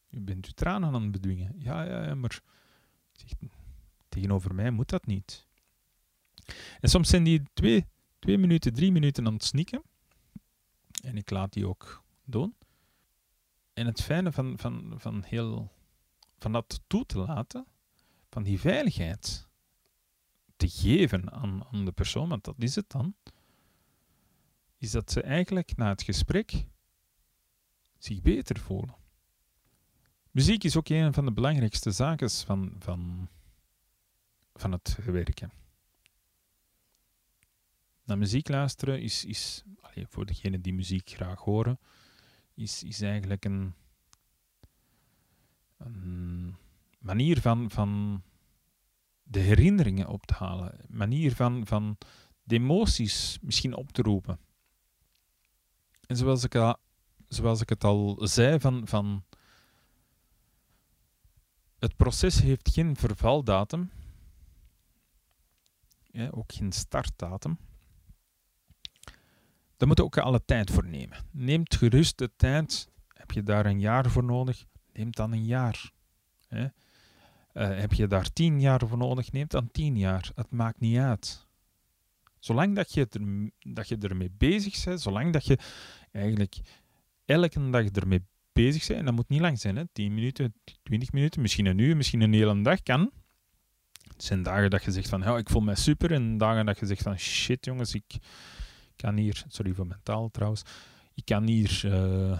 U 0.09 0.21
bent 0.21 0.45
uw 0.45 0.51
tranen 0.55 0.93
aan 0.93 1.01
het 1.01 1.11
bedwingen. 1.11 1.53
Ja, 1.57 1.83
ja, 1.83 2.03
ja 2.05 2.15
maar 2.15 2.41
tegenover 4.09 4.55
mij 4.55 4.71
moet 4.71 4.89
dat 4.89 5.05
niet. 5.05 5.47
En 6.79 6.89
soms 6.89 7.09
zijn 7.09 7.23
die 7.23 7.43
twee, 7.53 7.85
twee 8.19 8.37
minuten, 8.37 8.73
drie 8.73 8.91
minuten 8.91 9.27
aan 9.27 9.33
het 9.33 9.43
snikken. 9.43 9.81
En 11.03 11.17
ik 11.17 11.29
laat 11.29 11.53
die 11.53 11.67
ook 11.67 12.03
doen. 12.23 12.55
En 13.73 13.85
het 13.85 14.01
fijne 14.01 14.31
van, 14.31 14.57
van, 14.57 14.93
van, 14.97 15.23
heel, 15.23 15.71
van 16.37 16.51
dat 16.51 16.81
toe 16.87 17.05
te 17.05 17.17
laten, 17.17 17.65
van 18.29 18.43
die 18.43 18.59
veiligheid 18.59 19.47
te 20.55 20.69
geven 20.69 21.31
aan, 21.31 21.65
aan 21.71 21.85
de 21.85 21.91
persoon, 21.91 22.29
want 22.29 22.43
dat 22.43 22.55
is 22.57 22.75
het 22.75 22.89
dan, 22.89 23.15
is 24.77 24.91
dat 24.91 25.11
ze 25.11 25.21
eigenlijk 25.21 25.75
na 25.75 25.89
het 25.89 26.01
gesprek 26.01 26.65
zich 27.97 28.21
beter 28.21 28.59
voelen. 28.59 28.95
Muziek 30.31 30.63
is 30.63 30.75
ook 30.75 30.89
een 30.89 31.13
van 31.13 31.25
de 31.25 31.31
belangrijkste 31.31 31.91
zaken 31.91 32.29
van, 32.29 32.75
van, 32.79 33.29
van 34.53 34.71
het 34.71 34.97
werken. 35.05 35.51
Naar 38.03 38.17
muziek 38.17 38.47
luisteren 38.47 39.01
is, 39.01 39.25
is 39.25 39.63
voor 39.93 40.25
degenen 40.25 40.61
die 40.61 40.73
muziek 40.73 41.09
graag 41.09 41.39
horen, 41.39 41.79
is, 42.53 42.83
is 42.83 43.01
eigenlijk 43.01 43.45
een, 43.45 43.73
een 45.77 46.55
manier 46.99 47.41
van, 47.41 47.71
van 47.71 48.21
de 49.23 49.39
herinneringen 49.39 50.07
op 50.07 50.25
te 50.25 50.33
halen. 50.33 50.79
Manier 50.87 51.35
van, 51.35 51.67
van 51.67 51.97
de 52.43 52.55
emoties 52.55 53.37
misschien 53.41 53.75
op 53.75 53.91
te 53.91 54.01
roepen. 54.01 54.39
En 56.07 56.17
zoals 56.17 56.43
ik, 56.43 56.55
al, 56.55 56.77
het 57.27 57.83
al 57.83 58.17
zei, 58.21 58.59
van, 58.59 58.87
van 58.87 59.23
het 61.79 61.95
proces 61.95 62.41
heeft 62.41 62.69
geen 62.69 62.95
vervaldatum, 62.95 63.91
ook 66.31 66.53
geen 66.53 66.71
startdatum. 66.71 67.57
Daar 69.77 69.87
moet 69.87 69.97
je 69.97 70.03
ook 70.03 70.17
alle 70.17 70.45
tijd 70.45 70.71
voor 70.71 70.87
nemen. 70.87 71.17
Neemt 71.31 71.75
gerust 71.75 72.17
de 72.17 72.31
tijd. 72.35 72.89
Heb 73.07 73.31
je 73.31 73.43
daar 73.43 73.65
een 73.65 73.79
jaar 73.79 74.09
voor 74.09 74.23
nodig? 74.23 74.65
Neem 74.93 75.11
dan 75.11 75.31
een 75.31 75.45
jaar. 75.45 75.91
Uh, 76.49 76.69
heb 77.53 77.93
je 77.93 78.07
daar 78.07 78.33
tien 78.33 78.59
jaar 78.59 78.87
voor 78.87 78.97
nodig? 78.97 79.31
Neem 79.31 79.47
dan 79.47 79.71
tien 79.71 79.97
jaar. 79.97 80.31
Het 80.35 80.51
maakt 80.51 80.79
niet 80.79 80.97
uit. 80.97 81.46
Zolang 82.39 82.75
dat 82.75 82.93
je, 82.93 83.07
er, 83.09 83.51
dat 83.73 83.87
je 83.87 83.97
ermee 83.97 84.31
bezig 84.37 84.83
bent, 84.83 85.01
zolang 85.01 85.33
dat 85.33 85.45
je 85.45 85.57
eigenlijk 86.11 86.57
elke 87.25 87.69
dag 87.69 87.85
ermee 87.85 88.25
bezig 88.53 88.87
bent, 88.87 88.99
en 88.99 89.05
dat 89.05 89.15
moet 89.15 89.29
niet 89.29 89.41
lang 89.41 89.59
zijn, 89.59 89.75
hè? 89.75 89.83
10 89.93 90.13
minuten, 90.13 90.53
20 90.83 91.11
minuten, 91.11 91.41
misschien 91.41 91.65
een 91.65 91.77
uur, 91.77 91.97
misschien 91.97 92.21
een 92.21 92.33
hele 92.33 92.61
dag 92.61 92.83
kan. 92.83 93.11
Het 94.07 94.23
zijn 94.23 94.43
dagen 94.43 94.69
dat 94.69 94.83
je 94.83 94.91
zegt 94.91 95.09
van, 95.09 95.37
ik 95.37 95.49
voel 95.49 95.61
mij 95.61 95.75
super, 95.75 96.11
en 96.11 96.37
dagen 96.37 96.65
dat 96.65 96.79
je 96.79 96.85
zegt 96.85 97.01
van, 97.01 97.17
shit 97.17 97.65
jongens, 97.65 97.93
ik 97.93 98.17
kan 98.95 99.17
hier, 99.17 99.43
sorry 99.47 99.73
voor 99.73 99.87
mentaal 99.87 100.29
trouwens, 100.29 100.61
ik 101.13 101.25
kan 101.25 101.47
hier 101.47 101.81
uh, 101.85 102.39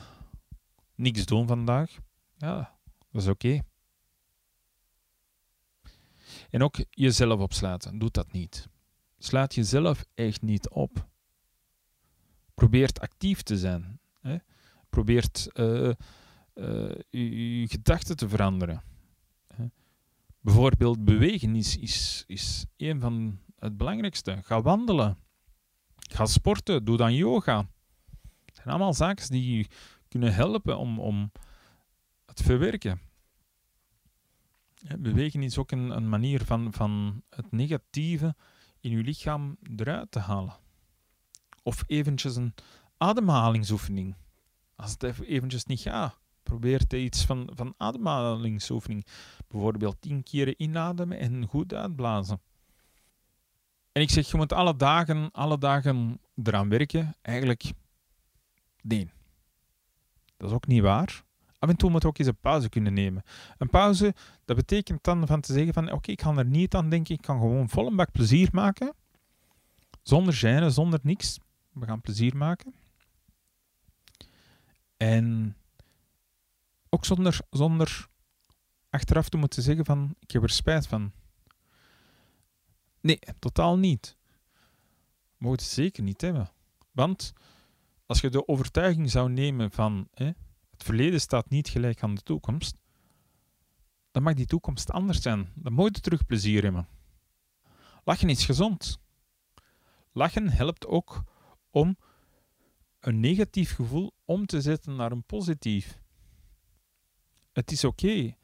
niks 0.96 1.26
doen 1.26 1.48
vandaag. 1.48 1.98
Ja, 2.38 2.78
dat 3.12 3.22
is 3.22 3.28
oké. 3.28 3.62
En 6.50 6.64
ook 6.64 6.76
jezelf 6.90 7.40
opsluiten, 7.40 8.00
doe 8.00 8.12
dat 8.12 8.32
niet. 8.32 8.68
Sluit 9.18 9.56
jezelf 9.56 10.06
echt 10.14 10.42
niet 10.42 10.70
op. 10.70 11.08
Probeert 12.54 13.00
actief 13.00 13.42
te 13.42 13.58
zijn. 13.58 14.00
Hè? 14.22 14.38
Probeert 14.90 15.50
uh, 15.54 15.92
je, 17.10 17.60
je 17.60 17.68
gedachten 17.68 18.16
te 18.16 18.30
veranderen. 18.30 18.84
Hè? 19.54 19.66
Bijvoorbeeld 20.40 21.06
bewegen 21.06 21.56
is, 21.56 21.78
is, 21.78 22.24
is 22.28 22.66
een 22.78 23.00
van 23.00 23.40
het 23.60 23.78
belangrijkste. 23.78 24.40
Ga 24.44 24.62
wandelen. 24.62 25.18
Ga 25.96 26.26
sporten. 26.26 26.86
Doe 26.86 26.98
dan 26.98 27.14
yoga. 27.14 27.70
Het 28.46 28.56
zijn 28.56 28.68
allemaal 28.68 28.94
zaken 28.94 29.30
die 29.30 29.58
je 29.58 29.68
kunnen 30.08 30.34
helpen 30.34 30.78
om, 30.78 31.00
om 31.00 31.32
het 32.26 32.42
verwerken. 32.42 33.00
Bewegen 35.00 35.44
is 35.44 35.58
ook 35.58 35.72
een, 35.72 35.90
een 35.90 36.10
manier 36.10 36.46
van, 36.46 36.74
van 36.74 37.24
het 37.30 37.52
negatieve 37.52 38.36
in 38.88 38.98
je 38.98 39.04
lichaam 39.04 39.58
eruit 39.76 40.12
te 40.12 40.20
halen. 40.20 40.56
Of 41.64 41.84
eventjes 41.88 42.36
een 42.36 42.54
ademhalingsoefening. 42.98 44.16
Als 44.76 44.92
het 44.92 45.04
even 45.04 45.26
eventjes 45.26 45.66
niet 45.66 45.80
gaat, 45.80 46.20
probeer 46.44 46.96
iets 46.96 47.26
van, 47.26 47.50
van 47.56 47.74
ademhalingsoefening. 47.78 49.06
Bijvoorbeeld 49.48 50.02
tien 50.02 50.24
keren 50.24 50.56
inademen 50.58 51.20
en 51.20 51.46
goed 51.46 51.74
uitblazen. 51.74 52.42
En 53.92 54.02
ik 54.02 54.10
zeg, 54.10 54.32
je 54.32 54.38
moet 54.38 54.54
alle 54.54 54.76
dagen, 54.76 55.32
alle 55.32 55.58
dagen 55.58 56.20
eraan 56.44 56.70
werken. 56.70 57.16
Eigenlijk, 57.22 57.74
nee. 58.82 59.10
Dat 60.38 60.50
is 60.50 60.56
ook 60.56 60.68
niet 60.68 60.82
waar. 60.82 61.24
Af 61.60 61.70
en 61.70 61.76
toe 61.76 61.90
moet 61.90 62.02
je 62.02 62.08
ook 62.08 62.18
eens 62.18 62.28
een 62.28 62.40
pauze 62.40 62.70
kunnen 62.70 62.94
nemen. 62.94 63.24
Een 63.58 63.70
pauze, 63.70 64.14
dat 64.46 64.56
betekent 64.56 65.04
dan 65.04 65.28
van 65.28 65.42
te 65.42 65.54
zeggen 65.54 65.74
van 65.74 65.92
oké, 65.92 66.12
ik 66.12 66.22
ga 66.22 66.36
er 66.36 66.46
niet 66.46 66.76
aan 66.76 66.90
denken, 66.90 67.16
ik 67.16 67.22
kan 67.22 67.40
gewoon 67.40 67.70
vol 67.70 67.88
een 67.88 67.96
bak 67.96 68.12
plezier 68.12 68.50
maken. 68.52 68.94
Zonder 70.04 70.34
gêne, 70.34 70.68
zonder 70.68 71.00
niks. 71.04 71.40
We 71.74 71.86
gaan 71.86 72.02
plezier 72.02 72.38
maken. 72.38 72.74
En 74.98 75.56
ook 76.90 77.06
zonder, 77.06 77.40
zonder 77.50 78.08
achteraf 78.90 79.30
te 79.30 79.38
moeten 79.38 79.64
zeggen 79.64 79.86
van 79.86 80.16
ik 80.20 80.32
heb 80.32 80.44
er 80.44 80.50
spijt 80.50 80.88
van. 80.88 81.12
Nee, 83.02 83.20
totaal 83.40 83.78
niet. 83.78 84.18
Mogen 85.38 85.58
het 85.58 85.68
zeker 85.68 86.04
niet 86.04 86.22
hebben. 86.22 86.52
Want 86.92 87.34
als 88.06 88.22
je 88.22 88.30
de 88.30 88.48
overtuiging 88.48 89.12
zou 89.12 89.30
nemen 89.30 89.72
van 89.72 90.08
hè, 90.14 90.32
het 90.78 90.86
verleden 90.86 91.22
staat 91.22 91.50
niet 91.50 91.70
gelijk 91.70 92.04
aan 92.04 92.16
de 92.16 92.22
toekomst, 92.22 92.78
dan 94.12 94.24
mag 94.24 94.34
die 94.34 94.46
toekomst 94.46 94.92
anders 94.92 95.22
zijn. 95.22 95.52
Dan 95.56 95.74
moet 95.74 95.96
je 95.96 96.02
terug 96.02 96.26
plezier 96.26 96.64
hebben. 96.64 96.88
Lachen 98.04 98.30
is 98.30 98.46
gezond. 98.46 99.00
Lachen 100.12 100.50
helpt 100.50 100.86
ook 100.86 101.24
om 101.70 101.98
een 103.00 103.20
negatief 103.20 103.76
gevoel 103.76 104.14
om 104.26 104.46
te 104.46 104.62
zetten 104.62 104.96
naar 104.96 105.12
een 105.12 105.24
positief. 105.24 106.00
Het 107.54 107.72
is 107.72 107.84
oké. 107.84 108.36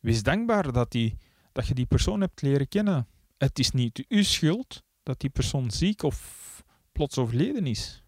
Wees 0.00 0.22
dankbaar 0.22 0.72
dat, 0.72 0.90
die, 0.90 1.18
dat 1.52 1.66
je 1.66 1.74
die 1.74 1.86
persoon 1.86 2.20
hebt 2.20 2.42
leren 2.42 2.68
kennen. 2.68 3.08
Het 3.38 3.58
is 3.58 3.70
niet 3.70 4.04
uw 4.08 4.22
schuld 4.22 4.82
dat 5.02 5.20
die 5.20 5.30
persoon 5.30 5.70
ziek 5.70 6.02
of 6.02 6.64
plots 6.92 7.18
overleden 7.18 7.66
is. 7.66 8.02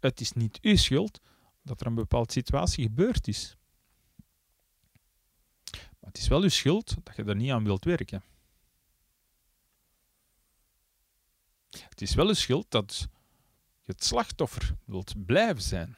Het 0.00 0.20
is 0.20 0.32
niet 0.32 0.58
uw 0.60 0.76
schuld 0.76 1.20
dat 1.66 1.80
er 1.80 1.86
een 1.86 1.94
bepaalde 1.94 2.32
situatie 2.32 2.84
gebeurd 2.84 3.28
is. 3.28 3.56
Maar 5.72 6.10
het 6.10 6.18
is 6.18 6.28
wel 6.28 6.42
uw 6.42 6.48
schuld 6.48 6.96
dat 7.02 7.16
je 7.16 7.24
er 7.24 7.36
niet 7.36 7.50
aan 7.50 7.64
wilt 7.64 7.84
werken. 7.84 8.22
Het 11.70 12.00
is 12.00 12.14
wel 12.14 12.26
uw 12.26 12.34
schuld 12.34 12.70
dat 12.70 13.08
je 13.82 13.92
het 13.92 14.04
slachtoffer 14.04 14.76
wilt 14.84 15.26
blijven 15.26 15.62
zijn. 15.62 15.96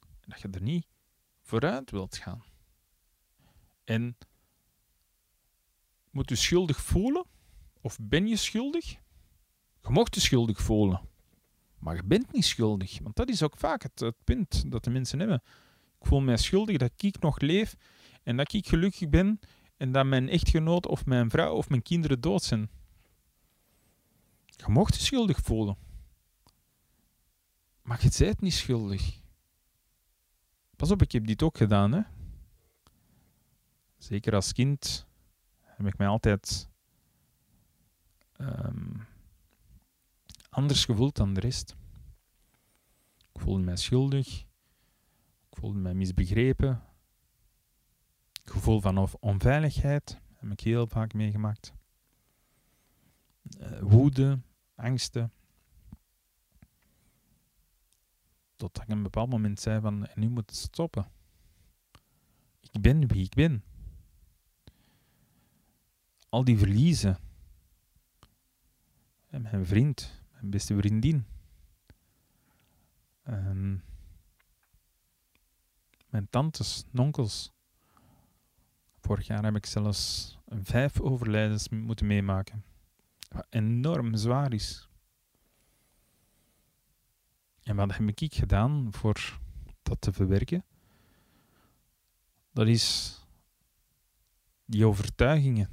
En 0.00 0.28
dat 0.28 0.40
je 0.40 0.48
er 0.50 0.62
niet 0.62 0.86
vooruit 1.42 1.90
wilt 1.90 2.16
gaan. 2.16 2.44
En 3.84 4.16
moet 6.10 6.28
je 6.28 6.36
schuldig 6.36 6.82
voelen? 6.82 7.26
Of 7.80 7.98
ben 8.00 8.26
je 8.26 8.36
schuldig? 8.36 8.90
Je 9.82 9.90
mocht 9.90 10.14
je 10.14 10.20
schuldig 10.20 10.62
voelen. 10.62 11.08
Maar 11.78 11.96
je 11.96 12.04
bent 12.04 12.32
niet 12.32 12.44
schuldig. 12.44 12.98
Want 13.02 13.16
dat 13.16 13.28
is 13.28 13.42
ook 13.42 13.56
vaak 13.56 13.82
het, 13.82 14.12
punt 14.24 14.70
dat 14.70 14.84
de 14.84 14.90
mensen 14.90 15.18
hebben. 15.18 15.42
Ik 16.00 16.06
voel 16.06 16.20
mij 16.20 16.36
schuldig 16.36 16.76
dat 16.76 16.92
ik 16.96 17.20
nog 17.20 17.40
leef 17.40 17.76
en 18.22 18.36
dat 18.36 18.52
ik 18.52 18.66
gelukkig 18.66 19.08
ben 19.08 19.40
en 19.76 19.92
dat 19.92 20.06
mijn 20.06 20.28
echtgenoot 20.28 20.86
of 20.86 21.06
mijn 21.06 21.30
vrouw 21.30 21.54
of 21.54 21.68
mijn 21.68 21.82
kinderen 21.82 22.20
dood 22.20 22.42
zijn. 22.42 22.70
Je 24.46 24.64
mocht 24.66 24.94
je 24.94 25.00
schuldig 25.00 25.40
voelen. 25.42 25.76
Maar 27.82 28.02
je 28.02 28.10
bent 28.18 28.40
niet 28.40 28.54
schuldig. 28.54 29.20
Pas 30.76 30.90
op, 30.90 31.02
ik 31.02 31.12
heb 31.12 31.26
dit 31.26 31.42
ook 31.42 31.56
gedaan. 31.56 31.92
Hè? 31.92 32.00
Zeker 33.98 34.34
als 34.34 34.52
kind 34.52 35.06
heb 35.62 35.86
ik 35.86 35.98
mij 35.98 36.06
altijd 36.06 36.68
ehm, 38.32 38.94
anders 40.58 40.84
gevoeld 40.84 41.16
dan 41.16 41.34
de 41.34 41.40
rest. 41.40 41.76
Ik 43.32 43.40
voelde 43.40 43.62
mij 43.62 43.76
schuldig. 43.76 44.46
Ik 45.50 45.56
voelde 45.58 45.78
mij 45.78 45.94
misbegrepen. 45.94 46.82
Gevoel 48.44 48.80
van 48.80 49.08
onveiligheid 49.20 50.20
heb 50.34 50.50
ik 50.50 50.60
heel 50.60 50.86
vaak 50.86 51.14
meegemaakt. 51.14 51.72
Uh, 53.60 53.80
woede, 53.80 54.40
angsten. 54.74 55.32
Totdat 58.56 58.82
ik 58.82 58.88
een 58.88 59.02
bepaald 59.02 59.30
moment 59.30 59.60
zei 59.60 59.80
van, 59.80 60.08
nu 60.14 60.28
moet 60.28 60.50
het 60.50 60.58
stoppen. 60.58 61.10
Ik 62.60 62.80
ben 62.80 63.06
wie 63.06 63.24
ik 63.24 63.34
ben. 63.34 63.64
Al 66.28 66.44
die 66.44 66.58
verliezen. 66.58 67.18
En 69.26 69.42
mijn 69.42 69.66
vriend, 69.66 70.17
mijn 70.38 70.50
beste 70.50 70.76
vriendin. 70.76 71.26
Um, 73.28 73.84
mijn 76.08 76.30
tantes, 76.30 76.84
onkels. 76.94 77.52
Vorig 79.00 79.26
jaar 79.26 79.44
heb 79.44 79.56
ik 79.56 79.66
zelfs 79.66 80.36
vijf 80.46 81.00
overlijdens 81.00 81.68
moeten 81.68 82.06
meemaken. 82.06 82.64
Wat 83.28 83.46
enorm 83.50 84.16
zwaar 84.16 84.52
is. 84.52 84.88
En 87.62 87.76
wat 87.76 87.96
heb 87.96 88.08
ik 88.08 88.34
gedaan 88.34 88.88
voor 88.90 89.40
dat 89.82 90.00
te 90.00 90.12
verwerken? 90.12 90.64
Dat 92.52 92.66
is 92.66 93.16
die 94.64 94.86
overtuigingen. 94.86 95.68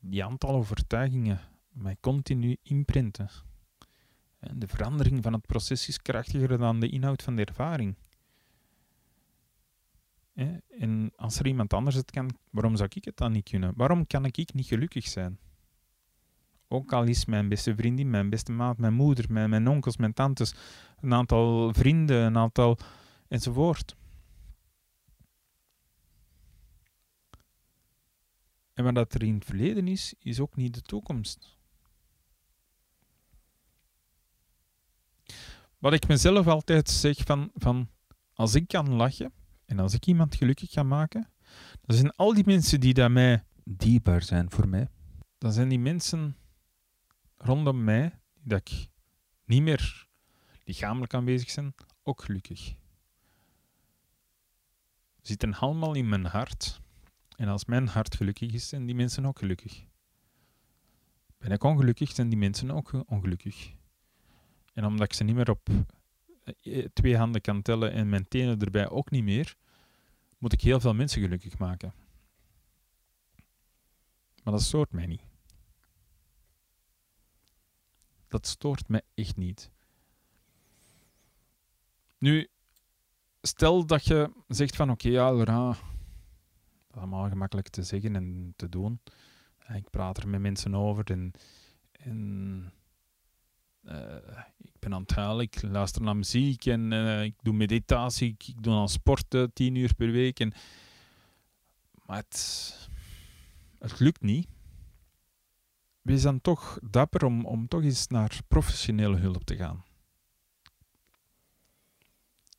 Die 0.00 0.24
aantal 0.24 0.50
overtuigingen 0.50 1.40
mij 1.78 1.96
continu 2.00 2.56
imprinten. 2.62 3.30
En 4.38 4.58
de 4.58 4.68
verandering 4.68 5.22
van 5.22 5.32
het 5.32 5.46
proces 5.46 5.88
is 5.88 6.02
krachtiger 6.02 6.58
dan 6.58 6.80
de 6.80 6.88
inhoud 6.88 7.22
van 7.22 7.36
de 7.36 7.44
ervaring. 7.44 7.96
En 10.78 11.12
als 11.16 11.38
er 11.38 11.46
iemand 11.46 11.72
anders 11.72 11.96
het 11.96 12.10
kan, 12.10 12.38
waarom 12.50 12.76
zou 12.76 12.88
ik 12.94 13.04
het 13.04 13.16
dan 13.16 13.32
niet 13.32 13.48
kunnen? 13.48 13.72
Waarom 13.76 14.06
kan 14.06 14.24
ik 14.24 14.54
niet 14.54 14.66
gelukkig 14.66 15.06
zijn? 15.06 15.38
Ook 16.68 16.92
al 16.92 17.04
is 17.04 17.24
mijn 17.24 17.48
beste 17.48 17.74
vriendin, 17.74 18.10
mijn 18.10 18.30
beste 18.30 18.52
maat, 18.52 18.78
mijn 18.78 18.94
moeder, 18.94 19.32
mijn, 19.32 19.68
onkels, 19.68 19.96
mijn 19.96 20.12
tantes, 20.12 20.54
een 21.00 21.14
aantal 21.14 21.74
vrienden, 21.74 22.24
een 22.24 22.36
aantal 22.36 22.78
enzovoort. 23.28 23.96
En 28.72 28.84
wat 28.84 28.94
dat 28.94 29.14
er 29.14 29.22
in 29.22 29.34
het 29.34 29.44
verleden 29.44 29.88
is, 29.88 30.14
is 30.18 30.40
ook 30.40 30.56
niet 30.56 30.74
de 30.74 30.82
toekomst. 30.82 31.57
Wat 35.78 35.92
ik 35.92 36.08
mezelf 36.08 36.46
altijd 36.46 36.90
zeg 36.90 37.16
van, 37.16 37.50
van 37.54 37.88
als 38.34 38.54
ik 38.54 38.68
kan 38.68 38.94
lachen 38.94 39.32
en 39.64 39.78
als 39.78 39.94
ik 39.94 40.06
iemand 40.06 40.34
gelukkig 40.34 40.70
kan 40.70 40.88
maken, 40.88 41.30
dan 41.80 41.96
zijn 41.96 42.12
al 42.12 42.34
die 42.34 42.44
mensen 42.46 42.80
die 42.80 43.08
mij 43.08 43.44
dierbaar 43.64 44.22
zijn 44.22 44.50
voor 44.50 44.68
mij, 44.68 44.88
dan 45.38 45.52
zijn 45.52 45.68
die 45.68 45.78
mensen 45.78 46.36
rondom 47.36 47.84
mij, 47.84 48.18
dat 48.40 48.58
ik 48.58 48.88
niet 49.44 49.62
meer 49.62 50.06
lichamelijk 50.64 51.14
aanwezig 51.14 51.50
zijn, 51.50 51.74
ook 52.02 52.22
gelukkig. 52.22 52.74
Zitten 55.20 55.54
allemaal 55.54 55.94
in 55.94 56.08
mijn 56.08 56.24
hart. 56.24 56.80
En 57.36 57.48
als 57.48 57.64
mijn 57.64 57.88
hart 57.88 58.16
gelukkig 58.16 58.52
is, 58.52 58.68
zijn 58.68 58.86
die 58.86 58.94
mensen 58.94 59.26
ook 59.26 59.38
gelukkig. 59.38 59.84
Ben 61.38 61.50
ik 61.50 61.64
ongelukkig, 61.64 62.10
zijn 62.10 62.28
die 62.28 62.38
mensen 62.38 62.70
ook 62.70 63.02
ongelukkig. 63.06 63.76
En 64.78 64.84
omdat 64.84 65.06
ik 65.06 65.12
ze 65.12 65.24
niet 65.24 65.34
meer 65.34 65.50
op 65.50 65.68
eh, 66.62 66.86
twee 66.92 67.16
handen 67.16 67.40
kan 67.40 67.62
tellen 67.62 67.92
en 67.92 68.08
mijn 68.08 68.28
tenen 68.28 68.58
erbij 68.58 68.88
ook 68.88 69.10
niet 69.10 69.24
meer, 69.24 69.56
moet 70.38 70.52
ik 70.52 70.60
heel 70.60 70.80
veel 70.80 70.94
mensen 70.94 71.22
gelukkig 71.22 71.58
maken. 71.58 71.94
Maar 74.42 74.52
dat 74.52 74.62
stoort 74.62 74.92
mij 74.92 75.06
niet. 75.06 75.22
Dat 78.28 78.46
stoort 78.46 78.88
mij 78.88 79.02
echt 79.14 79.36
niet. 79.36 79.70
Nu, 82.18 82.48
stel 83.42 83.86
dat 83.86 84.04
je 84.04 84.32
zegt 84.48 84.76
van 84.76 84.90
oké, 84.90 85.08
ja, 85.08 85.32
Laurent, 85.32 85.76
dat 85.76 85.84
is 86.90 86.96
allemaal 86.96 87.28
gemakkelijk 87.28 87.68
te 87.68 87.82
zeggen 87.82 88.16
en 88.16 88.52
te 88.56 88.68
doen. 88.68 89.00
Ik 89.74 89.90
praat 89.90 90.16
er 90.16 90.28
met 90.28 90.40
mensen 90.40 90.74
over 90.74 91.10
en, 91.10 91.32
en 91.92 92.72
ik 94.58 94.78
ben 94.78 94.94
aan 94.94 95.02
het 95.02 95.14
huilen, 95.14 95.44
ik 95.44 95.62
luister 95.62 96.02
naar 96.02 96.16
muziek 96.16 96.66
en 96.66 96.92
uh, 96.92 97.22
ik 97.22 97.34
doe 97.42 97.54
meditatie, 97.54 98.36
ik, 98.38 98.62
doe 98.62 98.74
aan 98.74 98.88
sport 98.88 99.48
tien 99.52 99.74
uur 99.74 99.94
per 99.94 100.10
week. 100.10 100.40
En, 100.40 100.52
maar 102.06 102.16
het, 102.16 102.88
lukt 103.98 104.22
niet 104.22 104.48
wees 106.08 106.22
dan 106.22 106.40
toch 106.40 106.78
dapper 106.82 107.24
om, 107.24 107.44
om 107.44 107.68
toch 107.68 107.82
eens 107.82 108.06
naar 108.06 108.38
professionele 108.48 109.16
hulp 109.16 109.44
te 109.44 109.56
gaan. 109.56 109.84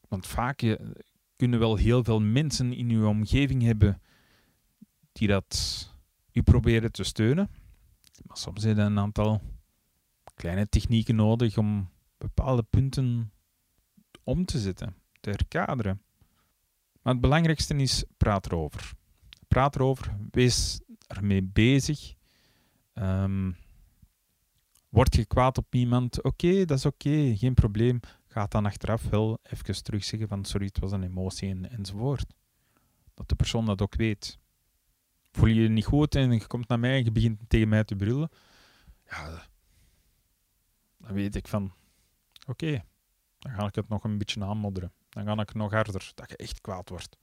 Want 0.07 0.27
vaak 0.27 0.59
je, 0.59 0.77
eh, 0.77 0.87
kunnen 1.35 1.59
wel 1.59 1.75
heel 1.75 2.03
veel 2.03 2.21
mensen 2.21 2.73
in 2.73 2.89
uw 2.89 3.07
omgeving 3.07 3.61
hebben 3.61 4.01
die 5.11 5.27
dat 5.27 5.87
u 6.31 6.41
proberen 6.41 6.91
te 6.91 7.03
steunen. 7.03 7.49
Maar 8.25 8.37
soms 8.37 8.61
zijn 8.61 8.77
er 8.77 8.85
een 8.85 8.99
aantal 8.99 9.41
kleine 10.39 10.69
technieken 10.69 11.15
nodig 11.15 11.57
om 11.57 11.89
bepaalde 12.17 12.63
punten 12.63 13.31
om 14.23 14.45
te 14.45 14.59
zetten, 14.59 14.95
te 15.19 15.29
herkaderen. 15.29 16.01
Maar 17.01 17.13
het 17.13 17.21
belangrijkste 17.21 17.75
is, 17.75 18.03
praat 18.17 18.45
erover. 18.45 18.93
Praat 19.47 19.75
erover, 19.75 20.17
wees 20.31 20.79
ermee 21.07 21.43
bezig 21.43 22.17
Um, 23.01 23.55
word 24.89 25.15
je 25.15 25.25
kwaad 25.25 25.57
op 25.57 25.75
iemand? 25.75 26.23
Oké, 26.23 26.65
dat 26.65 26.77
is 26.77 26.85
oké, 26.85 27.35
geen 27.37 27.53
probleem. 27.53 27.99
Ga 28.27 28.45
dan 28.45 28.65
achteraf 28.65 29.09
wel 29.09 29.39
even 29.43 29.83
terugzeggen 29.83 30.27
van 30.27 30.45
sorry, 30.45 30.65
het 30.65 30.79
was 30.79 30.91
een 30.91 31.03
emotie 31.03 31.49
en, 31.49 31.69
enzovoort. 31.69 32.25
Dat 33.13 33.29
de 33.29 33.35
persoon 33.35 33.65
dat 33.65 33.81
ook 33.81 33.95
weet. 33.95 34.39
Voel 35.31 35.47
je 35.47 35.61
je 35.61 35.69
niet 35.69 35.85
goed 35.85 36.15
en 36.15 36.31
je 36.31 36.47
komt 36.47 36.67
naar 36.67 36.79
mij 36.79 36.97
en 36.97 37.03
je 37.03 37.11
begint 37.11 37.39
tegen 37.47 37.69
mij 37.69 37.83
te 37.83 37.95
brullen. 37.95 38.29
Ja, 39.05 39.47
dan 41.09 41.17
weet 41.17 41.35
ik 41.35 41.47
van 41.47 41.73
oké, 42.47 42.83
dan 43.39 43.51
ga 43.51 43.67
ik 43.67 43.75
het 43.75 43.89
nog 43.89 44.03
een 44.03 44.17
beetje 44.17 44.43
aanmodderen. 44.43 44.93
Dan 45.09 45.25
ga 45.25 45.41
ik 45.41 45.53
nog 45.53 45.71
harder, 45.71 46.11
dat 46.15 46.29
je 46.29 46.37
echt 46.37 46.61
kwaad 46.61 46.89
wordt. 46.89 47.17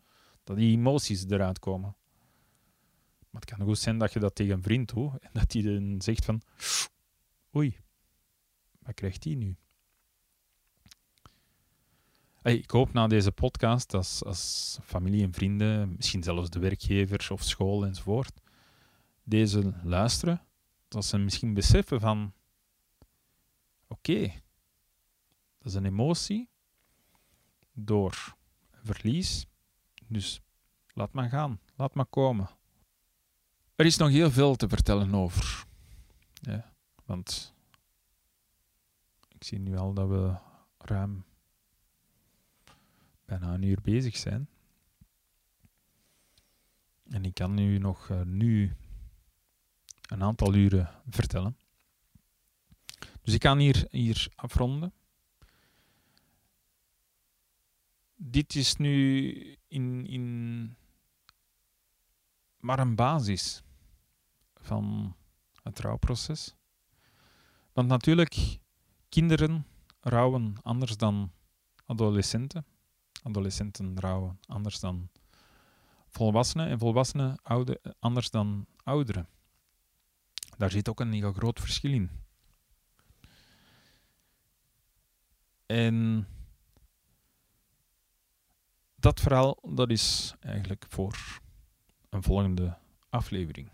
Dat 0.45 0.57
die 0.57 0.77
emoties 0.77 1.25
eruit 1.29 1.59
komen. 1.59 1.97
Maar 3.31 3.41
het 3.41 3.51
kan 3.51 3.67
goed 3.67 3.79
zijn 3.79 3.99
dat 3.99 4.13
je 4.13 4.19
dat 4.19 4.35
tegen 4.35 4.55
een 4.55 4.63
vriend 4.63 4.95
doet 4.95 5.19
en 5.19 5.31
dat 5.33 5.53
hij 5.53 5.63
dan 5.63 6.03
zegt 6.03 6.25
van 6.25 6.43
oei, 7.57 7.79
wat 8.79 8.95
krijgt 8.95 9.25
hij 9.25 9.35
nu? 9.35 9.57
Hey, 12.43 12.57
ik 12.57 12.71
hoop 12.71 12.93
na 12.93 13.07
deze 13.07 13.33
podcast 13.33 13.95
als, 13.95 14.25
als 14.25 14.79
familie 14.83 15.23
en 15.23 15.33
vrienden, 15.33 15.95
misschien 15.97 16.23
zelfs 16.23 16.51
de 16.51 16.59
werkgever 16.59 17.33
of 17.33 17.43
school 17.43 17.87
enzovoort, 17.87 18.41
deze 19.23 19.73
luisteren, 19.83 20.47
dat 20.89 21.05
ze 21.05 21.19
misschien 21.19 21.55
beseffen 21.55 22.01
van 22.01 22.33
oké, 23.87 24.21
dat 25.59 25.67
is 25.67 25.75
een 25.75 25.85
emotie 25.85 26.49
door 27.73 28.37
verlies, 28.83 29.47
dus 30.07 30.41
laat 30.87 31.13
maar 31.13 31.29
gaan, 31.29 31.61
laat 31.75 31.95
maar 31.95 32.07
komen. 32.07 32.49
Er 33.75 33.87
is 33.87 33.97
nog 33.97 34.09
heel 34.09 34.31
veel 34.31 34.57
te 34.57 34.69
vertellen 34.69 35.15
over. 35.15 35.67
Ja, 36.33 36.73
want 37.05 37.55
ik 39.29 39.45
zie 39.45 39.59
nu 39.59 39.77
al 39.77 39.95
dat 39.95 40.09
we 40.09 40.37
ruim 40.79 41.25
bijna 43.25 43.55
een 43.55 43.63
uur 43.63 43.81
bezig 43.83 44.17
zijn. 44.17 44.49
En 47.09 47.25
ik 47.25 47.35
kan 47.35 47.59
u 47.59 47.79
nog 47.79 48.09
uh, 48.09 48.23
nu 48.23 48.77
een 50.09 50.23
aantal 50.23 50.55
uren 50.55 50.91
vertellen. 51.11 51.57
Dus 53.27 53.35
ik 53.35 53.41
kan 53.41 53.59
hier, 53.59 53.87
hier 53.91 54.29
afronden. 54.35 54.93
Dit 58.17 58.55
is 58.55 58.77
nu 58.77 59.59
in, 59.69 60.07
in 60.07 60.77
maar 62.61 62.79
een 62.79 62.95
basis 62.95 63.63
van 64.55 65.17
het 65.63 65.79
rouwproces. 65.79 66.55
Want 67.73 67.89
natuurlijk, 67.89 68.59
kinderen 69.09 69.67
rouwen 70.01 70.55
anders 70.63 70.97
dan 70.97 71.33
adolescenten. 71.87 72.67
Adolescenten 73.23 74.01
rouwen 74.01 74.39
anders 74.47 74.81
dan 74.81 75.09
volwassenen 76.09 76.69
en 76.69 76.79
volwassenen 76.79 77.41
anders 77.99 78.31
dan 78.31 78.67
ouderen. 78.83 79.29
Daar 80.59 80.71
zit 80.71 80.89
ook 80.89 81.01
een 81.01 81.13
heel 81.13 81.33
groot 81.33 81.61
verschil 81.61 81.93
in. 81.93 82.25
En 85.67 86.27
dat 88.95 89.21
verhaal 89.21 89.59
dat 89.63 89.91
is 89.91 90.35
eigenlijk 90.41 90.85
voor 90.89 91.41
een 92.09 92.23
volgende 92.23 92.77
aflevering. 93.09 93.71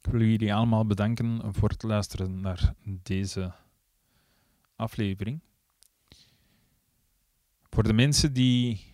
Ik 0.00 0.10
wil 0.10 0.20
jullie 0.20 0.54
allemaal 0.54 0.86
bedanken 0.86 1.54
voor 1.54 1.68
het 1.68 1.82
luisteren 1.82 2.40
naar 2.40 2.74
deze 2.82 3.52
aflevering. 4.76 5.40
Voor 7.70 7.82
de 7.82 7.92
mensen 7.92 8.32
die 8.32 8.84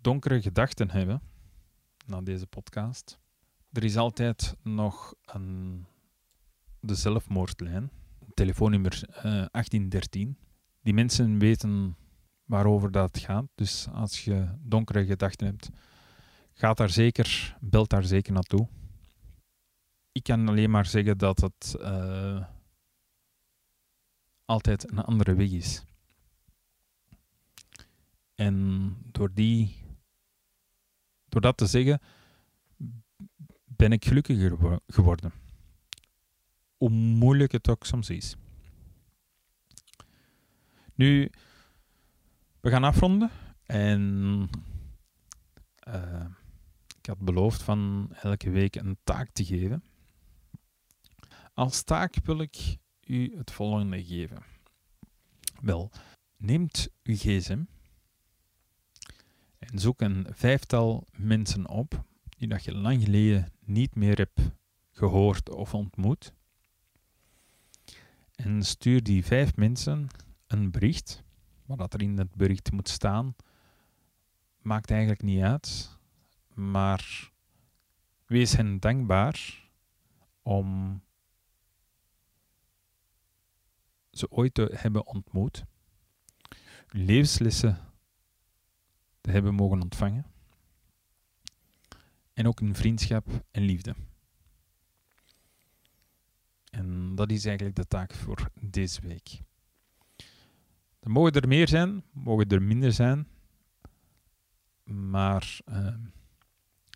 donkere 0.00 0.42
gedachten 0.42 0.90
hebben 0.90 1.22
na 2.06 2.20
deze 2.20 2.46
podcast, 2.46 3.18
er 3.72 3.84
is 3.84 3.96
altijd 3.96 4.56
nog 4.62 5.14
een, 5.24 5.86
de 6.80 6.94
zelfmoordlijn, 6.94 7.90
telefoonnummer 8.34 9.02
uh, 9.08 9.16
eh, 9.16 9.22
1813. 9.22 10.36
Die 10.82 10.94
mensen 10.94 11.38
weten 11.38 11.96
waarover 12.44 12.90
dat 12.90 13.18
gaat. 13.18 13.44
Dus 13.54 13.88
als 13.92 14.24
je 14.24 14.48
donkere 14.60 15.06
gedachten 15.06 15.46
hebt, 15.46 15.70
ga 16.52 16.72
daar 16.72 16.90
zeker, 16.90 17.56
bel 17.60 17.86
daar 17.86 18.04
zeker 18.04 18.32
naartoe. 18.32 18.68
Ik 20.12 20.22
kan 20.22 20.48
alleen 20.48 20.70
maar 20.70 20.86
zeggen 20.86 21.18
dat 21.18 21.40
het 21.40 21.76
uh, 21.78 22.44
altijd 24.44 24.90
een 24.90 24.98
andere 24.98 25.34
weg 25.34 25.50
is. 25.50 25.84
En 28.34 28.96
door, 29.10 29.32
die, 29.34 29.76
door 31.28 31.40
dat 31.40 31.56
te 31.56 31.66
zeggen, 31.66 32.00
ben 33.64 33.92
ik 33.92 34.04
gelukkiger 34.04 34.80
geworden. 34.86 35.41
Hoe 36.82 36.90
moeilijk 36.90 37.52
het 37.52 37.68
ook 37.68 37.84
soms 37.84 38.10
is. 38.10 38.36
Nu, 40.94 41.30
we 42.60 42.70
gaan 42.70 42.84
afronden. 42.84 43.30
En 43.64 44.00
uh, 45.88 46.26
ik 46.98 47.06
had 47.06 47.18
beloofd 47.18 47.62
van 47.62 48.08
elke 48.22 48.50
week 48.50 48.76
een 48.76 48.98
taak 49.04 49.30
te 49.30 49.44
geven. 49.44 49.84
Als 51.54 51.82
taak 51.82 52.14
wil 52.24 52.40
ik 52.40 52.76
u 53.06 53.36
het 53.36 53.50
volgende 53.50 54.04
geven. 54.04 54.42
Wel, 55.60 55.90
neemt 56.36 56.88
uw 57.02 57.16
gsm 57.16 57.64
en 59.58 59.78
zoek 59.78 60.00
een 60.00 60.26
vijftal 60.30 61.06
mensen 61.12 61.68
op 61.68 62.04
die 62.28 62.48
dat 62.48 62.64
je 62.64 62.74
lang 62.74 63.02
geleden 63.02 63.52
niet 63.64 63.94
meer 63.94 64.16
hebt 64.16 64.40
gehoord 64.90 65.50
of 65.50 65.74
ontmoet. 65.74 66.32
En 68.34 68.62
stuur 68.62 69.02
die 69.02 69.24
vijf 69.24 69.56
mensen 69.56 70.08
een 70.46 70.70
bericht. 70.70 71.22
Wat 71.66 71.94
er 71.94 72.02
in 72.02 72.18
het 72.18 72.34
bericht 72.34 72.72
moet 72.72 72.88
staan, 72.88 73.34
maakt 74.58 74.90
eigenlijk 74.90 75.22
niet 75.22 75.42
uit. 75.42 75.98
Maar 76.54 77.30
wees 78.26 78.56
hen 78.56 78.80
dankbaar 78.80 79.68
om 80.42 81.00
ze 84.10 84.30
ooit 84.30 84.54
te 84.54 84.72
hebben 84.74 85.06
ontmoet, 85.06 85.64
levenslessen 86.88 87.78
te 89.20 89.30
hebben 89.30 89.54
mogen 89.54 89.82
ontvangen 89.82 90.26
en 92.32 92.46
ook 92.46 92.60
in 92.60 92.74
vriendschap 92.74 93.44
en 93.50 93.62
liefde. 93.62 93.94
En 96.72 97.14
dat 97.14 97.30
is 97.30 97.44
eigenlijk 97.44 97.76
de 97.76 97.86
taak 97.86 98.14
voor 98.14 98.50
deze 98.60 99.00
week. 99.00 99.40
Er 101.00 101.10
mogen 101.10 101.32
er 101.32 101.48
meer 101.48 101.68
zijn, 101.68 102.02
mogen 102.12 102.48
er 102.48 102.62
minder 102.62 102.92
zijn, 102.92 103.26
maar 104.84 105.60
uh, 105.68 105.94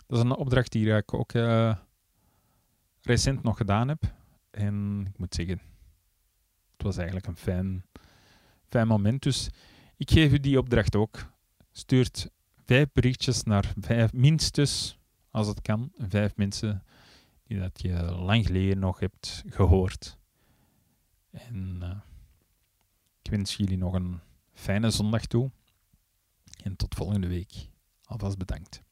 dat 0.06 0.18
is 0.18 0.24
een 0.24 0.36
opdracht 0.36 0.72
die 0.72 0.96
ik 0.96 1.14
ook 1.14 1.32
uh, 1.32 1.76
recent 3.02 3.42
nog 3.42 3.56
gedaan 3.56 3.88
heb. 3.88 4.14
En 4.50 5.06
ik 5.06 5.18
moet 5.18 5.34
zeggen, 5.34 5.60
het 6.72 6.82
was 6.82 6.96
eigenlijk 6.96 7.26
een 7.26 7.36
fijn, 7.36 7.84
fijn 8.68 8.86
moment. 8.86 9.22
Dus 9.22 9.50
ik 9.96 10.10
geef 10.10 10.32
u 10.32 10.40
die 10.40 10.58
opdracht 10.58 10.96
ook. 10.96 11.32
Stuurt 11.72 12.30
vijf 12.64 12.92
berichtjes 12.92 13.42
naar 13.42 13.72
vijf, 13.80 14.12
minstens, 14.12 14.98
als 15.30 15.46
het 15.46 15.62
kan, 15.62 15.92
vijf 15.96 16.36
mensen 16.36 16.82
dat 17.48 17.82
je 17.82 18.02
lang 18.02 18.46
geleden 18.46 18.78
nog 18.78 19.00
hebt 19.00 19.42
gehoord. 19.46 20.18
En 21.30 21.78
uh, 21.82 22.00
ik 23.22 23.30
wens 23.30 23.56
jullie 23.56 23.78
nog 23.78 23.94
een 23.94 24.20
fijne 24.52 24.90
zondag 24.90 25.26
toe. 25.26 25.50
En 26.62 26.76
tot 26.76 26.94
volgende 26.94 27.26
week. 27.26 27.68
Alvast 28.04 28.38
bedankt. 28.38 28.82